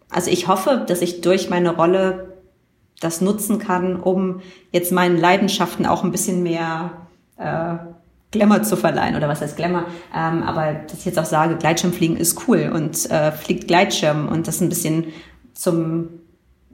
also 0.09 0.31
ich 0.31 0.47
hoffe, 0.47 0.85
dass 0.87 1.03
ich 1.03 1.21
durch 1.23 1.51
meine 1.51 1.75
Rolle 1.75 2.37
das 3.01 3.21
nutzen 3.21 3.59
kann, 3.59 3.97
um 3.97 4.41
jetzt 4.71 4.93
meinen 4.93 5.19
Leidenschaften 5.19 5.87
auch 5.87 6.05
ein 6.05 6.13
bisschen 6.13 6.45
mehr 6.45 6.93
äh, 7.37 7.75
Glamour 8.31 8.63
zu 8.63 8.77
verleihen 8.77 9.17
oder 9.17 9.29
was 9.29 9.41
heißt 9.41 9.57
Glamour, 9.57 9.85
ähm, 10.15 10.43
aber 10.43 10.73
dass 10.73 11.01
ich 11.01 11.05
jetzt 11.05 11.19
auch 11.19 11.27
sage, 11.27 11.57
Gleitschirmfliegen 11.57 12.17
ist 12.17 12.47
cool 12.47 12.73
und 12.75 13.11
äh, 13.11 13.33
fliegt 13.33 13.69
Gleitschirm 13.69 14.29
und 14.29 14.47
das 14.47 14.61
ein 14.61 14.69
bisschen 14.69 15.07
zum 15.53 16.09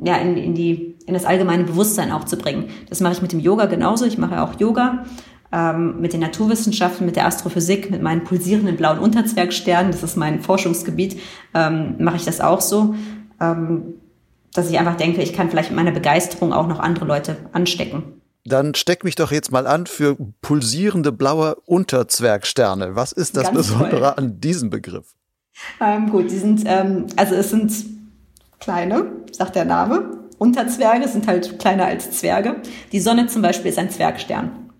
ja 0.02 0.16
in, 0.16 0.37
in 0.37 0.54
die 0.54 0.96
in 1.06 1.14
das 1.14 1.24
allgemeine 1.24 1.64
Bewusstsein 1.64 2.12
auch 2.12 2.24
zu 2.24 2.37
bringen. 2.37 2.70
Das 2.88 3.00
mache 3.00 3.14
ich 3.14 3.22
mit 3.22 3.32
dem 3.32 3.40
Yoga 3.40 3.66
genauso. 3.66 4.04
Ich 4.04 4.18
mache 4.18 4.42
auch 4.42 4.58
Yoga 4.61 5.04
Ähm, 5.50 6.02
mit 6.02 6.12
den 6.12 6.20
Naturwissenschaften, 6.20 7.06
mit 7.06 7.16
der 7.16 7.24
Astrophysik, 7.24 7.90
mit 7.90 8.02
meinen 8.02 8.22
pulsierenden 8.22 8.76
blauen 8.76 8.98
Unterzwergsternen, 8.98 9.92
das 9.92 10.02
ist 10.02 10.14
mein 10.14 10.42
Forschungsgebiet, 10.42 11.18
ähm, 11.54 11.94
mache 11.98 12.16
ich 12.16 12.26
das 12.26 12.42
auch 12.42 12.61
so, 12.61 12.94
ähm, 13.40 13.94
dass 14.52 14.68
ich 14.68 14.78
einfach 14.78 14.98
denke, 14.98 15.22
ich 15.22 15.32
kann 15.32 15.48
vielleicht 15.48 15.70
mit 15.70 15.76
meiner 15.76 15.92
Begeisterung 15.92 16.52
auch 16.52 16.68
noch 16.68 16.80
andere 16.80 17.06
Leute 17.06 17.38
anstecken. 17.52 18.02
Dann 18.44 18.74
steck 18.74 19.04
mich 19.04 19.14
doch 19.14 19.32
jetzt 19.32 19.50
mal 19.50 19.66
an 19.66 19.87
für 19.87 20.18
pulsierende 20.42 21.12
blaue 21.12 21.54
Unterzwergsterne. 21.64 22.94
Was 22.94 23.12
ist 23.12 23.34
das 23.34 23.44
Ganz 23.44 23.56
Besondere 23.56 24.00
toll. 24.00 24.14
an 24.18 24.40
diesem 24.42 24.68
Begriff? 24.68 25.14
Ähm, 25.80 26.11
gut, 26.11 26.30
die 26.30 26.37
sind, 26.37 26.64
ähm, 26.66 27.06
also 27.16 27.34
es 27.34 27.48
sind 27.48 27.72
kleine, 28.61 29.12
sagt 29.33 29.57
der 29.57 29.64
Name. 29.64 30.18
Unterzwerge 30.38 31.09
sind 31.09 31.27
halt 31.27 31.59
kleiner 31.59 31.87
als 31.87 32.11
Zwerge. 32.12 32.57
Die 32.92 33.01
Sonne 33.01 33.27
zum 33.27 33.42
Beispiel 33.42 33.71
ist 33.71 33.79
ein 33.79 33.90
Zwergstern. 33.90 34.71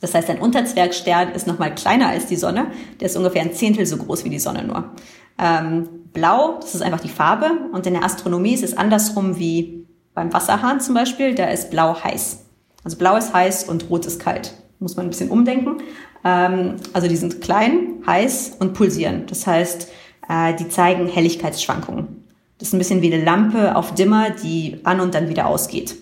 Das 0.00 0.14
heißt, 0.14 0.30
ein 0.30 0.40
Unterzwergstern 0.40 1.32
ist 1.32 1.46
nochmal 1.46 1.74
kleiner 1.74 2.08
als 2.08 2.26
die 2.26 2.36
Sonne. 2.36 2.70
Der 3.00 3.06
ist 3.06 3.16
ungefähr 3.16 3.42
ein 3.42 3.52
Zehntel 3.52 3.86
so 3.86 3.96
groß 3.96 4.24
wie 4.24 4.30
die 4.30 4.38
Sonne 4.38 4.64
nur. 4.64 4.92
Ähm, 5.38 5.88
Blau, 6.12 6.58
das 6.60 6.74
ist 6.74 6.82
einfach 6.82 7.00
die 7.00 7.08
Farbe. 7.08 7.50
Und 7.72 7.86
in 7.86 7.94
der 7.94 8.04
Astronomie 8.04 8.54
ist 8.54 8.64
es 8.64 8.76
andersrum 8.76 9.38
wie 9.38 9.86
beim 10.14 10.32
Wasserhahn 10.32 10.80
zum 10.80 10.94
Beispiel. 10.94 11.34
Da 11.34 11.46
ist 11.46 11.70
Blau 11.70 12.02
heiß. 12.02 12.44
Also 12.84 12.96
Blau 12.96 13.16
ist 13.16 13.34
heiß 13.34 13.64
und 13.64 13.90
Rot 13.90 14.06
ist 14.06 14.20
kalt. 14.20 14.54
Muss 14.78 14.96
man 14.96 15.06
ein 15.06 15.10
bisschen 15.10 15.30
umdenken. 15.30 15.78
Ähm, 16.24 16.76
also 16.92 17.08
die 17.08 17.16
sind 17.16 17.40
klein, 17.40 18.02
heiß 18.06 18.56
und 18.58 18.74
pulsieren. 18.74 19.24
Das 19.26 19.46
heißt, 19.46 19.88
äh, 20.28 20.54
die 20.54 20.68
zeigen 20.68 21.06
Helligkeitsschwankungen. 21.06 22.25
Das 22.58 22.68
ist 22.68 22.74
ein 22.74 22.78
bisschen 22.78 23.02
wie 23.02 23.12
eine 23.12 23.22
Lampe 23.22 23.76
auf 23.76 23.94
Dimmer, 23.94 24.30
die 24.30 24.78
an 24.84 25.00
und 25.00 25.14
dann 25.14 25.28
wieder 25.28 25.46
ausgeht. 25.46 25.96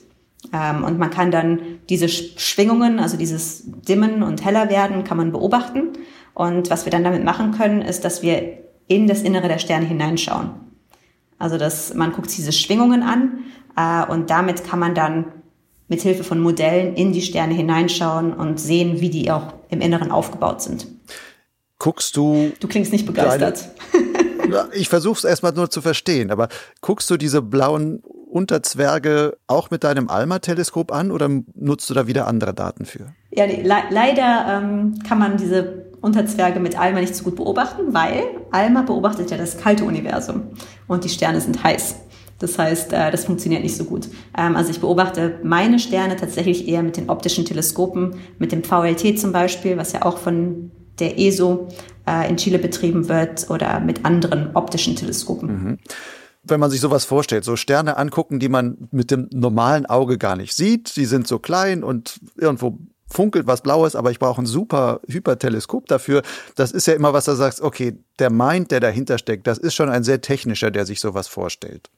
Ähm, 0.52 0.84
und 0.84 0.98
man 0.98 1.10
kann 1.10 1.30
dann 1.30 1.60
diese 1.88 2.08
Schwingungen, 2.08 2.98
also 2.98 3.16
dieses 3.16 3.64
Dimmen 3.66 4.22
und 4.22 4.44
heller 4.44 4.70
werden, 4.70 5.04
kann 5.04 5.16
man 5.16 5.32
beobachten. 5.32 5.90
Und 6.34 6.70
was 6.70 6.84
wir 6.84 6.90
dann 6.90 7.04
damit 7.04 7.24
machen 7.24 7.52
können, 7.52 7.82
ist, 7.82 8.04
dass 8.04 8.22
wir 8.22 8.58
in 8.86 9.06
das 9.06 9.22
Innere 9.22 9.48
der 9.48 9.58
Sterne 9.58 9.86
hineinschauen. 9.86 10.50
Also 11.38 11.58
dass 11.58 11.94
man 11.94 12.12
guckt 12.12 12.36
diese 12.36 12.52
Schwingungen 12.52 13.02
an 13.02 13.44
äh, 13.76 14.10
und 14.10 14.30
damit 14.30 14.64
kann 14.64 14.78
man 14.78 14.94
dann 14.94 15.26
mit 15.88 16.00
Hilfe 16.00 16.24
von 16.24 16.40
Modellen 16.40 16.94
in 16.94 17.12
die 17.12 17.22
Sterne 17.22 17.54
hineinschauen 17.54 18.32
und 18.32 18.58
sehen, 18.58 19.00
wie 19.00 19.10
die 19.10 19.30
auch 19.30 19.54
im 19.68 19.80
Inneren 19.80 20.10
aufgebaut 20.10 20.62
sind. 20.62 20.86
Guckst 21.78 22.16
du? 22.16 22.52
Du 22.60 22.68
klingst 22.68 22.92
nicht 22.92 23.06
begeistert. 23.06 23.68
Deine, 23.92 24.03
ich 24.72 24.88
versuche 24.88 25.18
es 25.18 25.24
erstmal 25.24 25.52
nur 25.52 25.70
zu 25.70 25.80
verstehen, 25.80 26.30
aber 26.30 26.48
guckst 26.80 27.10
du 27.10 27.16
diese 27.16 27.42
blauen 27.42 28.02
Unterzwerge 28.30 29.36
auch 29.46 29.70
mit 29.70 29.84
deinem 29.84 30.08
ALMA-Teleskop 30.08 30.92
an 30.92 31.12
oder 31.12 31.28
nutzt 31.54 31.88
du 31.88 31.94
da 31.94 32.06
wieder 32.06 32.26
andere 32.26 32.52
Daten 32.52 32.84
für? 32.84 33.14
Ja, 33.30 33.44
le 33.44 33.62
leider 33.90 34.46
ähm, 34.48 34.94
kann 35.06 35.18
man 35.18 35.36
diese 35.36 35.84
Unterzwerge 36.00 36.60
mit 36.60 36.78
ALMA 36.78 37.00
nicht 37.00 37.14
so 37.14 37.24
gut 37.24 37.36
beobachten, 37.36 37.94
weil 37.94 38.24
ALMA 38.50 38.82
beobachtet 38.82 39.30
ja 39.30 39.36
das 39.36 39.56
kalte 39.56 39.84
Universum 39.84 40.42
und 40.86 41.04
die 41.04 41.08
Sterne 41.08 41.40
sind 41.40 41.62
heiß. 41.62 41.96
Das 42.38 42.58
heißt, 42.58 42.92
äh, 42.92 43.10
das 43.10 43.24
funktioniert 43.24 43.62
nicht 43.62 43.76
so 43.76 43.84
gut. 43.84 44.08
Ähm, 44.36 44.56
also 44.56 44.70
ich 44.70 44.80
beobachte 44.80 45.38
meine 45.42 45.78
Sterne 45.78 46.16
tatsächlich 46.16 46.68
eher 46.68 46.82
mit 46.82 46.96
den 46.96 47.08
optischen 47.08 47.44
Teleskopen, 47.44 48.16
mit 48.38 48.52
dem 48.52 48.62
VLT 48.62 49.18
zum 49.18 49.32
Beispiel, 49.32 49.76
was 49.78 49.92
ja 49.92 50.04
auch 50.04 50.18
von 50.18 50.70
der 50.98 51.18
ESO 51.18 51.68
äh, 52.06 52.28
in 52.28 52.36
Chile 52.36 52.58
betrieben 52.58 53.08
wird 53.08 53.50
oder 53.50 53.80
mit 53.80 54.04
anderen 54.04 54.50
optischen 54.54 54.96
Teleskopen. 54.96 55.48
Mhm 55.48 55.78
wenn 56.46 56.60
man 56.60 56.70
sich 56.70 56.80
sowas 56.80 57.04
vorstellt, 57.04 57.44
so 57.44 57.56
Sterne 57.56 57.96
angucken, 57.96 58.38
die 58.38 58.48
man 58.48 58.88
mit 58.90 59.10
dem 59.10 59.28
normalen 59.32 59.86
Auge 59.86 60.18
gar 60.18 60.36
nicht 60.36 60.54
sieht. 60.54 60.94
Die 60.96 61.06
sind 61.06 61.26
so 61.26 61.38
klein 61.38 61.82
und 61.82 62.20
irgendwo 62.36 62.78
funkelt 63.10 63.46
was 63.46 63.62
Blaues, 63.62 63.96
aber 63.96 64.10
ich 64.10 64.18
brauche 64.18 64.42
ein 64.42 64.46
super 64.46 65.00
Hyperteleskop 65.06 65.86
dafür. 65.86 66.22
Das 66.56 66.72
ist 66.72 66.86
ja 66.86 66.94
immer 66.94 67.12
was, 67.12 67.24
da 67.26 67.34
sagst, 67.34 67.60
okay, 67.60 67.96
der 68.18 68.30
Mind, 68.30 68.70
der 68.70 68.80
dahinter 68.80 69.18
steckt, 69.18 69.46
das 69.46 69.58
ist 69.58 69.74
schon 69.74 69.88
ein 69.88 70.04
sehr 70.04 70.20
technischer, 70.20 70.70
der 70.70 70.86
sich 70.86 71.00
sowas 71.00 71.28
vorstellt. 71.28 71.90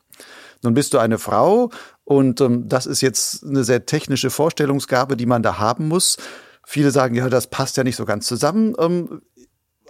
Nun 0.63 0.75
bist 0.75 0.95
du 0.95 0.99
eine 0.99 1.19
Frau 1.19 1.71
und 2.05 2.41
ähm, 2.41 2.69
das 2.69 2.87
ist 2.87 3.01
jetzt 3.03 3.45
eine 3.45 3.65
sehr 3.65 3.87
technische 3.87 4.31
Vorstellungsgabe, 4.31 5.17
die 5.17 5.27
man 5.27 5.43
da 5.43 5.59
haben 5.59 5.89
muss. 5.89 6.17
Viele 6.65 6.91
sagen, 6.91 7.15
ja, 7.15 7.29
das 7.29 7.47
passt 7.47 7.77
ja 7.77 7.85
nicht 7.85 7.97
so 7.97 8.05
ganz 8.05 8.27
zusammen. 8.27 8.75
Ähm, 8.79 9.23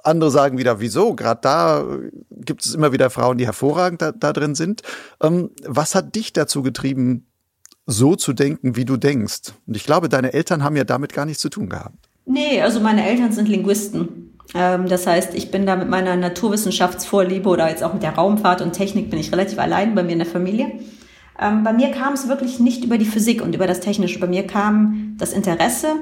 andere 0.07 0.31
sagen 0.31 0.59
wieder, 0.59 0.81
wieso? 0.81 1.15
Gerade 1.15 1.41
da 1.43 1.85
gibt 2.31 2.65
es 2.65 2.75
immer 2.75 2.93
wieder 2.93 3.11
Frauen, 3.11 3.39
die 3.39 3.47
hervorragend 3.47 4.03
da, 4.03 4.13
da 4.13 4.33
drin 4.33 4.55
sind. 4.55 4.83
Ähm, 5.23 5.51
was 5.65 5.95
hat 5.95 6.15
dich 6.15 6.33
dazu 6.33 6.63
getrieben, 6.63 7.27
so 7.87 8.17
zu 8.17 8.33
denken, 8.33 8.77
wie 8.77 8.85
du 8.85 8.97
denkst? 8.97 9.53
Und 9.67 9.77
ich 9.77 9.85
glaube, 9.85 10.09
deine 10.09 10.33
Eltern 10.33 10.63
haben 10.63 10.77
ja 10.77 10.85
damit 10.85 11.13
gar 11.13 11.25
nichts 11.25 11.43
zu 11.43 11.49
tun 11.49 11.69
gehabt. 11.69 12.09
Nee, 12.25 12.61
also 12.61 12.81
meine 12.81 13.07
Eltern 13.07 13.33
sind 13.33 13.49
Linguisten. 13.49 14.37
Ähm, 14.55 14.89
das 14.89 15.07
heißt, 15.07 15.35
ich 15.35 15.51
bin 15.51 15.67
da 15.67 15.77
mit 15.77 15.89
meiner 15.89 16.17
Naturwissenschaftsvorliebe 16.17 17.49
oder 17.49 17.69
jetzt 17.69 17.83
auch 17.83 17.93
mit 17.93 18.03
der 18.03 18.15
Raumfahrt 18.15 18.63
und 18.63 18.73
Technik 18.73 19.11
bin 19.11 19.19
ich 19.19 19.33
relativ 19.33 19.59
allein 19.59 19.95
bei 19.95 20.03
mir 20.03 20.13
in 20.13 20.19
der 20.19 20.27
Familie. 20.27 20.73
Ähm, 21.41 21.65
bei 21.65 21.73
mir 21.73 21.91
kam 21.91 22.15
es 22.15 22.29
wirklich 22.29 22.59
nicht 22.61 22.85
über 22.85 22.99
die 22.99 23.05
Physik 23.05 23.43
und 23.43 23.55
über 23.55 23.67
das 23.67 23.81
Technische. 23.81 24.19
Bei 24.19 24.27
mir 24.27 24.47
kam 24.47 25.15
das 25.19 25.33
Interesse 25.33 25.97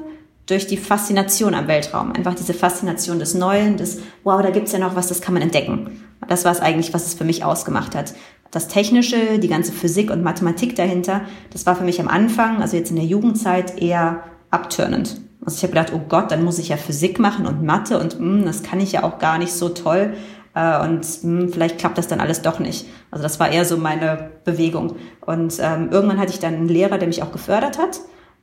durch 0.46 0.66
die 0.66 0.76
Faszination 0.76 1.54
am 1.54 1.68
Weltraum. 1.68 2.12
Einfach 2.12 2.34
diese 2.34 2.54
Faszination 2.54 3.18
des 3.18 3.34
Neuen, 3.34 3.76
des, 3.76 4.00
wow, 4.24 4.42
da 4.42 4.50
gibt's 4.50 4.72
ja 4.72 4.78
noch 4.78 4.94
was, 4.94 5.08
das 5.08 5.20
kann 5.20 5.34
man 5.34 5.42
entdecken. 5.42 6.02
Das 6.28 6.44
war 6.44 6.52
es 6.52 6.60
eigentlich, 6.60 6.92
was 6.92 7.06
es 7.06 7.14
für 7.14 7.24
mich 7.24 7.44
ausgemacht 7.44 7.94
hat. 7.94 8.14
Das 8.50 8.68
Technische, 8.68 9.38
die 9.38 9.48
ganze 9.48 9.72
Physik 9.72 10.10
und 10.10 10.22
Mathematik 10.22 10.76
dahinter, 10.76 11.22
das 11.50 11.66
war 11.66 11.76
für 11.76 11.84
mich 11.84 12.00
am 12.00 12.08
Anfang, 12.08 12.62
also 12.62 12.76
jetzt 12.76 12.90
in 12.90 12.96
der 12.96 13.04
Jugendzeit, 13.04 13.80
eher 13.80 14.22
abturnend. 14.50 15.20
Also 15.44 15.56
ich 15.56 15.62
habe 15.62 15.72
gedacht, 15.72 15.92
oh 15.94 16.02
Gott, 16.08 16.30
dann 16.30 16.44
muss 16.44 16.58
ich 16.58 16.68
ja 16.68 16.76
Physik 16.76 17.18
machen 17.18 17.46
und 17.46 17.62
Mathe 17.62 17.98
und 17.98 18.20
mh, 18.20 18.38
hm, 18.38 18.44
das 18.44 18.62
kann 18.62 18.80
ich 18.80 18.92
ja 18.92 19.02
auch 19.02 19.18
gar 19.18 19.38
nicht 19.38 19.52
so 19.52 19.70
toll. 19.70 20.14
Äh, 20.54 20.80
und 20.84 21.00
mh, 21.00 21.40
hm, 21.40 21.52
vielleicht 21.52 21.78
klappt 21.78 21.98
das 21.98 22.06
dann 22.06 22.20
alles 22.20 22.42
doch 22.42 22.60
nicht. 22.60 22.86
Also 23.10 23.22
das 23.22 23.40
war 23.40 23.50
eher 23.50 23.64
so 23.64 23.76
meine 23.76 24.30
Bewegung. 24.44 24.96
Und 25.20 25.58
ähm, 25.60 25.88
irgendwann 25.90 26.18
hatte 26.18 26.32
ich 26.32 26.38
dann 26.38 26.54
einen 26.54 26.68
Lehrer, 26.68 26.98
der 26.98 27.08
mich 27.08 27.22
auch 27.22 27.32
gefördert 27.32 27.78
hat 27.78 28.00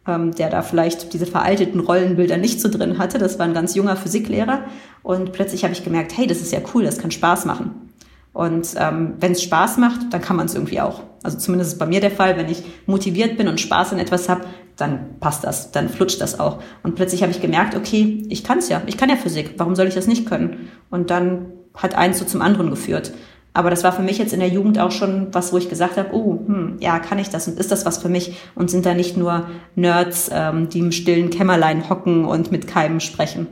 ähm, 0.08 0.34
der 0.34 0.50
da 0.50 0.62
vielleicht 0.62 1.14
diese 1.14 1.26
veralteten 1.26 1.80
Rollenbilder 1.80 2.38
nicht 2.38 2.60
so 2.60 2.70
drin 2.70 2.98
hatte. 2.98 3.20
Das 3.20 3.38
war 3.40 3.46
ein 3.46 3.54
ganz 3.54 3.76
junger 3.76 3.96
Physiklehrer. 3.96 4.62
Und 5.04 5.32
plötzlich 5.32 5.64
habe 5.64 5.74
ich 5.74 5.84
gemerkt, 5.84 6.18
hey, 6.18 6.28
das 6.28 6.42
ist 6.42 6.52
ja 6.52 6.60
cool, 6.74 6.84
das 6.84 6.98
kann 6.98 7.12
Spaß 7.12 7.46
machen. 7.46 7.90
Und 8.34 8.76
ähm, 8.78 9.16
wenn 9.20 9.34
es 9.34 9.44
Spaß 9.44 9.78
macht, 9.78 10.14
dann 10.14 10.22
kann 10.22 10.38
man 10.38 10.46
es 10.46 10.56
irgendwie 10.56 10.80
auch. 10.80 11.04
Also 11.22 11.38
zumindest 11.38 11.74
ist 11.74 11.80
bei 11.80 11.86
mir 11.86 12.00
der 12.00 12.12
Fall, 12.12 12.38
wenn 12.38 12.50
ich 12.50 12.64
motiviert 12.86 13.38
bin 13.38 13.48
und 13.48 13.60
Spaß 13.60 13.94
an 13.94 14.00
etwas 14.00 14.30
habe, 14.30 14.46
dann 14.78 15.20
passt 15.20 15.44
das, 15.44 15.72
dann 15.72 15.90
flutscht 15.90 16.22
das 16.22 16.40
auch. 16.40 16.60
Und 16.82 16.96
plötzlich 16.96 17.22
habe 17.22 17.32
ich 17.32 17.42
gemerkt, 17.42 17.76
okay, 17.76 18.26
ich 18.30 18.44
kann 18.44 18.60
es 18.60 18.70
ja, 18.70 18.82
ich 18.86 18.98
kann 18.98 19.10
ja 19.10 19.18
Physik, 19.18 19.56
warum 19.58 19.76
soll 19.76 19.88
ich 19.88 19.96
das 19.96 20.08
nicht 20.08 20.26
können? 20.26 20.70
Und 20.90 21.10
dann 21.10 21.48
hat 21.76 21.96
eins 21.96 22.20
so 22.20 22.26
zum 22.26 22.42
anderen 22.42 22.70
geführt. 22.70 23.14
Aber 23.54 23.70
das 23.70 23.84
war 23.84 23.92
für 23.92 24.02
mich 24.02 24.18
jetzt 24.18 24.34
in 24.34 24.40
der 24.40 24.50
Jugend 24.50 24.80
auch 24.80 24.92
schon 24.92 25.28
was, 25.34 25.52
wo 25.52 25.58
ich 25.58 25.70
gesagt 25.70 25.98
habe, 25.98 26.14
oh, 26.14 26.40
hm, 26.46 26.78
ja, 26.80 27.00
kann 27.00 27.20
ich 27.20 27.30
das 27.30 27.48
und 27.48 27.60
ist 27.60 27.72
das 27.72 27.86
was 27.86 27.98
für 27.98 28.10
mich? 28.10 28.38
Und 28.56 28.70
sind 28.70 28.86
da 28.86 28.94
nicht 28.94 29.18
nur 29.18 29.48
Nerds, 29.76 30.30
ähm, 30.34 30.70
die 30.70 30.80
im 30.80 30.92
stillen 30.92 31.30
Kämmerlein 31.30 31.90
hocken 31.90 32.26
und 32.26 32.52
mit 32.52 32.68
Keimen 32.68 33.02
sprechen. 33.02 33.48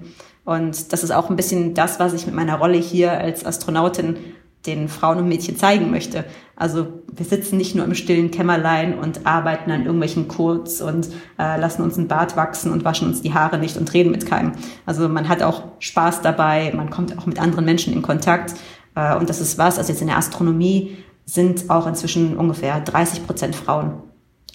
Und 0.46 0.94
das 0.94 1.04
ist 1.04 1.12
auch 1.12 1.30
ein 1.30 1.36
bisschen 1.36 1.74
das, 1.74 2.00
was 2.00 2.14
ich 2.14 2.26
mit 2.26 2.36
meiner 2.36 2.56
Rolle 2.56 2.78
hier 2.78 3.12
als 3.12 3.46
Astronautin 3.46 4.18
den 4.66 4.90
Frauen 4.90 5.20
und 5.20 5.30
Mädchen 5.30 5.58
zeigen 5.58 5.90
möchte. 5.90 6.26
Also 6.56 6.88
wir 7.12 7.26
sitzen 7.26 7.58
nicht 7.58 7.76
nur 7.76 7.86
im 7.86 7.96
stillen 7.96 8.30
Kämmerlein 8.30 9.00
und 9.00 9.26
arbeiten 9.26 9.72
an 9.72 9.82
irgendwelchen 9.82 10.28
Codes 10.28 10.82
und 10.82 11.08
äh, 11.38 11.58
lassen 11.60 11.82
uns 11.82 11.98
ein 11.98 12.10
Bart 12.10 12.36
wachsen 12.36 12.74
und 12.74 12.84
waschen 12.84 13.08
uns 13.08 13.22
die 13.22 13.34
Haare 13.34 13.58
nicht 13.58 13.78
und 13.78 13.94
reden 13.94 14.12
mit 14.12 14.26
keinem. 14.26 14.52
Also 14.86 15.08
man 15.08 15.30
hat 15.30 15.42
auch 15.44 15.64
Spaß 15.80 16.22
dabei, 16.22 16.74
man 16.76 16.90
kommt 16.90 17.18
auch 17.18 17.26
mit 17.26 17.40
anderen 17.40 17.64
Menschen 17.64 17.94
in 17.94 18.02
Kontakt 18.02 18.56
äh, 19.00 19.16
und 19.18 19.30
das 19.30 19.40
ist 19.40 19.58
was, 19.58 19.78
also 19.78 19.92
jetzt 19.92 20.02
in 20.02 20.08
der 20.08 20.18
Astronomie 20.18 20.98
sind 21.26 21.70
auch 21.70 21.88
inzwischen 21.88 22.38
ungefähr 22.38 22.80
30 22.82 23.26
Prozent 23.26 23.56
Frauen. 23.56 23.94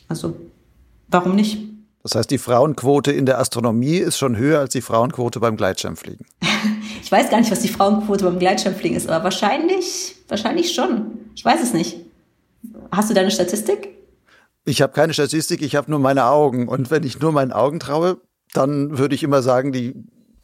Also 0.08 0.36
warum 1.08 1.36
nicht? 1.36 1.58
Das 2.02 2.14
heißt, 2.14 2.30
die 2.30 2.38
Frauenquote 2.38 3.12
in 3.12 3.24
der 3.24 3.38
Astronomie 3.38 3.96
ist 3.96 4.18
schon 4.18 4.36
höher 4.36 4.60
als 4.60 4.72
die 4.72 4.82
Frauenquote 4.82 5.40
beim 5.40 5.56
Gleitschirmfliegen. 5.56 6.26
ich 7.02 7.10
weiß 7.10 7.30
gar 7.30 7.38
nicht, 7.38 7.50
was 7.50 7.60
die 7.60 7.68
Frauenquote 7.68 8.24
beim 8.24 8.38
Gleitschirmfliegen 8.38 8.96
ist, 8.96 9.08
aber 9.08 9.24
wahrscheinlich, 9.24 10.16
wahrscheinlich 10.28 10.74
schon. 10.74 11.18
Ich 11.34 11.44
weiß 11.44 11.62
es 11.62 11.72
nicht. 11.72 11.96
Hast 12.92 13.08
du 13.08 13.14
da 13.14 13.22
eine 13.22 13.30
Statistik? 13.30 13.88
Ich 14.66 14.82
habe 14.82 14.92
keine 14.92 15.14
Statistik, 15.14 15.62
ich 15.62 15.76
habe 15.76 15.90
nur 15.90 16.00
meine 16.00 16.26
Augen. 16.26 16.68
Und 16.68 16.90
wenn 16.90 17.04
ich 17.04 17.20
nur 17.20 17.32
meinen 17.32 17.52
Augen 17.52 17.80
traue, 17.80 18.18
dann 18.52 18.98
würde 18.98 19.14
ich 19.14 19.22
immer 19.22 19.42
sagen, 19.42 19.72
die 19.72 19.94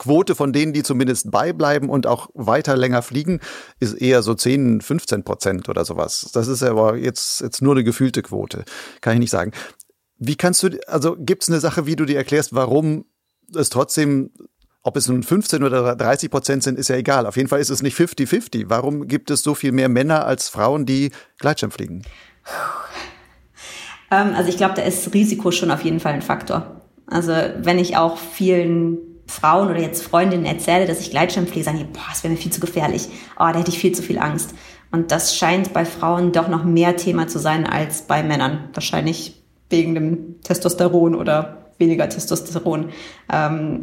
Quote 0.01 0.35
von 0.35 0.55
denen, 0.55 0.73
die 0.73 0.83
zumindest 0.83 1.31
beibleiben 1.31 1.91
und 1.91 2.07
auch 2.07 2.31
weiter 2.33 2.75
länger 2.75 3.03
fliegen, 3.03 3.39
ist 3.81 3.93
eher 3.93 4.23
so 4.23 4.35
10, 4.35 4.81
15 4.81 5.25
Prozent 5.25 5.69
oder 5.69 5.85
sowas. 5.85 6.31
Das 6.33 6.49
ist 6.49 6.63
aber 6.63 6.97
jetzt, 6.97 7.43
jetzt 7.43 7.61
nur 7.61 7.75
eine 7.75 7.85
gefühlte 7.85 8.23
Quote. 8.23 8.65
Kann 9.03 9.13
ich 9.13 9.21
nicht 9.21 9.31
sagen. 9.31 9.53
Wie 10.17 10.37
kannst 10.37 10.63
du, 10.63 10.71
also 10.87 11.17
gibt 11.19 11.43
es 11.43 11.51
eine 11.51 11.61
Sache, 11.61 11.85
wie 11.85 11.97
du 11.97 12.07
dir 12.07 12.17
erklärst, 12.17 12.55
warum 12.55 13.05
es 13.55 13.69
trotzdem, 13.69 14.31
ob 14.83 14.97
es 14.97 15.07
nun 15.07 15.23
15 15.23 15.63
oder 15.63 15.95
30 15.95 16.31
Prozent 16.31 16.63
sind, 16.63 16.79
ist 16.79 16.89
ja 16.89 16.97
egal. 16.97 17.27
Auf 17.27 17.37
jeden 17.37 17.51
Fall 17.51 17.61
ist 17.61 17.71
es 17.71 17.83
nicht 17.83 17.97
50-50. 17.97 18.65
Warum 18.69 19.07
gibt 19.07 19.31
es 19.31 19.43
so 19.43 19.55
viel 19.55 19.73
mehr 19.73 19.91
Männer 19.91 20.25
als 20.25 20.49
Frauen, 20.49 20.87
die 20.87 21.11
Gleitschirm 21.39 21.73
fliegen? 21.73 22.05
Ähm, 24.11 24.33
also 24.35 24.49
ich 24.49 24.57
glaube, 24.57 24.75
da 24.77 24.83
ist 24.83 25.13
Risiko 25.13 25.51
schon 25.51 25.71
auf 25.71 25.83
jeden 25.83 26.01
Fall 26.01 26.15
ein 26.15 26.23
Faktor. 26.23 26.81
Also 27.07 27.33
wenn 27.59 27.79
ich 27.79 27.99
auch 27.99 28.17
vielen 28.17 29.10
Frauen 29.31 29.71
oder 29.71 29.81
jetzt 29.81 30.03
Freundinnen 30.03 30.45
erzähle, 30.45 30.87
dass 30.87 31.01
ich 31.01 31.11
Gleitschirmfliege, 31.11 31.65
sagen 31.65 31.79
die, 31.79 31.85
boah, 31.85 32.03
das 32.09 32.25
wäre 32.25 32.33
mir 32.33 32.41
viel 32.41 32.53
zu 32.53 32.61
gefährlich. 32.61 33.09
Oh, 33.37 33.49
da 33.51 33.55
hätte 33.55 33.71
ich 33.71 33.79
viel 33.79 33.93
zu 33.93 34.03
viel 34.03 34.19
Angst. 34.19 34.55
Und 34.91 35.13
das 35.13 35.37
scheint 35.37 35.73
bei 35.73 35.85
Frauen 35.85 36.33
doch 36.33 36.49
noch 36.49 36.65
mehr 36.65 36.97
Thema 36.97 37.29
zu 37.29 37.39
sein 37.39 37.65
als 37.67 38.03
bei 38.03 38.23
Männern. 38.23 38.71
Wahrscheinlich 38.75 39.41
wegen 39.71 39.95
dem 39.95 40.41
Testosteron 40.43 41.15
oder 41.15 41.67
weniger 41.79 42.09
Testosteron. 42.09 42.91
Ähm, 43.33 43.81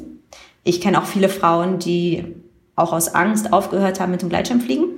ich 0.63 0.81
kenne 0.81 1.01
auch 1.01 1.05
viele 1.05 1.29
Frauen, 1.29 1.79
die 1.79 2.35
auch 2.75 2.91
aus 2.91 3.15
Angst 3.15 3.53
aufgehört 3.53 4.01
haben 4.01 4.11
mit 4.11 4.21
dem 4.21 4.29
Gleitschirmfliegen. 4.29 4.89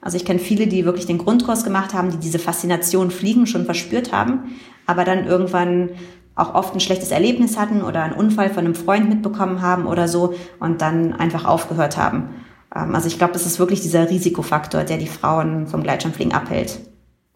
Also 0.00 0.16
ich 0.16 0.24
kenne 0.24 0.38
viele, 0.38 0.66
die 0.66 0.86
wirklich 0.86 1.06
den 1.06 1.18
Grundkurs 1.18 1.64
gemacht 1.64 1.92
haben, 1.92 2.10
die 2.10 2.18
diese 2.18 2.38
Faszination 2.38 3.10
Fliegen 3.10 3.46
schon 3.46 3.66
verspürt 3.66 4.12
haben, 4.12 4.56
aber 4.86 5.04
dann 5.04 5.26
irgendwann 5.26 5.90
auch 6.38 6.54
oft 6.54 6.74
ein 6.74 6.80
schlechtes 6.80 7.10
Erlebnis 7.10 7.58
hatten 7.58 7.82
oder 7.82 8.02
einen 8.02 8.14
Unfall 8.14 8.48
von 8.48 8.64
einem 8.64 8.74
Freund 8.74 9.08
mitbekommen 9.08 9.60
haben 9.60 9.86
oder 9.86 10.08
so 10.08 10.34
und 10.60 10.80
dann 10.80 11.12
einfach 11.12 11.44
aufgehört 11.44 11.96
haben. 11.96 12.30
Ähm, 12.74 12.94
also 12.94 13.08
ich 13.08 13.18
glaube, 13.18 13.32
das 13.32 13.46
ist 13.46 13.58
wirklich 13.58 13.80
dieser 13.80 14.08
Risikofaktor, 14.08 14.84
der 14.84 14.98
die 14.98 15.08
Frauen 15.08 15.66
vom 15.66 15.82
Gleitschirmfliegen 15.82 16.32
abhält. 16.32 16.78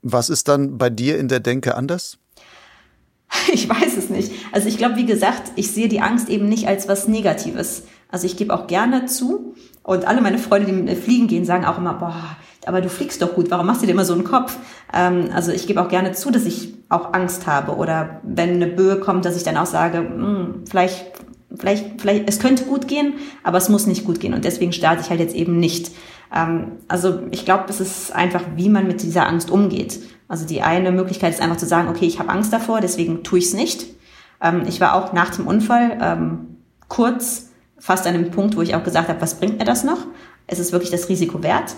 Was 0.02 0.28
ist 0.28 0.48
dann 0.48 0.78
bei 0.78 0.90
dir 0.90 1.18
in 1.18 1.28
der 1.28 1.40
Denke 1.40 1.74
anders? 1.74 2.18
Ich 3.52 3.68
weiß 3.68 3.96
es 3.96 4.10
nicht. 4.10 4.30
Also 4.52 4.68
ich 4.68 4.76
glaube, 4.76 4.96
wie 4.96 5.06
gesagt, 5.06 5.52
ich 5.56 5.70
sehe 5.70 5.88
die 5.88 6.00
Angst 6.00 6.28
eben 6.28 6.48
nicht 6.48 6.68
als 6.68 6.86
was 6.86 7.08
Negatives. 7.08 7.84
Also 8.08 8.26
ich 8.26 8.36
gebe 8.36 8.52
auch 8.52 8.66
gerne 8.66 9.06
zu 9.06 9.54
und 9.82 10.06
alle 10.06 10.20
meine 10.20 10.38
Freunde, 10.38 10.72
die 10.72 10.96
fliegen 10.96 11.26
gehen, 11.26 11.44
sagen 11.44 11.64
auch 11.64 11.78
immer, 11.78 11.94
boah, 11.94 12.36
aber 12.66 12.80
du 12.80 12.88
fliegst 12.88 13.20
doch 13.20 13.34
gut, 13.34 13.50
warum 13.50 13.66
machst 13.66 13.82
du 13.82 13.86
dir 13.86 13.92
immer 13.92 14.04
so 14.04 14.14
einen 14.14 14.24
Kopf? 14.24 14.56
Ähm, 14.94 15.30
also 15.34 15.50
ich 15.50 15.66
gebe 15.66 15.80
auch 15.82 15.88
gerne 15.88 16.12
zu, 16.12 16.30
dass 16.30 16.44
ich 16.44 16.74
auch 16.88 17.12
Angst 17.12 17.46
habe 17.46 17.76
oder 17.76 18.20
wenn 18.22 18.50
eine 18.50 18.68
Böe 18.68 19.00
kommt, 19.00 19.24
dass 19.24 19.36
ich 19.36 19.42
dann 19.42 19.56
auch 19.56 19.66
sage, 19.66 19.98
hm, 19.98 20.64
vielleicht, 20.68 21.06
vielleicht, 21.56 22.00
vielleicht, 22.00 22.28
es 22.28 22.38
könnte 22.38 22.64
gut 22.64 22.86
gehen, 22.86 23.14
aber 23.42 23.58
es 23.58 23.68
muss 23.68 23.86
nicht 23.86 24.04
gut 24.04 24.20
gehen 24.20 24.34
und 24.34 24.44
deswegen 24.44 24.72
starte 24.72 25.02
ich 25.02 25.10
halt 25.10 25.20
jetzt 25.20 25.34
eben 25.34 25.58
nicht. 25.58 25.90
Ähm, 26.32 26.72
also 26.86 27.20
ich 27.32 27.44
glaube, 27.44 27.64
es 27.68 27.80
ist 27.80 28.14
einfach, 28.14 28.42
wie 28.54 28.68
man 28.68 28.86
mit 28.86 29.02
dieser 29.02 29.26
Angst 29.26 29.50
umgeht. 29.50 29.98
Also 30.28 30.46
die 30.46 30.62
eine 30.62 30.92
Möglichkeit 30.92 31.34
ist 31.34 31.42
einfach 31.42 31.56
zu 31.56 31.66
sagen, 31.66 31.88
okay, 31.88 32.06
ich 32.06 32.20
habe 32.20 32.30
Angst 32.30 32.52
davor, 32.52 32.80
deswegen 32.80 33.24
tue 33.24 33.40
ich 33.40 33.46
es 33.46 33.54
nicht. 33.54 33.86
Ähm, 34.40 34.62
ich 34.68 34.80
war 34.80 34.94
auch 34.94 35.12
nach 35.12 35.30
dem 35.30 35.46
Unfall 35.48 35.98
ähm, 36.00 36.56
kurz 36.88 37.51
fast 37.82 38.06
an 38.06 38.14
einem 38.14 38.30
Punkt, 38.30 38.56
wo 38.56 38.62
ich 38.62 38.76
auch 38.76 38.84
gesagt 38.84 39.08
habe, 39.08 39.20
was 39.20 39.34
bringt 39.34 39.58
mir 39.58 39.64
das 39.64 39.82
noch? 39.82 40.06
Es 40.46 40.60
ist 40.60 40.70
wirklich 40.70 40.92
das 40.92 41.08
Risiko 41.08 41.42
wert. 41.42 41.74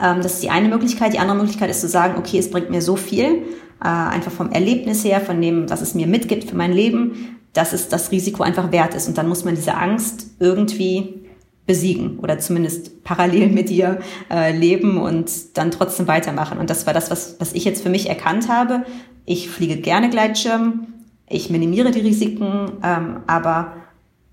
Ähm, 0.00 0.22
das 0.22 0.34
ist 0.34 0.44
die 0.44 0.50
eine 0.50 0.68
Möglichkeit. 0.68 1.12
Die 1.12 1.18
andere 1.18 1.36
Möglichkeit 1.36 1.70
ist 1.70 1.80
zu 1.80 1.88
sagen, 1.88 2.14
okay, 2.16 2.38
es 2.38 2.52
bringt 2.52 2.70
mir 2.70 2.80
so 2.80 2.94
viel, 2.94 3.42
äh, 3.82 3.88
einfach 3.88 4.30
vom 4.30 4.52
Erlebnis 4.52 5.04
her, 5.04 5.20
von 5.20 5.42
dem, 5.42 5.68
was 5.68 5.80
es 5.80 5.96
mir 5.96 6.06
mitgibt 6.06 6.48
für 6.48 6.54
mein 6.54 6.72
Leben, 6.72 7.36
dass 7.52 7.72
es 7.72 7.88
das 7.88 8.12
Risiko 8.12 8.44
einfach 8.44 8.70
wert 8.70 8.94
ist. 8.94 9.08
Und 9.08 9.18
dann 9.18 9.28
muss 9.28 9.44
man 9.44 9.56
diese 9.56 9.74
Angst 9.74 10.28
irgendwie 10.38 11.24
besiegen 11.66 12.20
oder 12.20 12.38
zumindest 12.38 13.02
parallel 13.02 13.48
mit 13.52 13.70
ihr 13.70 13.98
äh, 14.30 14.56
leben 14.56 14.98
und 14.98 15.58
dann 15.58 15.72
trotzdem 15.72 16.06
weitermachen. 16.06 16.58
Und 16.58 16.70
das 16.70 16.86
war 16.86 16.94
das, 16.94 17.10
was, 17.10 17.40
was 17.40 17.54
ich 17.54 17.64
jetzt 17.64 17.82
für 17.82 17.90
mich 17.90 18.08
erkannt 18.08 18.48
habe. 18.48 18.84
Ich 19.24 19.50
fliege 19.50 19.78
gerne 19.78 20.10
Gleitschirm, 20.10 20.86
ich 21.28 21.50
minimiere 21.50 21.90
die 21.90 22.00
Risiken, 22.00 22.70
ähm, 22.84 23.22
aber 23.26 23.72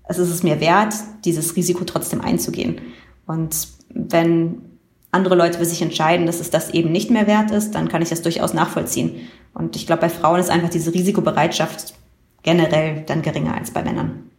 es 0.08 0.18
ist 0.18 0.30
es 0.30 0.42
mir 0.42 0.60
wert, 0.60 0.94
dieses 1.24 1.56
Risiko 1.56 1.84
trotzdem 1.84 2.20
einzugehen. 2.20 2.80
Und 3.26 3.68
wenn 3.88 4.62
andere 5.10 5.34
Leute 5.34 5.58
für 5.58 5.64
sich 5.64 5.82
entscheiden, 5.82 6.26
dass 6.26 6.40
es 6.40 6.50
das 6.50 6.70
eben 6.70 6.92
nicht 6.92 7.10
mehr 7.10 7.26
wert 7.26 7.50
ist, 7.50 7.72
dann 7.72 7.88
kann 7.88 8.02
ich 8.02 8.08
das 8.08 8.22
durchaus 8.22 8.54
nachvollziehen. 8.54 9.28
Und 9.54 9.76
ich 9.76 9.86
glaube, 9.86 10.02
bei 10.02 10.08
Frauen 10.08 10.38
ist 10.38 10.50
einfach 10.50 10.68
diese 10.68 10.92
Risikobereitschaft 10.92 11.94
generell 12.42 13.02
dann 13.06 13.22
geringer 13.22 13.54
als 13.54 13.70
bei 13.70 13.82
Männern. 13.82 14.30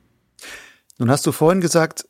Nun 0.98 1.12
hast 1.12 1.26
du 1.26 1.32
vorhin 1.32 1.62
gesagt, 1.62 2.08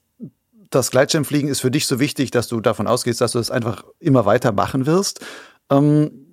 das 0.70 0.92
Gleitschirmfliegen 0.92 1.50
ist 1.50 1.62
für 1.62 1.72
dich 1.72 1.88
so 1.88 2.00
wichtig, 2.00 2.32
dass 2.32 2.48
du 2.48 2.60
davon 2.60 2.88
ausgehst, 2.88 3.22
dass 3.22 3.32
du 3.32 3.40
es 3.40 3.50
einfach 3.50 3.86
immer 4.00 4.26
weiter 4.26 4.52
machen 4.52 4.86
wirst. 4.86 5.22
Ähm, 5.72 6.27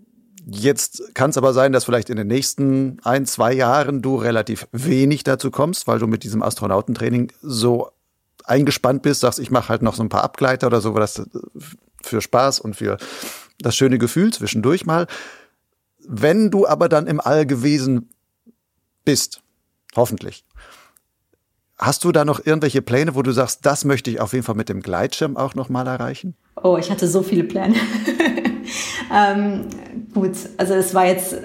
jetzt 0.46 1.14
kann 1.14 1.30
es 1.30 1.36
aber 1.36 1.52
sein, 1.52 1.72
dass 1.72 1.84
vielleicht 1.84 2.10
in 2.10 2.16
den 2.16 2.26
nächsten 2.26 2.98
ein, 3.02 3.26
zwei 3.26 3.52
Jahren 3.52 4.02
du 4.02 4.16
relativ 4.16 4.66
wenig 4.72 5.24
dazu 5.24 5.50
kommst, 5.50 5.86
weil 5.86 5.98
du 5.98 6.06
mit 6.06 6.24
diesem 6.24 6.42
Astronautentraining 6.42 7.32
so 7.42 7.90
eingespannt 8.44 9.02
bist, 9.02 9.20
sagst, 9.20 9.38
ich 9.38 9.50
mache 9.50 9.68
halt 9.68 9.82
noch 9.82 9.94
so 9.94 10.02
ein 10.02 10.08
paar 10.08 10.24
Abgleiter 10.24 10.66
oder 10.66 10.80
so, 10.80 10.92
das 10.94 11.22
für 12.02 12.20
Spaß 12.20 12.60
und 12.60 12.76
für 12.76 12.98
das 13.58 13.74
schöne 13.76 13.98
Gefühl 13.98 14.32
zwischendurch 14.32 14.84
mal. 14.84 15.06
Wenn 16.06 16.50
du 16.50 16.66
aber 16.66 16.88
dann 16.88 17.06
im 17.06 17.20
All 17.20 17.46
gewesen 17.46 18.10
bist, 19.04 19.42
hoffentlich, 19.96 20.44
Hast 21.76 22.04
du 22.04 22.12
da 22.12 22.24
noch 22.24 22.38
irgendwelche 22.44 22.82
Pläne, 22.82 23.16
wo 23.16 23.22
du 23.22 23.32
sagst, 23.32 23.66
das 23.66 23.84
möchte 23.84 24.08
ich 24.08 24.20
auf 24.20 24.32
jeden 24.32 24.44
Fall 24.44 24.54
mit 24.54 24.68
dem 24.68 24.80
Gleitschirm 24.80 25.36
auch 25.36 25.54
noch 25.54 25.68
mal 25.68 25.86
erreichen? 25.86 26.36
Oh, 26.62 26.76
ich 26.78 26.90
hatte 26.90 27.08
so 27.08 27.22
viele 27.22 27.44
Pläne. 27.44 27.74
ähm, 29.12 29.66
gut, 30.12 30.32
also 30.56 30.74
es 30.74 30.94
war 30.94 31.06
jetzt 31.06 31.36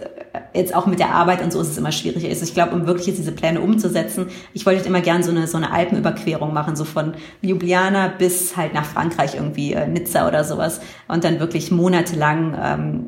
jetzt 0.53 0.75
auch 0.75 0.85
mit 0.85 0.99
der 0.99 1.11
Arbeit 1.11 1.41
und 1.41 1.51
so 1.51 1.61
ist 1.61 1.69
es 1.69 1.77
immer 1.77 1.91
schwierig. 1.91 2.25
Also 2.25 2.43
ich 2.43 2.53
glaube, 2.53 2.75
um 2.75 2.85
wirklich 2.85 3.07
jetzt 3.07 3.17
diese 3.17 3.31
Pläne 3.31 3.61
umzusetzen, 3.61 4.27
ich 4.53 4.65
wollte 4.65 4.87
immer 4.87 5.01
gern 5.01 5.23
so 5.23 5.31
eine 5.31 5.47
so 5.47 5.57
eine 5.57 5.71
Alpenüberquerung 5.71 6.53
machen, 6.53 6.75
so 6.75 6.85
von 6.85 7.13
Ljubljana 7.41 8.09
bis 8.17 8.55
halt 8.55 8.73
nach 8.73 8.85
Frankreich 8.85 9.35
irgendwie 9.35 9.73
äh, 9.73 9.87
Nizza 9.87 10.27
oder 10.27 10.43
sowas 10.43 10.81
und 11.07 11.23
dann 11.23 11.39
wirklich 11.39 11.71
monatelang 11.71 12.55
ähm, 12.61 13.05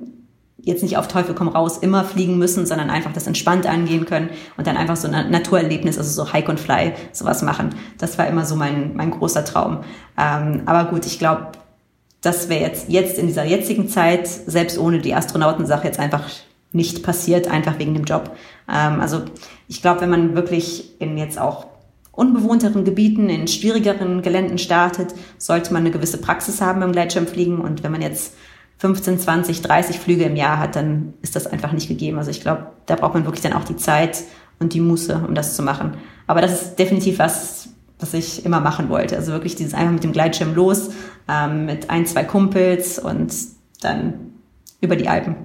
jetzt 0.64 0.84
nicht 0.84 0.97
auf 0.97 1.08
Teufel 1.08 1.34
komm 1.34 1.47
raus 1.47 1.78
immer 1.80 2.04
fliegen 2.04 2.38
müssen, 2.38 2.66
sondern 2.66 2.89
einfach 2.89 3.14
das 3.14 3.26
entspannt 3.28 3.66
angehen 3.66 4.06
können 4.06 4.30
und 4.58 4.68
dann 4.68 4.78
einfach 4.78 4.95
so 4.95 5.08
ein 5.08 5.32
Naturerlebnis, 5.32 5.97
also 5.97 6.24
so 6.24 6.34
Hike 6.34 6.49
and 6.49 6.60
Fly, 6.60 6.93
sowas 7.12 7.41
machen. 7.41 7.70
Das 7.97 8.18
war 8.20 8.28
immer 8.28 8.45
so 8.45 8.56
mein, 8.56 8.95
mein 8.95 9.10
großer 9.10 9.43
Traum. 9.43 9.80
Ähm, 10.18 10.62
aber 10.66 10.91
gut, 10.91 11.08
ich 11.08 11.18
glaube, 11.18 11.47
das 12.22 12.49
wäre 12.49 12.61
jetzt, 12.61 12.89
jetzt 12.89 13.17
in 13.17 13.28
dieser 13.28 13.43
jetzigen 13.43 13.88
Zeit, 13.88 14.28
selbst 14.28 14.78
ohne 14.78 14.99
die 14.99 15.13
Astronautensache, 15.13 15.86
jetzt 15.86 15.99
einfach 15.99 16.24
nicht 16.72 17.03
passiert, 17.03 17.47
einfach 17.47 17.80
wegen 17.80 17.93
dem 17.93 18.05
Job. 18.05 18.36
Ähm, 18.72 19.01
also 19.01 19.24
ich 19.67 19.82
glaube, 19.82 20.01
wenn 20.01 20.09
man 20.09 20.36
wirklich 20.36 21.01
in 21.01 21.17
jetzt 21.17 21.39
auch 21.39 21.65
unbewohnteren 22.11 22.84
Gebieten, 22.84 23.30
in 23.30 23.47
schwierigeren 23.47 24.22
Geländen 24.22 24.57
startet, 24.57 25.13
sollte 25.38 25.74
man 25.74 25.82
eine 25.82 25.91
gewisse 25.91 26.19
Praxis 26.19 26.61
haben 26.61 26.82
beim 26.82 26.91
Gleitschirmfliegen. 26.91 27.59
Und 27.59 27.84
wenn 27.84 27.91
man 27.91 28.01
jetzt 28.01 28.34
15, 28.78 29.19
20, 29.19 29.61
30 29.61 29.99
Flüge 29.99 30.26
im 30.26 30.36
Jahr 30.36 30.59
hat, 30.59 30.76
dann 30.76 31.13
ist 31.22 31.36
das 31.36 31.47
einfach 31.47 31.72
nicht 31.72 31.88
gegeben. 31.88 32.17
Also 32.17 32.32
ich 32.32 32.41
glaube, 32.41 32.67
da 32.86 32.95
braucht 32.95 33.13
man 33.13 33.26
wirklich 33.26 33.43
dann 33.43 33.53
auch 33.53 33.63
die 33.63 33.78
Zeit 33.78 34.24
und 34.59 34.74
die 34.74 34.82
Muße, 34.82 35.24
um 35.28 35.36
das 35.36 35.55
zu 35.55 35.63
machen. 35.63 35.95
Aber 36.28 36.41
das 36.41 36.61
ist 36.61 36.76
definitiv 36.76 37.19
was, 37.19 37.69
was 37.99 38.13
ich 38.13 38.45
immer 38.45 38.59
machen 38.59 38.89
wollte. 38.89 39.15
Also 39.15 39.32
wirklich 39.32 39.55
dieses 39.55 39.74
einfach 39.74 39.93
mit 39.93 40.03
dem 40.03 40.11
Gleitschirm 40.11 40.53
los, 40.53 40.89
ähm, 41.28 41.65
mit 41.65 41.89
ein, 41.89 42.05
zwei 42.05 42.24
Kumpels 42.24 42.99
und 42.99 43.34
dann 43.82 44.34
über 44.82 44.95
die 44.95 45.07
Alpen. 45.07 45.36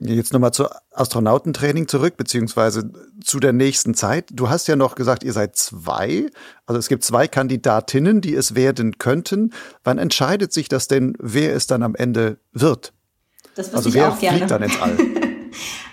Jetzt 0.00 0.32
nochmal 0.32 0.52
zu 0.52 0.66
Astronautentraining 0.92 1.88
zurück, 1.88 2.16
beziehungsweise 2.16 2.90
zu 3.22 3.40
der 3.40 3.52
nächsten 3.52 3.94
Zeit. 3.94 4.26
Du 4.32 4.50
hast 4.50 4.66
ja 4.66 4.76
noch 4.76 4.96
gesagt, 4.96 5.22
ihr 5.22 5.32
seid 5.32 5.56
zwei. 5.56 6.26
Also 6.66 6.78
es 6.78 6.88
gibt 6.88 7.04
zwei 7.04 7.28
Kandidatinnen, 7.28 8.20
die 8.20 8.34
es 8.34 8.54
werden 8.54 8.98
könnten. 8.98 9.52
Wann 9.82 9.98
entscheidet 9.98 10.52
sich 10.52 10.68
das 10.68 10.88
denn, 10.88 11.16
wer 11.20 11.54
es 11.54 11.66
dann 11.66 11.82
am 11.82 11.94
Ende 11.94 12.38
wird? 12.52 12.92
Das 13.54 13.72
also 13.72 13.88
ich 13.88 13.94
wer 13.94 14.10
auch 14.12 14.18
gerne. 14.18 14.38
fliegt 14.38 14.50
dann 14.50 14.62
ins 14.62 14.80
All? 14.80 14.96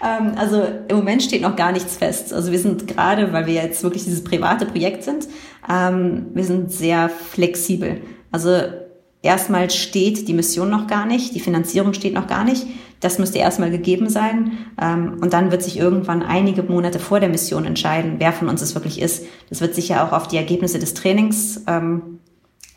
Ähm, 0.04 0.34
also 0.36 0.66
im 0.88 0.96
Moment 0.98 1.22
steht 1.22 1.44
noch 1.44 1.56
gar 1.56 1.72
nichts 1.72 1.96
fest. 1.96 2.34
Also 2.34 2.52
wir 2.52 2.58
sind 2.58 2.88
gerade, 2.88 3.32
weil 3.34 3.46
wir 3.46 3.54
jetzt 3.54 3.84
wirklich 3.84 4.04
dieses 4.04 4.24
private 4.24 4.66
Projekt 4.66 5.04
sind, 5.04 5.28
ähm, 5.70 6.28
wir 6.34 6.44
sind 6.44 6.72
sehr 6.72 7.10
flexibel. 7.10 8.02
Also 8.32 8.62
erstmal 9.22 9.70
steht 9.70 10.28
die 10.28 10.34
Mission 10.34 10.70
noch 10.70 10.88
gar 10.88 11.06
nicht, 11.06 11.36
die 11.36 11.40
Finanzierung 11.40 11.94
steht 11.94 12.14
noch 12.14 12.28
gar 12.28 12.44
nicht. 12.44 12.66
Das 13.00 13.18
müsste 13.18 13.40
erstmal 13.40 13.72
gegeben 13.72 14.10
sein. 14.10 14.58
Ähm, 14.80 15.18
und 15.22 15.34
dann 15.34 15.52
wird 15.52 15.64
sich 15.64 15.78
irgendwann 15.78 16.22
einige 16.22 16.64
Monate 16.64 17.00
vor 17.00 17.20
der 17.20 17.30
Mission 17.30 17.66
entscheiden, 17.66 18.16
wer 18.20 18.32
von 18.32 18.48
uns 18.48 18.62
es 18.62 18.76
wirklich 18.76 19.02
ist. 19.02 19.26
Das 19.50 19.60
wird 19.60 19.74
sicher 19.74 20.04
auch 20.04 20.14
auf 20.14 20.28
die 20.28 20.38
Ergebnisse 20.38 20.78
des 20.78 20.94
Trainings 20.94 21.64
ähm, 21.68 22.20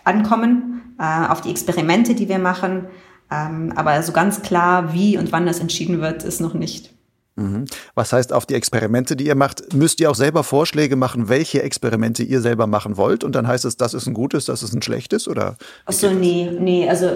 ankommen, 0.03 0.82
äh, 0.99 1.28
auf 1.28 1.42
die 1.42 1.51
Experimente, 1.51 2.14
die 2.14 2.28
wir 2.28 2.38
machen. 2.38 2.86
Ähm, 3.30 3.72
aber 3.76 4.03
so 4.03 4.12
ganz 4.12 4.42
klar, 4.42 4.95
wie 4.95 5.18
und 5.18 5.30
wann 5.30 5.47
das 5.47 5.61
entschieden 5.61 6.01
wird, 6.01 6.24
ist 6.24 6.40
noch 6.40 6.55
nicht. 6.55 6.93
Mhm. 7.37 7.64
Was 7.95 8.12
heißt, 8.12 8.32
auf 8.32 8.47
die 8.47 8.55
Experimente, 8.55 9.16
die 9.16 9.26
ihr 9.26 9.35
macht, 9.35 9.74
müsst 9.74 10.01
ihr 10.01 10.11
auch 10.11 10.14
selber 10.14 10.45
Vorschläge 10.45 10.97
machen, 10.97 11.28
welche 11.28 11.62
Experimente 11.62 12.22
ihr 12.22 12.41
selber 12.41 12.66
machen 12.66 12.97
wollt? 12.97 13.24
Und 13.24 13.35
dann 13.35 13.49
heißt 13.49 13.64
es, 13.64 13.76
das 13.76 13.95
ist 13.95 14.07
ein 14.07 14.14
gutes, 14.14 14.45
das 14.45 14.62
ist 14.62 14.72
ein 14.72 14.82
schlechtes, 14.82 15.26
oder? 15.26 15.57
Ach 15.87 15.93
so, 15.93 16.11
nee, 16.11 16.51
nee, 16.59 16.89
also 16.89 17.11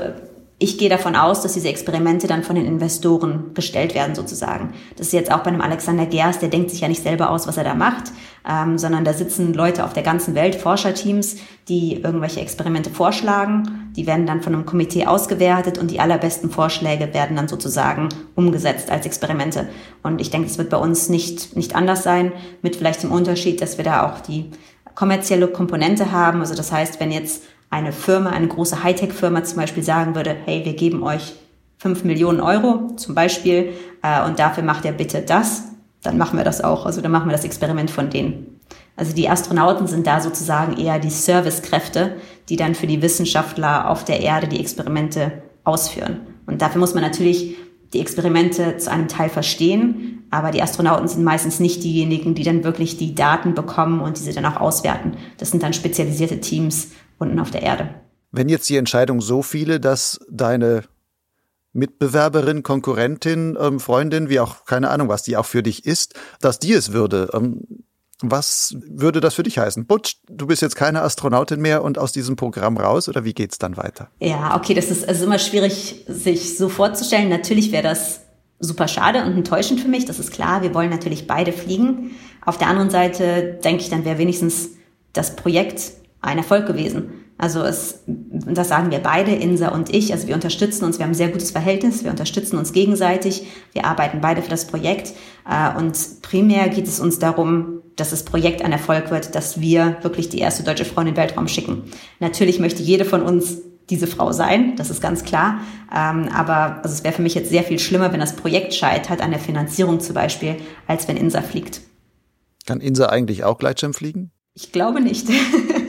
ich 0.60 0.76
gehe 0.76 0.88
davon 0.88 1.14
aus, 1.14 1.42
dass 1.42 1.52
diese 1.52 1.68
Experimente 1.68 2.26
dann 2.26 2.42
von 2.42 2.56
den 2.56 2.66
Investoren 2.66 3.54
gestellt 3.54 3.94
werden 3.94 4.16
sozusagen. 4.16 4.74
Das 4.96 5.06
ist 5.06 5.12
jetzt 5.12 5.30
auch 5.30 5.38
bei 5.38 5.50
einem 5.50 5.60
Alexander 5.60 6.04
Gerst, 6.04 6.42
der 6.42 6.48
denkt 6.48 6.70
sich 6.70 6.80
ja 6.80 6.88
nicht 6.88 7.02
selber 7.02 7.30
aus, 7.30 7.46
was 7.46 7.56
er 7.56 7.62
da 7.62 7.74
macht, 7.74 8.10
ähm, 8.48 8.76
sondern 8.76 9.04
da 9.04 9.12
sitzen 9.12 9.54
Leute 9.54 9.84
auf 9.84 9.92
der 9.92 10.02
ganzen 10.02 10.34
Welt, 10.34 10.56
Forscherteams, 10.56 11.36
die 11.68 12.02
irgendwelche 12.02 12.40
Experimente 12.40 12.90
vorschlagen. 12.90 13.92
Die 13.94 14.08
werden 14.08 14.26
dann 14.26 14.42
von 14.42 14.52
einem 14.52 14.66
Komitee 14.66 15.06
ausgewertet 15.06 15.78
und 15.78 15.92
die 15.92 16.00
allerbesten 16.00 16.50
Vorschläge 16.50 17.14
werden 17.14 17.36
dann 17.36 17.46
sozusagen 17.46 18.08
umgesetzt 18.34 18.90
als 18.90 19.06
Experimente. 19.06 19.68
Und 20.02 20.20
ich 20.20 20.30
denke, 20.30 20.48
es 20.48 20.58
wird 20.58 20.70
bei 20.70 20.76
uns 20.76 21.08
nicht, 21.08 21.56
nicht 21.56 21.76
anders 21.76 22.02
sein, 22.02 22.32
mit 22.62 22.74
vielleicht 22.74 23.04
dem 23.04 23.12
Unterschied, 23.12 23.60
dass 23.60 23.78
wir 23.78 23.84
da 23.84 24.08
auch 24.08 24.18
die 24.20 24.50
kommerzielle 24.96 25.46
Komponente 25.46 26.10
haben. 26.10 26.40
Also 26.40 26.56
das 26.56 26.72
heißt, 26.72 26.98
wenn 26.98 27.12
jetzt 27.12 27.44
eine 27.70 27.92
Firma, 27.92 28.30
eine 28.30 28.48
große 28.48 28.82
Hightech-Firma 28.82 29.44
zum 29.44 29.58
Beispiel 29.58 29.82
sagen 29.82 30.14
würde, 30.14 30.34
hey, 30.44 30.64
wir 30.64 30.74
geben 30.74 31.02
euch 31.02 31.34
fünf 31.78 32.04
Millionen 32.04 32.40
Euro 32.40 32.94
zum 32.96 33.14
Beispiel 33.14 33.72
äh, 34.02 34.24
und 34.26 34.38
dafür 34.38 34.64
macht 34.64 34.84
ihr 34.84 34.92
bitte 34.92 35.22
das, 35.22 35.64
dann 36.02 36.18
machen 36.18 36.36
wir 36.36 36.44
das 36.44 36.62
auch. 36.62 36.86
Also 36.86 37.00
dann 37.00 37.12
machen 37.12 37.28
wir 37.28 37.32
das 37.32 37.44
Experiment 37.44 37.90
von 37.90 38.10
denen. 38.10 38.60
Also 38.96 39.14
die 39.14 39.28
Astronauten 39.28 39.86
sind 39.86 40.06
da 40.06 40.20
sozusagen 40.20 40.76
eher 40.76 40.98
die 40.98 41.10
Servicekräfte, 41.10 42.16
die 42.48 42.56
dann 42.56 42.74
für 42.74 42.88
die 42.88 43.00
Wissenschaftler 43.00 43.88
auf 43.90 44.04
der 44.04 44.20
Erde 44.20 44.48
die 44.48 44.58
Experimente 44.58 45.42
ausführen. 45.62 46.20
Und 46.46 46.62
dafür 46.62 46.80
muss 46.80 46.94
man 46.94 47.04
natürlich 47.04 47.56
die 47.92 48.00
Experimente 48.00 48.76
zu 48.78 48.90
einem 48.90 49.08
Teil 49.08 49.28
verstehen, 49.28 50.24
aber 50.30 50.50
die 50.50 50.62
Astronauten 50.62 51.08
sind 51.08 51.24
meistens 51.24 51.60
nicht 51.60 51.84
diejenigen, 51.84 52.34
die 52.34 52.42
dann 52.42 52.64
wirklich 52.64 52.98
die 52.98 53.14
Daten 53.14 53.54
bekommen 53.54 54.00
und 54.00 54.18
diese 54.18 54.32
dann 54.32 54.44
auch 54.44 54.60
auswerten. 54.60 55.12
Das 55.38 55.50
sind 55.50 55.62
dann 55.62 55.72
spezialisierte 55.72 56.40
Teams 56.40 56.88
unten 57.18 57.38
auf 57.38 57.50
der 57.50 57.62
Erde. 57.62 57.94
Wenn 58.30 58.48
jetzt 58.48 58.68
die 58.68 58.76
Entscheidung 58.76 59.20
so 59.20 59.42
viele, 59.42 59.80
dass 59.80 60.20
deine 60.30 60.84
Mitbewerberin, 61.72 62.62
Konkurrentin, 62.62 63.56
ähm, 63.60 63.80
Freundin, 63.80 64.28
wie 64.28 64.40
auch 64.40 64.64
keine 64.64 64.90
Ahnung, 64.90 65.08
was 65.08 65.22
die 65.22 65.36
auch 65.36 65.46
für 65.46 65.62
dich 65.62 65.86
ist, 65.86 66.14
dass 66.40 66.58
die 66.58 66.72
es 66.72 66.92
würde, 66.92 67.30
ähm, 67.32 67.84
was 68.20 68.76
würde 68.80 69.20
das 69.20 69.34
für 69.34 69.44
dich 69.44 69.58
heißen? 69.58 69.86
Butch, 69.86 70.16
du 70.28 70.48
bist 70.48 70.60
jetzt 70.60 70.74
keine 70.74 71.02
Astronautin 71.02 71.60
mehr 71.60 71.84
und 71.84 71.98
aus 71.98 72.10
diesem 72.10 72.34
Programm 72.34 72.76
raus 72.76 73.08
oder 73.08 73.24
wie 73.24 73.32
geht's 73.32 73.58
dann 73.58 73.76
weiter? 73.76 74.08
Ja, 74.18 74.56
okay, 74.56 74.74
das 74.74 74.90
ist 74.90 75.08
also 75.08 75.24
immer 75.24 75.38
schwierig, 75.38 76.04
sich 76.08 76.58
so 76.58 76.68
vorzustellen. 76.68 77.28
Natürlich 77.28 77.70
wäre 77.70 77.84
das 77.84 78.22
super 78.58 78.88
schade 78.88 79.24
und 79.24 79.34
enttäuschend 79.34 79.80
für 79.80 79.88
mich, 79.88 80.04
das 80.04 80.18
ist 80.18 80.32
klar. 80.32 80.62
Wir 80.62 80.74
wollen 80.74 80.90
natürlich 80.90 81.28
beide 81.28 81.52
fliegen. 81.52 82.10
Auf 82.44 82.58
der 82.58 82.66
anderen 82.66 82.90
Seite 82.90 83.60
denke 83.62 83.82
ich, 83.82 83.88
dann 83.88 84.04
wäre 84.04 84.18
wenigstens 84.18 84.70
das 85.12 85.36
Projekt 85.36 85.92
ein 86.20 86.38
Erfolg 86.38 86.66
gewesen. 86.66 87.10
Also 87.38 87.62
es, 87.62 88.02
das 88.06 88.68
sagen 88.68 88.90
wir 88.90 88.98
beide, 88.98 89.30
Insa 89.30 89.68
und 89.68 89.94
ich. 89.94 90.12
Also 90.12 90.26
wir 90.26 90.34
unterstützen 90.34 90.84
uns, 90.84 90.98
wir 90.98 91.04
haben 91.04 91.12
ein 91.12 91.14
sehr 91.14 91.28
gutes 91.28 91.52
Verhältnis, 91.52 92.02
wir 92.02 92.10
unterstützen 92.10 92.58
uns 92.58 92.72
gegenseitig, 92.72 93.46
wir 93.72 93.84
arbeiten 93.84 94.20
beide 94.20 94.42
für 94.42 94.50
das 94.50 94.66
Projekt. 94.66 95.12
Äh, 95.48 95.78
und 95.78 96.20
primär 96.22 96.68
geht 96.68 96.88
es 96.88 96.98
uns 96.98 97.20
darum, 97.20 97.82
dass 97.94 98.10
das 98.10 98.24
Projekt 98.24 98.62
ein 98.62 98.72
Erfolg 98.72 99.12
wird, 99.12 99.36
dass 99.36 99.60
wir 99.60 99.98
wirklich 100.02 100.28
die 100.28 100.38
erste 100.38 100.64
deutsche 100.64 100.84
Frau 100.84 101.00
in 101.02 101.08
den 101.08 101.16
Weltraum 101.16 101.46
schicken. 101.46 101.84
Natürlich 102.18 102.58
möchte 102.58 102.82
jede 102.82 103.04
von 103.04 103.22
uns 103.22 103.58
diese 103.88 104.06
Frau 104.06 104.32
sein, 104.32 104.76
das 104.76 104.90
ist 104.90 105.00
ganz 105.00 105.24
klar. 105.24 105.60
Ähm, 105.94 106.28
aber 106.34 106.82
also 106.82 106.94
es 106.94 107.04
wäre 107.04 107.14
für 107.14 107.22
mich 107.22 107.34
jetzt 107.34 107.50
sehr 107.50 107.62
viel 107.62 107.78
schlimmer, 107.78 108.12
wenn 108.12 108.20
das 108.20 108.34
Projekt 108.34 108.74
scheitert, 108.74 109.20
an 109.20 109.30
der 109.30 109.40
Finanzierung 109.40 110.00
zum 110.00 110.14
Beispiel, 110.14 110.56
als 110.86 111.08
wenn 111.08 111.16
Insa 111.16 111.40
fliegt. 111.40 111.80
Kann 112.66 112.80
Insa 112.80 113.06
eigentlich 113.06 113.44
auch 113.44 113.58
Gleitschirm 113.58 113.94
fliegen? 113.94 114.32
Ich 114.54 114.72
glaube 114.72 115.00
nicht. 115.00 115.28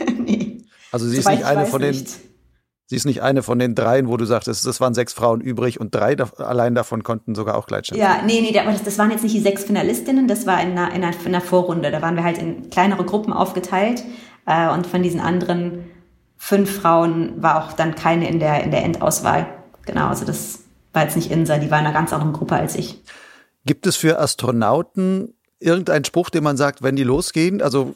Also 0.92 1.08
sie 1.08 1.18
Soweit 1.18 1.34
ist 1.34 1.40
nicht 1.40 1.48
eine 1.48 1.66
von 1.66 1.82
den. 1.82 1.92
Nicht. 1.92 2.10
Sie 2.86 2.96
ist 2.96 3.06
nicht 3.06 3.22
eine 3.22 3.44
von 3.44 3.60
den 3.60 3.76
dreien, 3.76 4.08
wo 4.08 4.18
du 4.18 4.26
sagtest, 4.26 4.66
das 4.66 4.82
waren 4.82 4.96
sechs 4.96 5.14
Frauen 5.14 5.42
übrig 5.42 5.80
und 5.80 5.94
drei 5.94 6.16
da, 6.16 6.28
allein 6.38 6.74
davon 6.74 7.04
konnten 7.04 7.36
sogar 7.36 7.56
auch 7.56 7.68
Gleitschirm. 7.68 8.00
Ja, 8.00 8.24
nee, 8.26 8.42
nee, 8.42 8.60
aber 8.60 8.72
das, 8.72 8.82
das 8.82 8.98
waren 8.98 9.12
jetzt 9.12 9.22
nicht 9.22 9.36
die 9.36 9.42
sechs 9.42 9.64
Finalistinnen, 9.64 10.28
das 10.28 10.48
war 10.48 10.60
in 10.60 10.72
einer, 10.72 10.88
in 10.96 11.04
einer, 11.04 11.14
in 11.20 11.28
einer 11.28 11.42
Vorrunde. 11.42 11.92
Da 11.92 12.02
waren 12.02 12.16
wir 12.16 12.24
halt 12.24 12.40
in 12.40 12.72
kleinere 12.72 13.06
Gruppen 13.06 13.32
aufgeteilt 13.32 14.04
äh, 14.48 14.70
und 14.72 14.88
von 14.88 15.04
diesen 15.04 15.20
anderen 15.20 15.84
fünf 16.36 16.82
Frauen 16.82 17.44
war 17.44 17.64
auch 17.64 17.74
dann 17.74 17.94
keine 17.94 18.28
in 18.28 18.40
der, 18.40 18.64
in 18.64 18.72
der 18.72 18.84
Endauswahl. 18.84 19.46
Genau, 19.86 20.08
also 20.08 20.26
das 20.26 20.64
war 20.92 21.04
jetzt 21.04 21.16
nicht 21.16 21.30
Insa, 21.30 21.60
die 21.60 21.70
war 21.70 21.80
in 21.80 21.86
einer 21.86 21.94
ganz 21.94 22.12
anderen 22.12 22.34
Gruppe 22.34 22.56
als 22.56 22.76
ich. 22.76 23.04
Gibt 23.66 23.86
es 23.86 23.98
für 23.98 24.18
Astronauten 24.20 25.36
irgendeinen 25.60 26.06
Spruch, 26.06 26.32
den 26.32 26.44
man 26.44 26.58
sagt, 26.58 26.82
wenn 26.82 26.96
die 26.96 27.04
losgehen? 27.04 27.62
Also 27.62 27.96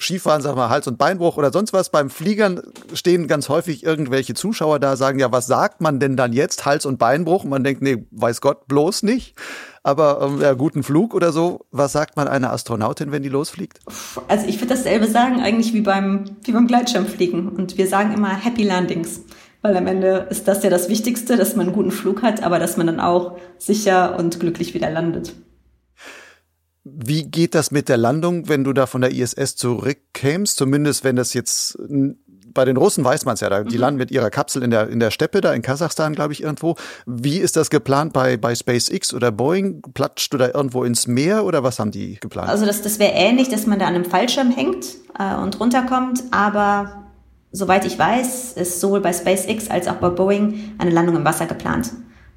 Skifahren, 0.00 0.42
sag 0.42 0.56
mal, 0.56 0.68
Hals- 0.68 0.88
und 0.88 0.98
Beinbruch 0.98 1.36
oder 1.36 1.52
sonst 1.52 1.72
was. 1.72 1.90
Beim 1.90 2.10
Fliegern 2.10 2.60
stehen 2.92 3.28
ganz 3.28 3.48
häufig 3.48 3.84
irgendwelche 3.84 4.34
Zuschauer 4.34 4.80
da, 4.80 4.96
sagen, 4.96 5.18
ja, 5.18 5.30
was 5.30 5.46
sagt 5.46 5.80
man 5.80 6.00
denn 6.00 6.16
dann 6.16 6.32
jetzt? 6.32 6.66
Hals- 6.66 6.86
und 6.86 6.98
Beinbruch? 6.98 7.44
Und 7.44 7.50
man 7.50 7.64
denkt, 7.64 7.80
nee, 7.80 8.04
weiß 8.10 8.40
Gott, 8.40 8.66
bloß 8.66 9.04
nicht. 9.04 9.34
Aber 9.82 10.20
ähm, 10.22 10.40
ja, 10.40 10.54
guten 10.54 10.82
Flug 10.82 11.14
oder 11.14 11.30
so. 11.30 11.66
Was 11.70 11.92
sagt 11.92 12.16
man 12.16 12.26
einer 12.26 12.52
Astronautin, 12.52 13.12
wenn 13.12 13.22
die 13.22 13.28
losfliegt? 13.28 13.78
Also 14.28 14.46
ich 14.48 14.56
würde 14.56 14.74
dasselbe 14.74 15.06
sagen, 15.06 15.40
eigentlich 15.40 15.74
wie 15.74 15.82
beim, 15.82 16.24
wie 16.42 16.52
beim 16.52 16.66
Gleitschirmfliegen. 16.66 17.48
Und 17.48 17.78
wir 17.78 17.86
sagen 17.86 18.12
immer 18.12 18.34
Happy 18.34 18.64
Landings. 18.64 19.20
Weil 19.62 19.76
am 19.76 19.86
Ende 19.86 20.26
ist 20.28 20.48
das 20.48 20.62
ja 20.62 20.70
das 20.70 20.90
Wichtigste, 20.90 21.36
dass 21.36 21.56
man 21.56 21.66
einen 21.66 21.74
guten 21.74 21.90
Flug 21.90 22.22
hat, 22.22 22.42
aber 22.42 22.58
dass 22.58 22.76
man 22.76 22.86
dann 22.86 23.00
auch 23.00 23.38
sicher 23.56 24.18
und 24.18 24.38
glücklich 24.38 24.74
wieder 24.74 24.90
landet. 24.90 25.34
Wie 26.84 27.24
geht 27.24 27.54
das 27.54 27.70
mit 27.70 27.88
der 27.88 27.96
Landung, 27.96 28.48
wenn 28.48 28.62
du 28.62 28.74
da 28.74 28.86
von 28.86 29.00
der 29.00 29.10
ISS 29.10 29.56
zurückkämst? 29.56 30.56
Zumindest 30.56 31.02
wenn 31.02 31.16
das 31.16 31.32
jetzt 31.32 31.78
bei 32.54 32.64
den 32.64 32.76
Russen 32.76 33.04
weiß 33.04 33.24
man 33.24 33.34
es 33.34 33.40
ja, 33.40 33.50
da, 33.50 33.64
die 33.64 33.74
mhm. 33.74 33.80
landen 33.80 33.98
mit 33.98 34.10
ihrer 34.10 34.30
Kapsel 34.30 34.62
in 34.62 34.70
der, 34.70 34.88
in 34.88 35.00
der 35.00 35.10
Steppe 35.10 35.40
da 35.40 35.52
in 35.52 35.60
Kasachstan, 35.62 36.14
glaube 36.14 36.32
ich, 36.32 36.42
irgendwo. 36.42 36.76
Wie 37.04 37.38
ist 37.38 37.56
das 37.56 37.68
geplant 37.68 38.12
bei, 38.12 38.36
bei 38.36 38.54
SpaceX 38.54 39.12
oder 39.12 39.32
Boeing? 39.32 39.82
Platscht 39.92 40.32
du 40.32 40.38
da 40.38 40.48
irgendwo 40.48 40.84
ins 40.84 41.06
Meer 41.06 41.44
oder 41.44 41.62
was 41.62 41.78
haben 41.78 41.90
die 41.90 42.18
geplant? 42.20 42.48
Also 42.48 42.64
das, 42.64 42.80
das 42.80 42.98
wäre 42.98 43.12
ähnlich, 43.12 43.48
dass 43.48 43.66
man 43.66 43.78
da 43.78 43.86
an 43.86 43.94
einem 43.94 44.04
Fallschirm 44.04 44.50
hängt 44.50 44.86
äh, 45.18 45.34
und 45.34 45.58
runterkommt, 45.58 46.22
aber 46.30 47.04
soweit 47.50 47.84
ich 47.84 47.98
weiß, 47.98 48.52
ist 48.52 48.80
sowohl 48.80 49.00
bei 49.00 49.12
SpaceX 49.12 49.68
als 49.68 49.88
auch 49.88 49.96
bei 49.96 50.10
Boeing 50.10 50.74
eine 50.78 50.90
Landung 50.90 51.16
im 51.16 51.24
Wasser 51.24 51.46
geplant. 51.46 51.92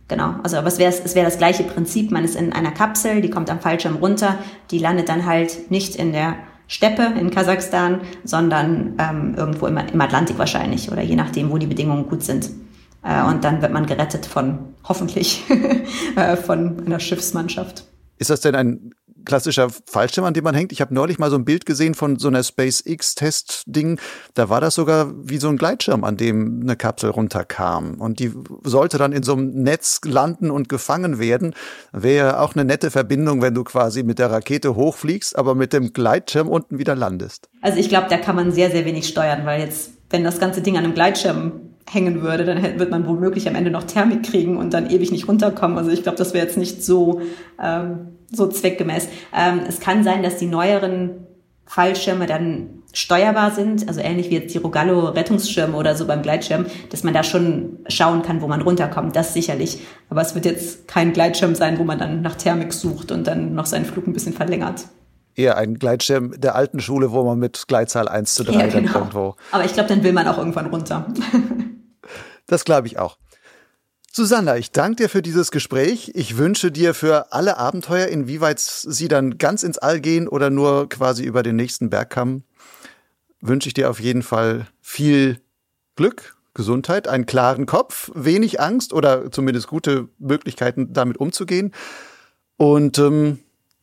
Genau, 0.07 0.35
also 0.43 0.57
aber 0.57 0.67
es 0.67 0.77
wäre 0.77 0.91
es 0.91 1.15
wär 1.15 1.25
das 1.25 1.37
gleiche 1.37 1.63
Prinzip. 1.63 2.11
Man 2.11 2.23
ist 2.23 2.35
in 2.35 2.53
einer 2.53 2.71
Kapsel, 2.71 3.21
die 3.21 3.29
kommt 3.29 3.49
am 3.49 3.59
Fallschirm 3.59 3.97
runter, 3.97 4.37
die 4.71 4.79
landet 4.79 5.09
dann 5.09 5.25
halt 5.25 5.69
nicht 5.69 5.95
in 5.95 6.13
der 6.13 6.35
Steppe 6.67 7.13
in 7.19 7.29
Kasachstan, 7.29 8.01
sondern 8.23 8.95
ähm, 8.99 9.35
irgendwo 9.35 9.67
im, 9.67 9.77
im 9.77 10.01
Atlantik 10.01 10.37
wahrscheinlich 10.37 10.91
oder 10.91 11.01
je 11.01 11.15
nachdem, 11.15 11.51
wo 11.51 11.57
die 11.57 11.67
Bedingungen 11.67 12.07
gut 12.07 12.23
sind. 12.23 12.49
Äh, 13.03 13.23
und 13.23 13.43
dann 13.43 13.61
wird 13.61 13.71
man 13.71 13.85
gerettet 13.85 14.25
von, 14.25 14.59
hoffentlich, 14.83 15.43
äh, 16.15 16.35
von 16.35 16.85
einer 16.85 16.99
Schiffsmannschaft. 16.99 17.85
Ist 18.17 18.29
das 18.29 18.41
denn 18.41 18.55
ein 18.55 18.91
klassischer 19.27 19.67
Fallschirm, 19.85 20.25
an 20.25 20.33
dem 20.33 20.43
man 20.43 20.55
hängt. 20.55 20.71
Ich 20.71 20.81
habe 20.81 20.93
neulich 20.93 21.19
mal 21.19 21.29
so 21.29 21.35
ein 21.35 21.45
Bild 21.45 21.67
gesehen 21.67 21.93
von 21.93 22.17
so 22.17 22.29
einer 22.29 22.41
SpaceX-Test-Ding. 22.41 23.99
Da 24.33 24.49
war 24.49 24.61
das 24.61 24.75
sogar 24.75 25.11
wie 25.23 25.37
so 25.37 25.49
ein 25.49 25.57
Gleitschirm, 25.57 26.03
an 26.03 26.17
dem 26.17 26.61
eine 26.63 26.75
Kapsel 26.75 27.11
runterkam. 27.11 27.95
Und 27.95 28.19
die 28.19 28.33
sollte 28.63 28.97
dann 28.97 29.11
in 29.11 29.21
so 29.21 29.33
einem 29.33 29.61
Netz 29.61 30.01
landen 30.05 30.49
und 30.49 30.69
gefangen 30.69 31.19
werden. 31.19 31.53
Wäre 31.91 32.39
auch 32.39 32.55
eine 32.55 32.65
nette 32.65 32.89
Verbindung, 32.89 33.41
wenn 33.41 33.53
du 33.53 33.63
quasi 33.63 34.01
mit 34.01 34.17
der 34.17 34.31
Rakete 34.31 34.75
hochfliegst, 34.75 35.37
aber 35.37 35.53
mit 35.53 35.73
dem 35.73 35.93
Gleitschirm 35.93 36.47
unten 36.47 36.79
wieder 36.79 36.95
landest. 36.95 37.49
Also 37.61 37.77
ich 37.79 37.89
glaube, 37.89 38.07
da 38.09 38.17
kann 38.17 38.35
man 38.35 38.51
sehr, 38.51 38.71
sehr 38.71 38.85
wenig 38.85 39.07
steuern, 39.07 39.45
weil 39.45 39.61
jetzt, 39.61 39.91
wenn 40.09 40.23
das 40.23 40.39
ganze 40.39 40.61
Ding 40.61 40.77
an 40.77 40.85
einem 40.85 40.93
Gleitschirm 40.93 41.51
hängen 41.89 42.21
würde, 42.21 42.45
dann 42.45 42.61
wird 42.79 42.91
man 42.91 43.07
womöglich 43.07 43.47
am 43.47 43.55
Ende 43.55 43.71
noch 43.71 43.83
Thermik 43.83 44.23
kriegen 44.23 44.57
und 44.57 44.73
dann 44.73 44.89
ewig 44.89 45.11
nicht 45.11 45.27
runterkommen. 45.27 45.77
Also 45.77 45.91
ich 45.91 46.03
glaube, 46.03 46.17
das 46.17 46.33
wäre 46.33 46.45
jetzt 46.45 46.57
nicht 46.57 46.83
so 46.83 47.21
ähm, 47.61 48.17
so 48.31 48.47
zweckgemäß. 48.47 49.07
Ähm, 49.35 49.61
es 49.67 49.79
kann 49.79 50.03
sein, 50.03 50.23
dass 50.23 50.37
die 50.37 50.47
neueren 50.47 51.27
Fallschirme 51.65 52.25
dann 52.25 52.69
steuerbar 52.93 53.51
sind, 53.51 53.87
also 53.87 53.99
ähnlich 53.99 54.29
wie 54.29 54.35
jetzt 54.35 54.53
die 54.53 54.57
Rogallo 54.57 55.09
Rettungsschirme 55.09 55.75
oder 55.75 55.95
so 55.95 56.07
beim 56.07 56.21
Gleitschirm, 56.21 56.65
dass 56.89 57.03
man 57.03 57.13
da 57.13 57.23
schon 57.23 57.79
schauen 57.87 58.21
kann, 58.21 58.41
wo 58.41 58.47
man 58.47 58.61
runterkommt, 58.61 59.15
das 59.15 59.33
sicherlich. 59.33 59.81
Aber 60.09 60.21
es 60.21 60.33
wird 60.33 60.45
jetzt 60.45 60.87
kein 60.87 61.13
Gleitschirm 61.13 61.53
sein, 61.53 61.77
wo 61.77 61.83
man 61.83 61.99
dann 61.99 62.21
nach 62.21 62.35
Thermik 62.35 62.73
sucht 62.73 63.11
und 63.11 63.27
dann 63.27 63.53
noch 63.53 63.65
seinen 63.65 63.85
Flug 63.85 64.07
ein 64.07 64.13
bisschen 64.13 64.33
verlängert. 64.33 64.85
Eher 65.35 65.57
ein 65.57 65.75
Gleitschirm 65.75 66.33
der 66.39 66.55
alten 66.55 66.79
Schule, 66.79 67.11
wo 67.11 67.23
man 67.23 67.37
mit 67.37 67.65
Gleitzahl 67.67 68.07
1 68.07 68.33
zu 68.33 68.43
3 68.43 68.53
ja, 68.53 68.59
genau. 68.67 68.71
dann 68.71 68.85
irgendwo. 68.85 69.35
Aber 69.51 69.65
ich 69.65 69.73
glaube, 69.73 69.89
dann 69.89 70.03
will 70.03 70.13
man 70.13 70.27
auch 70.27 70.39
irgendwann 70.39 70.65
runter. 70.67 71.05
das 72.47 72.65
glaube 72.65 72.87
ich 72.87 72.97
auch. 72.97 73.17
Susanna, 74.11 74.57
ich 74.57 74.71
danke 74.71 75.03
dir 75.03 75.09
für 75.09 75.21
dieses 75.21 75.51
Gespräch. 75.51 76.11
Ich 76.15 76.37
wünsche 76.37 76.71
dir 76.71 76.95
für 76.95 77.33
alle 77.33 77.57
Abenteuer, 77.57 78.07
inwieweit 78.07 78.59
sie 78.59 79.07
dann 79.07 79.37
ganz 79.37 79.61
ins 79.61 79.77
All 79.77 80.01
gehen 80.01 80.27
oder 80.27 80.49
nur 80.49 80.89
quasi 80.89 81.23
über 81.23 81.43
den 81.43 81.55
nächsten 81.55 81.91
Bergkamm, 81.91 82.41
wünsche 83.41 83.67
ich 83.67 83.75
dir 83.75 83.91
auf 83.91 83.99
jeden 83.99 84.23
Fall 84.23 84.65
viel 84.81 85.39
Glück, 85.95 86.35
Gesundheit, 86.55 87.07
einen 87.07 87.27
klaren 87.27 87.67
Kopf, 87.67 88.09
wenig 88.15 88.59
Angst 88.59 88.91
oder 88.91 89.31
zumindest 89.31 89.67
gute 89.67 90.09
Möglichkeiten, 90.17 90.93
damit 90.93 91.17
umzugehen. 91.17 91.71
Und 92.55 92.97
ähm, 92.97 93.37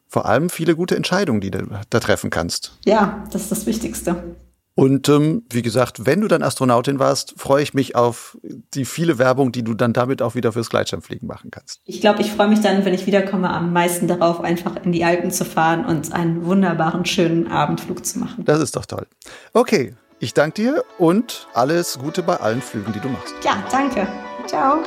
vor 0.09 0.27
allem 0.27 0.51
viele 0.51 0.75
gute 0.75 0.97
Entscheidungen, 0.97 1.41
die 1.41 1.53
du 1.53 1.69
da 1.91 2.01
treffen 2.01 2.31
kannst. 2.31 2.77
Ja, 2.85 3.25
das 3.31 3.43
ist 3.43 3.53
das 3.53 3.67
Wichtigste. 3.67 4.37
Und 4.77 5.09
ähm, 5.09 5.45
wie 5.51 5.63
gesagt, 5.63 6.05
wenn 6.05 6.21
du 6.21 6.29
dann 6.29 6.43
Astronautin 6.43 6.99
warst, 6.99 7.35
freue 7.37 7.63
ich 7.63 7.75
mich 7.75 7.95
auf 7.95 8.37
die 8.75 8.85
viele 8.85 9.19
Werbung, 9.19 9.53
die 9.53 9.63
du 9.63 9.75
dann 9.75 9.93
damit 9.93 10.21
auch 10.21 10.35
wieder 10.35 10.53
fürs 10.53 10.69
Gleitschirmfliegen 10.69 11.29
machen 11.29 11.51
kannst. 11.53 11.81
Ich 11.85 12.01
glaube, 12.01 12.23
ich 12.23 12.33
freue 12.33 12.49
mich 12.49 12.61
dann, 12.61 12.85
wenn 12.85 12.95
ich 12.95 13.07
wiederkomme, 13.07 13.51
am 13.51 13.73
meisten 13.73 14.09
darauf, 14.09 14.41
einfach 14.41 14.77
in 14.85 14.91
die 14.91 15.05
Alpen 15.05 15.31
zu 15.31 15.45
fahren 15.45 15.85
und 15.85 16.13
einen 16.13 16.45
wunderbaren, 16.45 17.05
schönen 17.05 17.47
Abendflug 17.47 18.05
zu 18.05 18.19
machen. 18.19 18.45
Das 18.45 18.61
ist 18.61 18.75
doch 18.75 18.87
toll. 18.87 19.07
Okay, 19.53 19.95
ich 20.19 20.35
danke 20.35 20.63
dir 20.63 20.85
und 20.99 21.47
alles 21.55 21.99
Gute 21.99 22.23
bei 22.23 22.37
allen 22.37 22.61
Flügen, 22.61 22.93
die 22.93 23.01
du 23.01 23.09
machst. 23.09 23.35
Ja, 23.45 23.63
danke. 23.71 24.09
Ciao. 24.47 24.83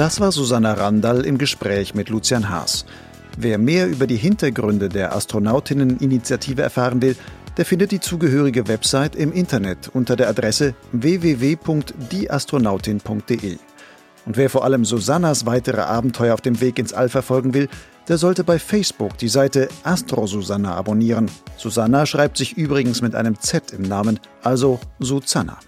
Das 0.00 0.18
war 0.18 0.32
Susanna 0.32 0.72
Randall 0.72 1.26
im 1.26 1.36
Gespräch 1.36 1.94
mit 1.94 2.08
Lucian 2.08 2.48
Haas. 2.48 2.86
Wer 3.36 3.58
mehr 3.58 3.86
über 3.86 4.06
die 4.06 4.16
Hintergründe 4.16 4.88
der 4.88 5.14
Astronautinneninitiative 5.14 6.62
erfahren 6.62 7.02
will, 7.02 7.16
der 7.58 7.66
findet 7.66 7.92
die 7.92 8.00
zugehörige 8.00 8.66
Website 8.66 9.14
im 9.14 9.30
Internet 9.30 9.90
unter 9.92 10.16
der 10.16 10.30
Adresse 10.30 10.74
www.dieastronautin.de. 10.92 13.58
Und 14.24 14.38
wer 14.38 14.48
vor 14.48 14.64
allem 14.64 14.86
Susannas 14.86 15.44
weitere 15.44 15.82
Abenteuer 15.82 16.32
auf 16.32 16.40
dem 16.40 16.62
Weg 16.62 16.78
ins 16.78 16.94
All 16.94 17.10
verfolgen 17.10 17.52
will, 17.52 17.68
der 18.08 18.16
sollte 18.16 18.42
bei 18.42 18.58
Facebook 18.58 19.18
die 19.18 19.28
Seite 19.28 19.68
Astro 19.82 20.26
Susanna 20.26 20.76
abonnieren. 20.76 21.30
Susanna 21.58 22.06
schreibt 22.06 22.38
sich 22.38 22.56
übrigens 22.56 23.02
mit 23.02 23.14
einem 23.14 23.38
Z 23.38 23.74
im 23.74 23.82
Namen, 23.82 24.18
also 24.42 24.80
Susanna. 24.98 25.58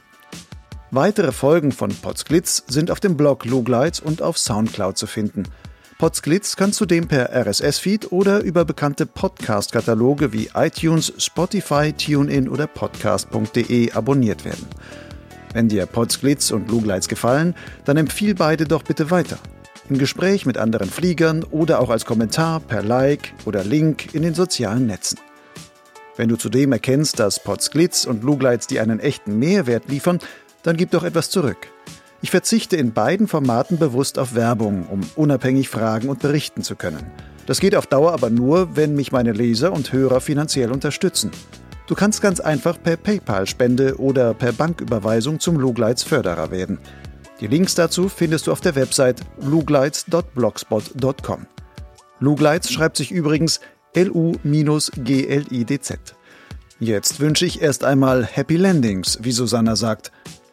Weitere 0.95 1.33
Folgen 1.33 1.73
von 1.73 1.89
Potsglitz 1.89 2.65
sind 2.67 2.91
auf 2.91 3.01
dem 3.01 3.17
Blog 3.17 3.47
Lugleitz 3.47 3.99
und 3.99 4.21
auf 4.21 4.37
Soundcloud 4.37 4.99
zu 4.99 5.07
finden. 5.07 5.45
Potsglitz 5.97 6.55
kann 6.55 6.75
zudem 6.75 7.09
per 7.09 7.31
RSS-Feed 7.33 8.13
oder 8.13 8.43
über 8.43 8.67
bekannte 8.67 9.07
Podcast-Kataloge 9.07 10.35
wie 10.35 10.51
iTunes, 10.53 11.15
Spotify, 11.17 11.95
TuneIn 11.95 12.47
oder 12.47 12.67
podcast.de 12.67 13.93
abonniert 13.93 14.45
werden. 14.45 14.67
Wenn 15.55 15.71
dir 15.71 15.87
Potsglitz 15.87 16.51
und 16.51 16.71
Lugleitz 16.71 17.09
gefallen, 17.09 17.55
dann 17.87 17.97
empfiehl 17.97 18.35
beide 18.35 18.67
doch 18.67 18.83
bitte 18.83 19.11
weiter. 19.11 19.39
Im 19.89 19.97
Gespräch 19.97 20.45
mit 20.45 20.59
anderen 20.59 20.91
Fliegern 20.91 21.43
oder 21.43 21.81
auch 21.81 21.89
als 21.89 22.05
Kommentar 22.05 22.61
per 22.61 22.83
Like 22.83 23.33
oder 23.47 23.65
Link 23.65 24.15
in 24.15 24.21
den 24.21 24.35
sozialen 24.35 24.89
Netzen. 24.89 25.19
Wenn 26.17 26.29
du 26.29 26.37
zudem 26.37 26.73
erkennst, 26.73 27.19
dass 27.19 27.43
Potsglitz 27.43 28.05
und 28.05 28.23
Lugleitz 28.23 28.67
dir 28.67 28.83
einen 28.83 29.01
echten 29.01 29.39
Mehrwert 29.39 29.89
liefern, 29.89 30.19
dann 30.63 30.77
gib 30.77 30.91
doch 30.91 31.05
etwas 31.05 31.31
zurück. 31.31 31.69
Ich 32.21 32.31
verzichte 32.31 32.77
in 32.77 32.93
beiden 32.93 33.27
Formaten 33.27 33.79
bewusst 33.79 34.19
auf 34.19 34.35
Werbung, 34.35 34.87
um 34.87 35.01
unabhängig 35.17 35.69
fragen 35.69 36.09
und 36.09 36.21
berichten 36.21 36.63
zu 36.63 36.77
können. 36.77 37.11
Das 37.47 37.59
geht 37.59 37.75
auf 37.75 37.89
Dauer 37.89 38.13
aber 38.13 38.31
nur, 38.31 38.77
wenn 38.77 38.95
mich 38.95 39.11
meine 39.11 39.33
Leser 39.33 39.73
und 39.73 39.93
Hörer 39.93 40.21
finanziell 40.21 40.71
unterstützen. 40.71 41.33
Du 41.89 41.97
kannst 41.97 42.23
ganz 42.23 42.39
einfach 42.39 42.81
per 42.81 42.97
PayPal-Spende 42.97 43.99
oder 43.99 44.35
per 44.35 44.53
Banküberweisung 44.53 45.41
zum 45.41 45.59
Lugleits 45.59 46.05
Förderer 46.05 46.53
werden. 46.53 46.79
Die 47.41 47.49
Links 47.49 47.75
dazu 47.75 48.09
findest 48.09 48.47
du 48.47 48.53
auf 48.53 48.61
der 48.61 48.77
Website 48.77 49.21
lugleits.blogspot.com. 49.41 51.47
Lugleits 52.21 52.73
schreibt 52.73 52.97
sich 52.97 53.11
übrigens 53.11 53.59
L-U-G-L-I-D-Z. 53.95 55.99
Jetzt 56.79 57.21
wünsche 57.21 57.47
ich 57.47 57.61
erst 57.61 57.85
einmal 57.85 58.25
Happy 58.25 58.57
Landings, 58.57 59.19
wie 59.23 59.33
Susanna 59.33 59.75
sagt. 59.75 60.13